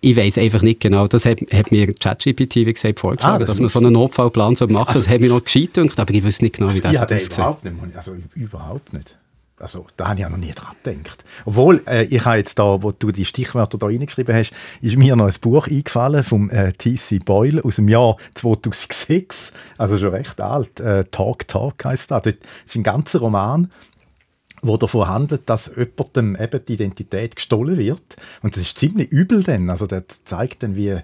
Ich 0.00 0.16
weiß 0.16 0.38
einfach 0.38 0.62
nicht 0.62 0.80
genau. 0.80 1.08
Das 1.08 1.24
hat, 1.24 1.40
hat 1.52 1.72
mir 1.72 1.92
ChatGPT, 1.92 2.56
wie 2.56 2.72
gesagt, 2.72 3.00
vorgeschlagen, 3.00 3.36
ah, 3.36 3.38
das 3.38 3.48
dass 3.48 3.60
man 3.60 3.68
so 3.68 3.78
einen 3.80 3.92
Notfallplan 3.92 4.54
so 4.54 4.66
macht. 4.68 4.88
Also, 4.88 5.00
das 5.00 5.08
hat 5.08 5.20
mir 5.20 5.28
noch 5.28 5.42
gescheit 5.42 5.74
gedacht, 5.74 5.98
aber 5.98 6.14
ich 6.14 6.24
weiß 6.24 6.40
nicht 6.40 6.56
genau, 6.56 6.72
wie 6.72 6.80
das 6.80 7.00
also, 7.00 7.14
aussieht. 7.14 7.38
Überhaupt 7.38 7.64
nicht, 7.64 7.96
also 7.96 8.16
überhaupt 8.34 8.92
nicht. 8.92 9.18
Also, 9.60 9.86
da 9.96 10.08
habe 10.08 10.14
ich 10.14 10.20
ja 10.20 10.30
noch 10.30 10.36
nie 10.36 10.52
dran 10.52 10.76
gedacht. 10.84 11.24
Obwohl, 11.44 11.82
äh, 11.88 12.04
ich 12.04 12.24
habe 12.24 12.36
jetzt 12.36 12.60
da, 12.60 12.80
wo 12.80 12.92
du 12.92 13.10
die 13.10 13.24
Stichwörter 13.24 13.76
da 13.76 13.86
reingeschrieben 13.86 14.34
hast, 14.34 14.52
ist 14.80 14.96
mir 14.96 15.16
noch 15.16 15.26
ein 15.26 15.34
Buch 15.40 15.66
eingefallen 15.66 16.22
vom 16.22 16.48
äh, 16.50 16.72
T.C. 16.72 17.18
Boyle 17.18 17.64
aus 17.64 17.76
dem 17.76 17.88
Jahr 17.88 18.16
2006. 18.34 19.52
Also 19.76 19.98
schon 19.98 20.10
recht 20.10 20.40
alt. 20.40 20.78
Äh, 20.78 21.04
Talk 21.10 21.48
Talk 21.48 21.84
heißt 21.84 22.12
das. 22.12 22.22
Das 22.22 22.34
ist 22.66 22.76
ein 22.76 22.84
ganzer 22.84 23.18
Roman 23.18 23.68
wo 24.62 24.76
davon 24.76 25.08
handelt, 25.08 25.48
dass 25.48 25.70
jemandem 25.76 26.36
eben 26.40 26.64
die 26.64 26.74
Identität 26.74 27.36
gestohlen 27.36 27.78
wird. 27.78 28.16
Und 28.42 28.56
das 28.56 28.62
ist 28.62 28.78
ziemlich 28.78 29.10
übel 29.10 29.42
denn. 29.42 29.70
Also 29.70 29.86
das 29.86 30.24
zeigt 30.24 30.62
dann, 30.62 30.76
wie 30.76 31.00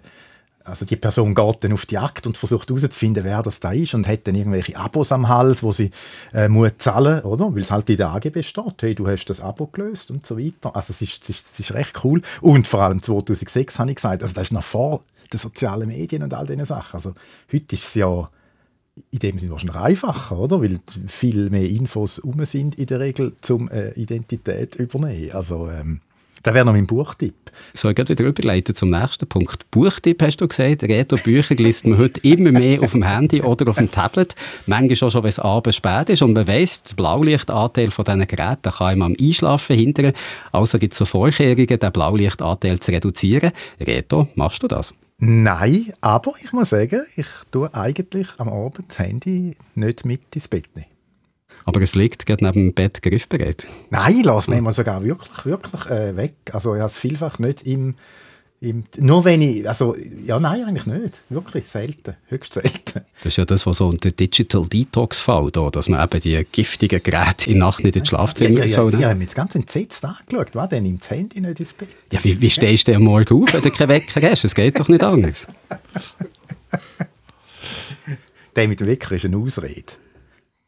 also 0.64 0.86
die 0.86 0.96
Person 0.96 1.34
geht 1.34 1.62
dann 1.62 1.74
auf 1.74 1.84
die 1.84 1.94
Jagd 1.94 2.26
und 2.26 2.38
versucht 2.38 2.70
herauszufinden, 2.70 3.22
wer 3.22 3.42
das 3.42 3.60
da 3.60 3.72
ist 3.72 3.92
und 3.92 4.08
hat 4.08 4.26
dann 4.26 4.34
irgendwelche 4.34 4.76
Abos 4.76 5.12
am 5.12 5.28
Hals, 5.28 5.62
wo 5.62 5.72
sie 5.72 5.90
äh, 6.32 6.48
muss 6.48 6.72
zahlen, 6.78 7.20
oder? 7.20 7.54
Weil 7.54 7.62
es 7.62 7.70
halt 7.70 7.90
in 7.90 7.98
der 7.98 8.10
AGB 8.10 8.42
steht, 8.42 8.80
hey, 8.80 8.94
du 8.94 9.06
hast 9.06 9.26
das 9.26 9.40
Abo 9.40 9.66
gelöst 9.66 10.10
und 10.10 10.26
so 10.26 10.38
weiter. 10.38 10.74
Also 10.74 10.92
es 10.92 11.02
ist, 11.02 11.22
es 11.24 11.28
ist, 11.28 11.46
es 11.52 11.60
ist 11.60 11.74
recht 11.74 12.02
cool. 12.02 12.22
Und 12.40 12.66
vor 12.66 12.80
allem 12.80 13.02
2006 13.02 13.78
habe 13.78 13.90
ich 13.90 13.96
gesagt, 13.96 14.22
also 14.22 14.34
das 14.34 14.44
ist 14.44 14.52
noch 14.52 14.64
vor 14.64 15.02
den 15.32 15.38
sozialen 15.38 15.88
Medien 15.88 16.22
und 16.22 16.32
all 16.32 16.46
diesen 16.46 16.64
Sachen. 16.64 16.96
Also 16.96 17.14
heute 17.52 17.74
ist 17.74 17.84
es 17.84 17.94
ja 17.94 18.30
in 19.10 19.18
dem 19.18 19.38
Sinne 19.38 19.52
wahrscheinlich 19.52 19.76
einfacher, 19.76 20.38
oder? 20.38 20.62
Weil 20.62 20.78
viel 21.06 21.50
mehr 21.50 21.68
Infos 21.68 22.18
um 22.18 22.44
sind 22.44 22.76
in 22.76 22.86
der 22.86 23.00
Regel 23.00 23.34
zum 23.40 23.68
äh, 23.68 23.90
Identität 23.92 24.76
übernehmen. 24.76 25.32
Also 25.32 25.68
ähm, 25.68 26.00
das 26.44 26.52
wäre 26.52 26.66
noch 26.66 26.74
mein 26.74 26.86
Buchtipp. 26.86 27.34
So, 27.72 27.88
ich 27.88 27.96
wieder 27.96 28.24
überleiten 28.24 28.74
zum 28.74 28.90
nächsten 28.90 29.26
Punkt. 29.26 29.70
Buchtipp 29.70 30.22
hast 30.22 30.36
du 30.36 30.46
gesagt. 30.46 30.82
Reto 30.82 31.16
Bücher 31.16 31.54
liest 31.54 31.86
man 31.86 31.96
heute 31.96 32.20
immer 32.20 32.52
mehr 32.52 32.82
auf 32.82 32.92
dem 32.92 33.02
Handy 33.02 33.40
oder 33.40 33.70
auf 33.70 33.76
dem 33.76 33.90
Tablet. 33.90 34.36
Manchmal 34.66 35.08
auch 35.08 35.10
schon, 35.10 35.22
wenn 35.22 35.28
es 35.30 35.38
abends 35.38 35.76
spät 35.76 36.10
ist. 36.10 36.20
Und 36.20 36.34
man 36.34 36.46
weiss, 36.46 36.82
der 36.82 36.96
Blaulichtanteil 36.96 37.90
von 37.90 38.04
diesen 38.04 38.26
Geräten 38.26 38.70
kann 38.70 38.86
einem 38.88 39.02
am 39.02 39.16
Einschlafen 39.18 39.74
hindern. 39.74 40.12
Also 40.52 40.78
gibt 40.78 40.92
es 40.92 40.98
so 40.98 41.06
Vorkehrungen, 41.06 41.66
den 41.66 41.92
Blaulichtanteil 41.92 42.78
zu 42.78 42.92
reduzieren. 42.92 43.52
Reto, 43.80 44.28
machst 44.34 44.62
du 44.62 44.68
das? 44.68 44.92
Nein, 45.18 45.92
aber 46.00 46.32
ich 46.42 46.52
muss 46.52 46.70
sagen, 46.70 47.02
ich 47.16 47.28
tue 47.50 47.72
eigentlich 47.72 48.28
am 48.38 48.48
Abend 48.48 48.86
das 48.88 48.98
Handy 48.98 49.56
nicht 49.74 50.04
mit 50.04 50.34
ins 50.34 50.48
Bett 50.48 50.68
nehmen. 50.74 50.88
Aber 51.64 51.80
es 51.80 51.94
liegt 51.94 52.26
gerade 52.26 52.44
neben 52.44 52.68
dem 52.68 52.74
Bett 52.74 53.00
griffbereit? 53.00 53.66
Nein, 53.90 54.22
lass 54.24 54.48
mich 54.48 54.60
mal 54.60 54.72
sogar 54.72 55.04
wirklich, 55.04 55.44
wirklich 55.46 55.86
äh, 55.86 56.16
weg. 56.16 56.34
Also 56.52 56.74
ich 56.74 56.80
habe 56.80 56.90
es 56.90 56.98
vielfach 56.98 57.38
nicht 57.38 57.66
im, 57.66 57.94
Im, 58.60 58.84
nur 58.98 59.24
wenn 59.24 59.42
ich, 59.42 59.68
also, 59.68 59.94
ja, 60.24 60.40
nein, 60.40 60.64
eigentlich 60.64 60.86
nicht. 60.86 61.20
Wirklich, 61.28 61.68
selten. 61.68 62.14
Höchst 62.28 62.54
selten. 62.54 63.02
Das 63.22 63.26
ist 63.26 63.36
ja 63.36 63.44
das, 63.44 63.66
was 63.66 63.76
so 63.76 63.88
unter 63.88 64.10
Digital 64.10 64.66
Detox 64.66 65.20
fällt, 65.20 65.56
da, 65.56 65.68
dass 65.68 65.88
man 65.88 66.02
eben 66.02 66.20
die 66.20 66.46
giftigen 66.50 67.02
Geräte 67.02 67.50
in 67.50 67.58
der 67.58 67.66
Nacht 67.66 67.84
nicht 67.84 67.96
ins 67.96 68.08
Schlafzimmer 68.08 68.60
ja, 68.60 68.64
ja, 68.64 68.74
soll. 68.74 68.92
Ja, 68.92 68.98
ich 68.98 69.04
habe 69.04 69.14
mich 69.16 69.26
jetzt 69.26 69.34
ganz 69.34 69.54
entsetzt 69.54 70.04
angeschaut. 70.04 70.54
Was 70.54 70.68
denn? 70.70 70.84
Nimmt 70.84 71.02
das 71.02 71.10
Handy 71.10 71.40
nicht 71.40 71.60
ins 71.60 71.74
Bett? 71.74 71.88
Ja, 72.10 72.24
wie, 72.24 72.40
wie 72.40 72.48
stehst 72.48 72.88
du 72.88 72.92
denn 72.92 73.02
am 73.02 73.04
Morgen 73.04 73.42
auf, 73.42 73.52
wenn 73.52 73.60
du 73.60 73.70
keinen 73.70 73.88
Wecker 73.88 74.30
hast? 74.30 74.44
Es 74.44 74.54
geht 74.54 74.80
doch 74.80 74.88
nicht 74.88 75.02
anders. 75.02 75.46
Der 78.56 78.68
mit 78.68 78.80
dem 78.80 78.86
Wecker 78.86 79.14
ist 79.16 79.24
eine 79.26 79.36
Ausrede. 79.36 79.92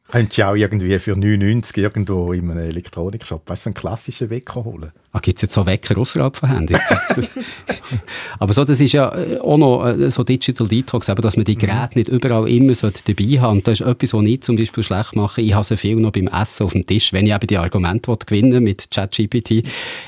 Könntest 0.08 0.38
du 0.38 0.46
auch 0.46 0.54
irgendwie 0.54 0.98
für 0.98 1.16
99 1.16 1.76
irgendwo 1.78 2.32
in 2.32 2.50
einem 2.50 2.60
Elektronikshop 2.60 3.48
weißt, 3.48 3.66
du, 3.66 3.68
einen 3.68 3.74
klassischen 3.74 4.30
Wecker 4.30 4.64
holen. 4.64 4.92
Ah, 5.12 5.18
gibt 5.18 5.38
es 5.38 5.42
jetzt 5.42 5.54
so 5.54 5.64
Wecker 5.64 5.98
außerhalb 5.98 6.36
von 6.36 6.48
Handys? 6.50 6.78
Aber 8.38 8.52
so, 8.52 8.64
das 8.64 8.80
ist 8.80 8.92
ja 8.92 9.16
äh, 9.16 9.38
auch 9.38 9.56
noch 9.56 9.86
äh, 9.86 10.10
so 10.10 10.22
Digital 10.24 10.68
Detox, 10.68 11.08
eben, 11.08 11.22
dass 11.22 11.36
man 11.36 11.44
die 11.44 11.56
Geräte 11.56 11.92
nicht 11.94 12.08
überall 12.08 12.48
immer 12.48 12.74
sollte 12.74 13.14
dabei 13.14 13.40
haben 13.40 13.58
Und 13.58 13.66
das 13.66 13.80
ist 13.80 13.86
etwas, 13.86 14.12
was 14.12 14.24
ich 14.24 14.42
zum 14.42 14.56
Beispiel 14.56 14.84
schlecht 14.84 15.16
mache. 15.16 15.40
Ich 15.40 15.54
habe 15.54 15.64
sehr 15.64 15.78
viel 15.78 15.96
noch 15.96 16.12
beim 16.12 16.28
Essen 16.28 16.66
auf 16.66 16.72
dem 16.72 16.86
Tisch, 16.86 17.12
wenn 17.12 17.26
ich 17.26 17.32
eben 17.32 17.46
die 17.46 17.56
Argumente 17.56 18.14
gewinnen 18.26 18.62
mit 18.62 18.90
ChatGPT. 18.90 19.62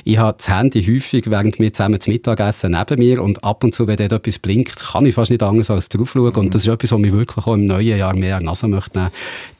Ich 0.04 0.18
habe 0.18 0.36
das 0.36 0.48
Handy 0.48 0.84
häufig, 0.84 1.30
während 1.30 1.58
wir 1.58 1.72
zusammen 1.72 2.00
zum 2.00 2.12
Mittagessen 2.12 2.72
neben 2.72 2.98
mir 2.98 3.22
und 3.22 3.42
ab 3.42 3.64
und 3.64 3.74
zu, 3.74 3.86
wenn 3.86 3.96
dort 3.96 4.12
etwas 4.12 4.38
blinkt, 4.38 4.76
kann 4.76 5.06
ich 5.06 5.14
fast 5.14 5.30
nicht 5.30 5.42
anders 5.42 5.70
als 5.70 5.88
drauf 5.88 6.12
schauen. 6.12 6.36
Und 6.36 6.54
das 6.54 6.62
ist 6.62 6.68
etwas, 6.68 6.92
was 6.92 6.98
mich 6.98 7.12
wirklich 7.12 7.46
auch 7.46 7.54
im 7.54 7.64
neuen 7.64 7.96
Jahr 7.96 8.14
mehr 8.14 8.36
an 8.36 8.40
die 8.40 8.46
Nase 8.46 8.68
möchte 8.68 8.98
nehmen. 8.98 9.10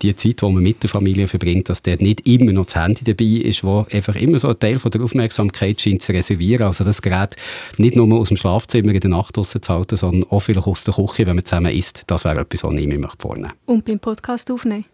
Die 0.03 0.15
Zeit, 0.15 0.28
die 0.35 0.45
man 0.45 0.63
mit 0.63 0.83
der 0.83 0.91
Familie 0.91 1.29
verbringt, 1.29 1.69
dass 1.69 1.83
dort 1.83 2.01
nicht 2.01 2.27
immer 2.27 2.53
noch 2.53 2.67
das 2.67 2.77
Handy 2.77 3.05
dabei 3.05 3.49
ist, 3.49 3.65
wo 3.65 3.87
einfach 3.91 4.17
immer 4.17 4.39
so 4.39 4.49
ein 4.49 4.59
Teil 4.59 4.79
von 4.79 4.91
der 4.91 5.03
Aufmerksamkeit 5.03 5.81
scheint 5.81 6.03
zu 6.03 6.13
reservieren. 6.13 6.67
Also 6.67 6.85
das 6.85 7.03
Gerät 7.03 7.37
nicht 7.77 7.97
nur 7.97 8.19
aus 8.19 8.29
dem 8.29 8.37
Schlafzimmer 8.37 8.93
in 8.93 9.01
der 9.01 9.11
Nacht 9.11 9.37
zu 9.37 9.69
halten, 9.69 9.97
sondern 9.97 10.31
auch 10.31 10.41
vielleicht 10.41 10.67
aus 10.67 10.85
der 10.85 10.95
Küche, 10.95 11.27
wenn 11.27 11.37
man 11.37 11.45
zusammen 11.45 11.75
isst. 11.75 12.05
Das 12.07 12.25
wäre 12.25 12.41
etwas, 12.41 12.65
was 12.65 12.75
ich 12.75 12.87
mir 12.87 12.99
vornehmen 12.99 13.01
möchte. 13.01 13.55
Und 13.67 13.85
beim 13.85 14.01
Podcast 14.01 14.51
aufnehmen? 14.51 14.85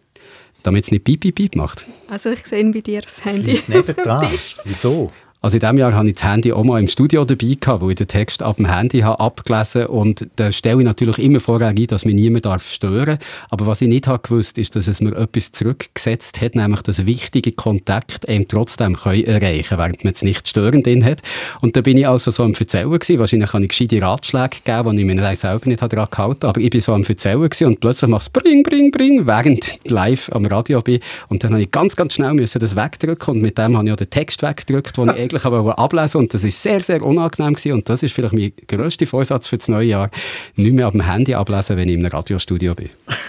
Damit 0.63 0.85
es 0.85 0.91
nicht 0.91 1.03
piep, 1.03 1.19
piep, 1.19 1.35
piep 1.35 1.55
macht. 1.55 1.85
Also 2.09 2.31
ich 2.31 2.45
sehe 2.45 2.65
bei 2.71 2.79
dir 2.79 3.01
das 3.01 3.23
Handy 3.23 3.61
Nebendran. 3.67 4.27
Wieso? 4.63 5.11
Also 5.45 5.57
in 5.57 5.59
diesem 5.59 5.77
Jahr 5.77 5.93
habe 5.93 6.07
ich 6.07 6.15
das 6.15 6.23
Handy 6.23 6.51
auch 6.51 6.63
mal 6.63 6.79
im 6.79 6.87
Studio 6.87 7.23
dabei 7.23 7.55
gehabt, 7.61 7.79
wo 7.79 7.91
ich 7.91 7.95
den 7.97 8.07
Text 8.07 8.41
ab 8.41 8.55
dem 8.55 8.65
Handy 8.65 9.01
habe 9.01 9.19
abgelesen 9.19 9.85
und 9.85 10.25
da 10.37 10.51
stelle 10.51 10.79
ich 10.79 10.85
natürlich 10.85 11.19
immer 11.19 11.39
vorher 11.39 11.67
ein, 11.67 11.85
dass 11.85 12.03
mich 12.03 12.15
niemand 12.15 12.47
darf 12.47 12.67
stören 12.67 13.19
Aber 13.51 13.67
was 13.67 13.79
ich 13.81 13.87
nicht 13.87 14.07
habe 14.07 14.27
gewusst, 14.27 14.57
ist, 14.57 14.75
dass 14.75 14.87
es 14.87 15.01
mir 15.01 15.15
etwas 15.15 15.51
zurückgesetzt 15.51 16.41
hat, 16.41 16.55
nämlich 16.55 16.81
dass 16.81 17.05
wichtige 17.05 17.51
Kontakte 17.51 18.27
eben 18.27 18.47
trotzdem 18.47 18.95
können 18.95 19.23
erreichen 19.23 19.77
während 19.77 20.03
man 20.03 20.13
es 20.13 20.23
nicht 20.23 20.47
störend 20.47 20.87
drin 20.87 21.05
hat. 21.05 21.21
Und 21.61 21.77
da 21.77 21.81
bin 21.81 21.97
ich 21.97 22.07
also 22.07 22.31
so 22.31 22.41
am 22.41 22.55
Erzählen 22.55 22.89
gewesen. 22.89 23.19
Wahrscheinlich 23.19 23.53
habe 23.53 23.65
ich 23.65 23.69
gescheite 23.69 24.01
Ratschläge 24.01 24.49
gegeben, 24.65 24.95
die 24.95 25.01
ich 25.03 25.05
mir 25.05 25.35
selber 25.35 25.67
nicht 25.67 25.79
daran 25.79 26.07
gehalten 26.09 26.47
aber 26.47 26.59
ich 26.59 26.71
bin 26.71 26.81
so 26.81 26.91
am 26.91 27.03
Erzählen 27.03 27.39
gewesen 27.39 27.67
und 27.67 27.81
plötzlich 27.81 28.09
macht 28.09 28.23
es 28.23 28.29
bring, 28.29 28.63
bring, 28.63 28.89
bring, 28.89 29.27
während 29.27 29.77
ich 29.83 29.91
live 29.91 30.27
am 30.33 30.47
Radio 30.47 30.81
bin. 30.81 31.01
Und 31.29 31.43
dann 31.43 31.51
habe 31.51 31.61
ich 31.61 31.69
ganz, 31.69 31.95
ganz 31.95 32.15
schnell 32.15 32.33
müssen 32.33 32.57
das 32.57 32.75
wegdrücken 32.75 33.35
und 33.35 33.43
mit 33.43 33.59
dem 33.59 33.77
habe 33.77 33.85
ich 33.85 33.93
auch 33.93 33.97
den 33.97 34.09
Text 34.09 34.41
weggedrückt, 34.41 34.97
den 34.97 35.09
ich 35.15 35.34
aber 35.43 35.77
ablesen 35.77 36.21
und 36.21 36.33
das 36.33 36.43
ist 36.43 36.61
sehr, 36.61 36.79
sehr 36.79 37.03
unangenehm 37.03 37.55
gewesen. 37.55 37.73
und 37.73 37.89
das 37.89 38.03
ist 38.03 38.13
vielleicht 38.13 38.33
mein 38.33 38.53
grösster 38.67 39.07
Vorsatz 39.07 39.47
für 39.47 39.57
das 39.57 39.67
neue 39.67 39.87
Jahr, 39.87 40.09
nicht 40.55 40.73
mehr 40.73 40.87
auf 40.87 40.93
dem 40.93 41.01
Handy 41.01 41.33
ablesen, 41.33 41.77
wenn 41.77 41.89
ich 41.89 41.95
im 41.95 42.05
Radiostudio 42.05 42.75
bin. 42.75 42.89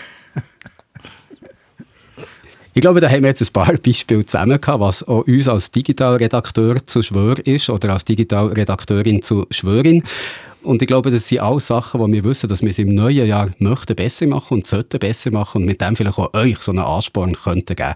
Ich 2.77 2.83
glaube, 2.83 3.01
da 3.01 3.09
haben 3.09 3.23
wir 3.23 3.31
jetzt 3.31 3.41
ein 3.41 3.51
paar 3.55 3.73
Beispiele 3.73 4.27
zusammen 4.27 4.61
gehabt, 4.61 4.81
was 4.81 5.03
auch 5.09 5.27
uns 5.27 5.49
als 5.49 5.71
Digitalredakteur 5.71 6.87
zu 6.87 7.01
Schwör 7.01 7.39
ist 7.47 7.71
oder 7.71 7.95
als 7.95 8.05
Digitalredakteurin 8.05 9.23
zu 9.23 9.47
Schwörin. 9.51 10.03
Und 10.67 10.83
ich 10.83 10.89
glaube, 10.89 11.13
das 11.13 11.29
sind 11.29 11.41
alles 11.41 11.69
Sachen, 11.69 12.01
wo 12.01 12.09
wir 12.09 12.25
wissen, 12.25 12.49
dass 12.49 12.61
wir 12.61 12.71
es 12.71 12.79
im 12.81 12.93
neuen 12.93 13.27
Jahr 13.27 13.51
möchten 13.59 13.95
besser 13.95 14.27
machen 14.27 14.55
und 14.55 14.67
sollten 14.67 14.99
besser 14.99 15.31
machen 15.31 15.63
und 15.63 15.65
mit 15.65 15.81
dem 15.81 15.95
vielleicht 15.95 16.19
auch 16.19 16.35
euch 16.35 16.59
so 16.59 16.73
einen 16.73 16.81
Ansporn 16.81 17.35
könnten 17.35 17.77
geben, 17.77 17.95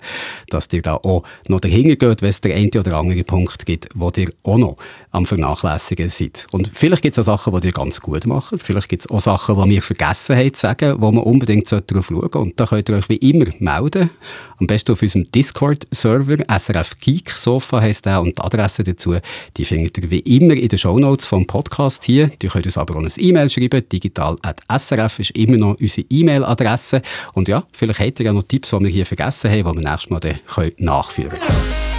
dass 0.50 0.68
ihr 0.72 0.80
da 0.80 0.94
auch 0.94 1.24
noch 1.48 1.60
dahinter 1.60 1.96
geht, 1.96 2.22
wenn 2.22 2.28
es 2.28 2.40
der 2.40 2.54
eine 2.54 2.70
oder 2.78 2.96
andere 2.96 3.24
Punkt 3.24 3.66
gibt, 3.66 3.88
wo 3.94 4.12
ihr 4.16 4.30
auch 4.44 4.56
noch 4.56 4.76
am 5.10 5.26
Vernachlässigen 5.26 6.10
seid. 6.10 6.46
Und 6.52 6.70
vielleicht 6.72 7.02
gibt 7.02 7.18
es 7.18 7.28
auch 7.28 7.38
Sachen, 7.38 7.60
die 7.60 7.68
ihr 7.68 7.72
ganz 7.72 8.00
gut 8.00 8.24
macht. 8.26 8.62
Vielleicht 8.62 8.88
gibt 8.88 9.02
es 9.02 9.10
auch 9.10 9.18
Sachen, 9.18 9.60
die 9.64 9.70
wir 9.70 9.82
vergessen 9.82 10.36
haben 10.36 10.54
zu 10.54 10.60
sagen, 10.60 11.00
wo 11.00 11.10
man 11.10 11.24
unbedingt 11.24 11.70
darauf 11.72 12.06
schauen 12.06 12.20
sollte. 12.20 12.38
Und 12.38 12.60
da 12.60 12.66
könnt 12.66 12.88
ihr 12.88 12.96
euch 12.96 13.08
wie 13.08 13.16
immer 13.16 13.46
melden. 13.58 14.10
Am 14.58 14.68
besten 14.68 14.92
auf 14.92 15.02
unserem 15.02 15.30
Discord-Server, 15.32 16.36
SRF 16.56 16.98
Geek 17.00 17.30
Sofa 17.30 17.80
heisst 17.80 18.06
der 18.06 18.20
und 18.20 18.38
die 18.38 18.42
Adresse 18.42 18.84
dazu, 18.84 19.16
die 19.56 19.64
findet 19.64 19.98
ihr 19.98 20.10
wie 20.10 20.20
immer 20.20 20.54
in 20.54 20.68
den 20.68 20.78
Shownotes 20.78 21.26
vom 21.26 21.46
Podcast 21.46 22.04
hier. 22.04 22.28
Die 22.28 22.48
könnt 22.60 22.66
uns 22.66 22.78
aber 22.78 22.96
auch 22.96 22.98
eine 22.98 23.10
E-Mail 23.16 23.48
schreiben. 23.48 23.82
Digital.srf 23.88 25.18
ist 25.18 25.30
immer 25.30 25.56
noch 25.56 25.80
unsere 25.80 26.06
E-Mail-Adresse. 26.10 27.00
Und 27.32 27.48
ja, 27.48 27.64
vielleicht 27.72 28.00
habt 28.00 28.20
ihr 28.20 28.26
ja 28.26 28.32
noch 28.32 28.42
Tipps, 28.42 28.70
die 28.70 28.80
wir 28.80 28.88
hier 28.88 29.06
vergessen 29.06 29.50
haben, 29.50 29.58
die 29.58 29.82
wir 29.82 29.90
nächstes 29.90 30.10
Mal 30.10 30.20
dann 30.20 30.38
nachführen 30.76 31.30
können. 31.30 31.90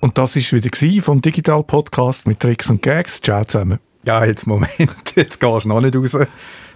Und 0.00 0.18
das 0.18 0.34
war 0.34 0.58
wieder 0.58 1.02
vom 1.02 1.22
Digital 1.22 1.62
Podcast 1.62 2.26
mit 2.26 2.40
Tricks 2.40 2.68
und 2.68 2.82
Gags. 2.82 3.20
Ciao 3.20 3.44
zusammen. 3.44 3.78
Ja, 4.04 4.24
jetzt 4.24 4.46
Moment, 4.46 4.72
jetzt 5.14 5.38
gehst 5.38 5.64
du 5.64 5.68
noch 5.68 5.80
nicht 5.80 5.94
raus. 5.94 6.16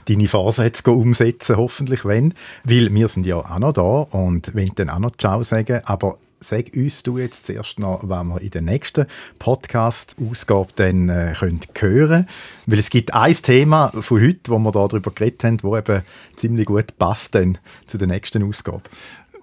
Deine 0.04 0.28
Vorsätze 0.28 0.88
umsetzen, 0.90 1.56
hoffentlich 1.56 2.04
wenn. 2.04 2.34
Weil 2.62 2.94
wir 2.94 3.08
sind 3.08 3.26
ja 3.26 3.36
auch 3.36 3.58
noch 3.58 3.72
da 3.72 4.06
und 4.16 4.54
wollen 4.54 4.72
dann 4.76 4.90
auch 4.90 5.00
noch 5.00 5.16
Ciao 5.16 5.42
sagen. 5.42 5.80
Aber 5.84 6.18
sag 6.38 6.72
uns 6.76 7.02
du 7.02 7.18
jetzt 7.18 7.46
zuerst 7.46 7.80
noch, 7.80 8.00
was 8.04 8.24
wir 8.24 8.40
in 8.40 8.50
der 8.50 8.62
nächsten 8.62 9.06
Podcast-Ausgabe 9.40 10.68
dann 10.76 11.08
äh, 11.08 11.34
können 11.36 11.60
hören 11.76 12.26
Weil 12.66 12.78
es 12.78 12.90
gibt 12.90 13.14
ein 13.14 13.34
Thema 13.34 13.90
von 13.98 14.20
heute, 14.20 14.50
wo 14.50 14.58
wir 14.58 14.70
darüber 14.70 15.10
geredet 15.10 15.42
haben, 15.42 15.56
das 15.56 15.78
eben 15.78 16.02
ziemlich 16.36 16.66
gut 16.66 16.96
passt 16.98 17.34
dann 17.34 17.58
zu 17.86 17.98
der 17.98 18.06
nächsten 18.06 18.44
Ausgabe. 18.44 18.82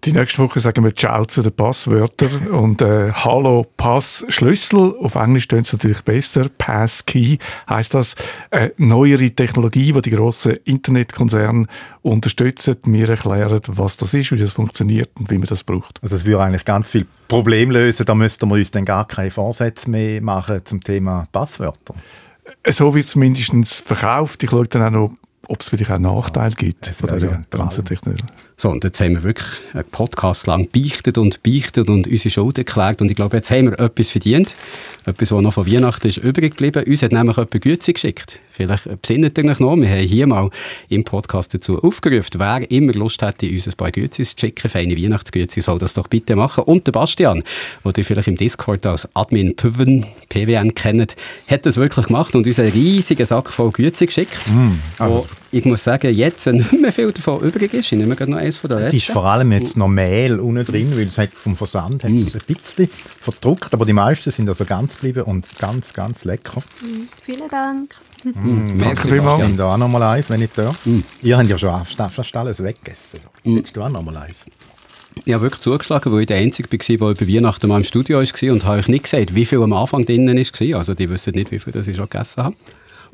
Die 0.06 0.12
nächste 0.12 0.40
Woche 0.40 0.60
sagen 0.60 0.84
wir 0.84 0.94
Ciao 0.94 1.24
zu 1.24 1.42
den 1.42 1.54
Passwörtern 1.54 2.48
und 2.52 2.82
äh, 2.82 3.14
Hallo 3.14 3.66
Pass 3.78 4.26
Schlüssel. 4.28 4.94
Auf 5.00 5.16
Englisch 5.16 5.48
klingt 5.48 5.66
es 5.66 5.72
natürlich 5.72 6.02
besser. 6.02 6.50
Passkey 6.58 7.40
heißt 7.70 7.94
das. 7.94 8.16
Äh, 8.50 8.72
neuere 8.76 9.32
Technologie, 9.32 9.94
die 9.94 10.02
die 10.02 10.12
grossen 10.12 10.58
Internetkonzerne 10.66 11.68
unterstützen. 12.02 12.76
Wir 12.84 13.12
erklären, 13.12 13.62
was 13.68 13.96
das 13.96 14.14
ist, 14.14 14.34
wie 14.34 14.38
das 14.38 14.52
funktioniert 14.52 15.10
und 15.18 15.32
wie 15.32 15.38
man 15.38 15.48
das 15.48 15.64
braucht. 15.64 16.00
Also 16.04 16.18
das 16.18 16.26
würde 16.26 16.44
eigentlich 16.44 16.66
ganz 16.66 16.90
viel 16.90 17.08
Problem 17.30 17.72
lösen. 17.72 18.06
Da 18.06 18.14
müssten 18.14 18.50
wir 18.50 18.56
uns 18.56 18.72
dann 18.72 18.84
gar 18.84 19.08
keine 19.08 19.32
Vorsätze 19.32 19.90
mehr 19.90 20.22
machen 20.22 20.66
zum 20.66 20.84
Thema 20.84 21.30
Passwörter. 21.32 21.96
So 22.70 22.94
wird 22.94 23.06
es 23.06 23.16
mindestens 23.16 23.80
verkauft. 23.80 24.44
Ich 24.44 24.50
schaue 24.50 24.68
dann 24.68 24.82
auch 24.84 24.92
noch 24.92 25.12
ob 25.54 25.62
es 25.62 25.70
vielleicht 25.70 25.92
auch 25.92 26.00
Nachteile 26.00 26.56
gibt 26.56 26.88
von 26.88 27.10
wäre 27.10 27.20
dieser 27.20 27.32
ja 27.32 27.44
ganzen 27.52 27.86
Technologie. 27.86 28.24
So, 28.58 28.70
und 28.70 28.84
jetzt 28.84 29.00
haben 29.02 29.14
wir 29.14 29.24
wirklich 29.24 29.62
einen 29.74 29.84
Podcast 29.86 30.48
lang 30.48 30.68
beichtet 30.72 31.18
und 31.18 31.44
beichtet 31.44 31.90
und 31.90 32.08
unsere 32.08 32.30
Schuld 32.30 32.58
erklärt. 32.58 33.02
Und 33.02 33.12
ich 33.12 33.16
glaube, 33.16 33.38
jetzt 33.38 33.52
haben 33.52 33.70
wir 33.70 33.80
etwas 33.80 34.10
verdient. 34.10 34.56
Etwas, 35.06 35.32
was 35.32 35.42
noch 35.42 35.54
von 35.54 35.72
Weihnachten 35.72 36.08
ist 36.08 36.18
übrig 36.18 36.56
geblieben. 36.56 36.84
Uns 36.88 37.04
hat 37.04 37.12
nämlich 37.12 37.38
jemand 37.38 37.62
Güte 37.62 37.94
geschickt. 37.94 38.40
Vielleicht 38.52 39.02
besinnet 39.02 39.38
ihr 39.38 39.46
euch 39.46 39.60
noch. 39.60 39.76
Wir 39.76 39.90
haben 39.90 40.08
hier 40.08 40.28
mal 40.28 40.50
im 40.88 41.04
Podcast 41.04 41.54
dazu 41.54 41.82
aufgerufen, 41.82 42.40
wer 42.40 42.70
immer 42.72 42.94
Lust 42.94 43.22
hätte, 43.22 43.50
uns 43.50 43.68
ein 43.68 43.74
paar 43.74 43.92
Gützis 43.92 44.36
zu 44.36 44.42
schicken, 44.42 44.70
feine 44.70 44.96
Weihnachtsgützi, 44.96 45.60
soll 45.62 45.80
das 45.80 45.94
doch 45.94 46.08
bitte 46.08 46.36
machen. 46.36 46.64
Und 46.64 46.88
der 46.88 46.92
Bastian, 46.92 47.44
den 47.84 47.94
ihr 47.98 48.06
vielleicht 48.06 48.28
im 48.28 48.38
Discord 48.38 48.86
als 48.86 49.10
Admin 49.16 49.56
PWN, 49.56 50.06
PWN 50.30 50.74
kennt, 50.76 51.16
hat 51.48 51.66
das 51.66 51.78
wirklich 51.78 52.06
gemacht 52.06 52.36
und 52.36 52.46
uns 52.46 52.60
einen 52.60 52.72
riesigen 52.72 53.26
Sack 53.26 53.50
voll 53.50 53.72
Gützi 53.72 54.06
geschickt. 54.06 54.38
Mm, 54.48 54.80
wo 55.00 55.26
ich 55.54 55.66
muss 55.66 55.84
sagen, 55.84 56.12
jetzt 56.14 56.48
nicht 56.48 56.74
mehr 56.82 56.92
viel 56.92 57.12
davon 57.12 57.40
übrig 57.42 57.72
ist. 57.74 57.92
Ich 57.92 57.98
nehme 57.98 58.16
gerade 58.16 58.32
noch 58.32 58.40
eins 58.40 58.58
von 58.58 58.70
der 58.72 58.80
Es 58.80 58.94
ist 58.94 59.06
vor 59.06 59.24
allem 59.26 59.52
jetzt 59.52 59.78
noch 59.78 59.88
Mehl 59.88 60.40
unten 60.40 60.66
drin, 60.66 60.92
weil 60.98 61.06
es 61.06 61.18
hat 61.20 61.30
vom 61.32 61.56
Versand 61.56 62.04
hat 62.04 62.10
Mm. 62.12 62.26
es 62.28 62.36
ein 62.36 62.42
bisschen 62.48 62.90
verdruckt, 62.90 63.72
aber 63.74 63.86
die 63.86 63.94
meisten 63.94 64.32
sind 64.32 64.50
also 64.50 64.66
ganz 64.66 64.96
geblieben 64.96 65.24
und 65.24 65.46
ganz, 65.60 65.94
ganz 65.94 66.26
lecker. 66.26 66.64
Vielen 67.22 67.50
Dank. 67.52 67.94
Mm, 68.24 68.80
Danke 68.80 69.08
vielmals. 69.08 69.42
Ich 69.42 69.46
nehme 69.48 69.58
da 69.58 69.74
auch 69.74 69.78
noch 69.78 69.90
mal 69.90 70.02
eins, 70.02 70.30
wenn 70.32 70.42
ich 70.42 70.50
darf. 70.52 70.80
Ihr 71.22 71.38
habt 71.38 71.48
ja 71.50 71.58
schon 71.58 71.86
fast 71.86 72.36
alles 72.36 72.64
weggegessen. 72.64 73.20
Mm. 73.44 73.58
Jetzt 73.58 73.78
du 73.78 73.84
auch 73.84 73.90
noch 73.90 74.02
mal 74.02 74.18
eins. 74.18 74.46
Ich 75.24 75.34
habe 75.34 75.44
wirklich 75.44 75.62
zugeschlagen, 75.62 76.12
weil 76.12 76.22
ich 76.22 76.28
der 76.28 76.38
Einzige 76.38 76.68
war, 77.00 77.14
der 77.14 77.22
über 77.28 77.32
Weihnachten 77.32 77.68
mal 77.68 77.78
im 77.78 77.84
Studio 77.84 78.18
war 78.20 78.52
und 78.52 78.66
habe 78.66 78.80
euch 78.80 78.88
nicht 78.88 79.04
gesagt, 79.04 79.36
wie 79.36 79.46
viel 79.46 79.62
am 79.62 79.74
Anfang 79.74 80.04
drinnen 80.04 80.36
war. 80.36 80.78
Also 80.80 80.96
die 80.96 81.08
wissen 81.12 81.36
nicht, 81.36 81.52
wie 81.52 81.60
viel 81.60 81.72
das 81.74 81.88
ich 81.88 81.96
schon 81.96 82.10
gegessen 82.10 82.44
habe. 82.44 82.56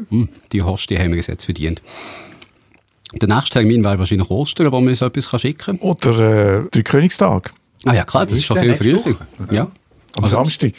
Mm, 0.09 0.29
die 0.53 0.61
Host, 0.63 0.89
die 0.89 0.97
haben 0.97 1.11
wir 1.11 1.19
jetzt 1.21 1.43
verdient. 1.43 1.81
Der 3.13 3.27
nächste 3.27 3.51
Termin 3.59 3.83
wäre 3.83 3.97
wahrscheinlich 3.97 4.29
Ostern, 4.29 4.71
wo 4.71 4.79
man 4.79 4.89
uns 4.89 5.01
etwas 5.01 5.41
schicken 5.41 5.57
kann. 5.57 5.77
Oder 5.79 6.59
äh, 6.59 6.69
der 6.73 6.83
Königstag 6.83 7.53
Ah 7.85 7.93
ja, 7.93 8.03
klar, 8.03 8.25
das 8.25 8.33
ist, 8.33 8.39
Ist 8.39 8.45
schon 8.45 8.61
der 8.61 8.75
viel 8.77 8.99
früher. 8.99 9.15
Ja. 9.51 9.63
am 10.15 10.23
Also- 10.23 10.35
Samstag. 10.35 10.73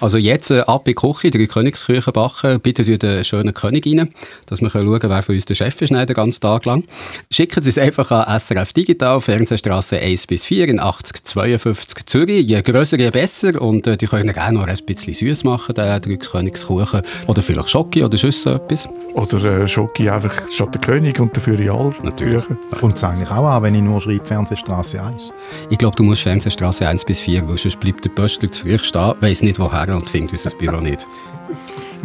Also 0.00 0.18
jetzt 0.18 0.50
äh, 0.50 0.60
ab 0.60 0.86
in 0.86 0.92
die 0.92 0.94
Küche, 0.94 1.30
drei 1.30 1.46
Königsküche 1.46 2.12
backen, 2.12 2.60
bitte 2.60 2.84
tun 2.84 2.98
den 2.98 3.24
schönen 3.24 3.54
König 3.54 3.86
rein, 3.86 4.10
dass 4.46 4.60
wir 4.60 4.68
schauen 4.68 4.98
können, 4.98 5.12
wer 5.12 5.22
von 5.22 5.34
uns 5.34 5.46
der 5.46 5.54
Chef 5.54 5.80
ist 5.80 5.90
den 5.90 6.06
ganzen 6.06 6.40
Tag 6.40 6.66
lang. 6.66 6.84
Schicken 7.30 7.62
Sie 7.62 7.70
es 7.70 7.78
einfach 7.78 8.10
an 8.10 8.38
SRF 8.38 8.72
Digital, 8.72 9.20
Fernsehstraße 9.20 9.98
1 9.98 10.26
bis 10.26 10.44
4 10.44 10.68
in 10.68 10.80
8052 10.80 12.06
Zürich. 12.06 12.46
Je 12.46 12.60
grösser, 12.60 12.98
je 12.98 13.10
besser 13.10 13.60
und 13.60 13.86
äh, 13.86 13.96
die 13.96 14.06
können 14.06 14.32
gerne 14.32 14.58
noch 14.58 14.66
ein 14.66 14.78
bisschen 14.84 15.14
süß 15.14 15.44
machen, 15.44 15.74
den 15.74 16.00
drei 16.02 16.16
Königskuchen. 16.16 17.02
Oder 17.26 17.42
vielleicht 17.42 17.70
Schoki 17.70 18.04
oder 18.04 18.18
sonst 18.18 18.42
so 18.42 18.50
etwas. 18.50 18.88
Oder 19.14 19.62
äh, 19.62 19.68
Schoki 19.68 20.10
einfach 20.10 20.34
statt 20.50 20.74
der 20.74 20.80
König 20.82 21.18
und 21.20 21.34
dafür 21.34 21.58
Real. 21.58 21.94
Natürlich. 22.02 22.44
Kommt 22.78 22.96
es 22.96 23.04
eigentlich 23.04 23.30
auch 23.30 23.46
an, 23.46 23.62
wenn 23.62 23.74
ich 23.74 23.82
nur 23.82 24.00
schreibe 24.00 24.24
Fernsehstraße 24.24 25.02
1? 25.02 25.32
Ich 25.70 25.78
glaube, 25.78 25.96
du 25.96 26.02
musst 26.02 26.22
Fernsehstraße 26.22 26.86
1 26.86 27.04
bis 27.06 27.20
4, 27.22 27.48
weil 27.48 27.56
sonst 27.56 27.80
bleibt 27.80 28.04
der 28.04 28.10
Pöstler 28.10 28.50
zu 28.50 28.62
früh 28.62 28.78
stehen, 28.78 29.12
weiss 29.20 29.42
nicht 29.42 29.58
woher 29.58 29.85
und 29.94 30.08
findet 30.08 30.32
unser 30.32 30.50
Büro 30.56 30.80
nicht. 30.80 31.06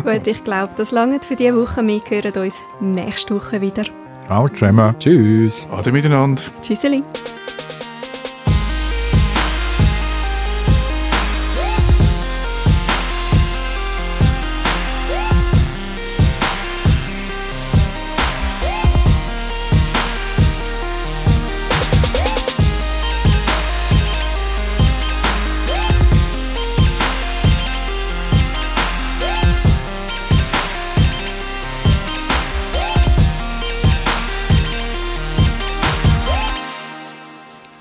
Gut, 0.04 0.28
ich 0.28 0.44
glaube, 0.44 0.74
das 0.78 0.92
lange 0.92 1.20
für 1.20 1.36
diese 1.36 1.56
Woche. 1.56 1.86
Wir 1.86 2.02
hören 2.10 2.44
uns 2.44 2.62
nächste 2.80 3.36
Woche 3.36 3.62
wieder. 3.62 3.84
Ciao 4.28 4.48
zusammen. 4.48 4.96
Tschüss. 5.00 5.68
Ade 5.72 5.92
miteinander. 5.92 6.42
Tschüsseli. 6.62 7.02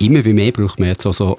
Immer 0.01 0.25
wie 0.25 0.33
mehr 0.33 0.51
braucht 0.51 0.81
man 0.81 0.89
jetzt 0.89 1.07
auch 1.07 1.13
so, 1.13 1.37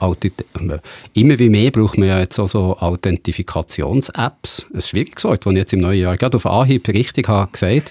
immer 1.14 1.40
wie 1.40 1.50
mehr 1.50 1.72
braucht 1.72 1.98
man 1.98 2.08
jetzt 2.20 2.40
auch 2.40 2.48
Authentifikationsapps. 2.82 4.68
Ein 4.74 4.82
schwieriges 4.82 5.24
Wort, 5.24 5.46
das 5.46 5.52
ich 5.52 5.58
jetzt 5.58 5.74
im 5.74 5.82
neuen 5.82 6.00
Jahr 6.00 6.16
gerade 6.18 6.38
auf 6.38 6.46
Anhieb 6.46 6.88
richtig 6.88 7.28
habe 7.28 7.52
gesagt 7.52 7.90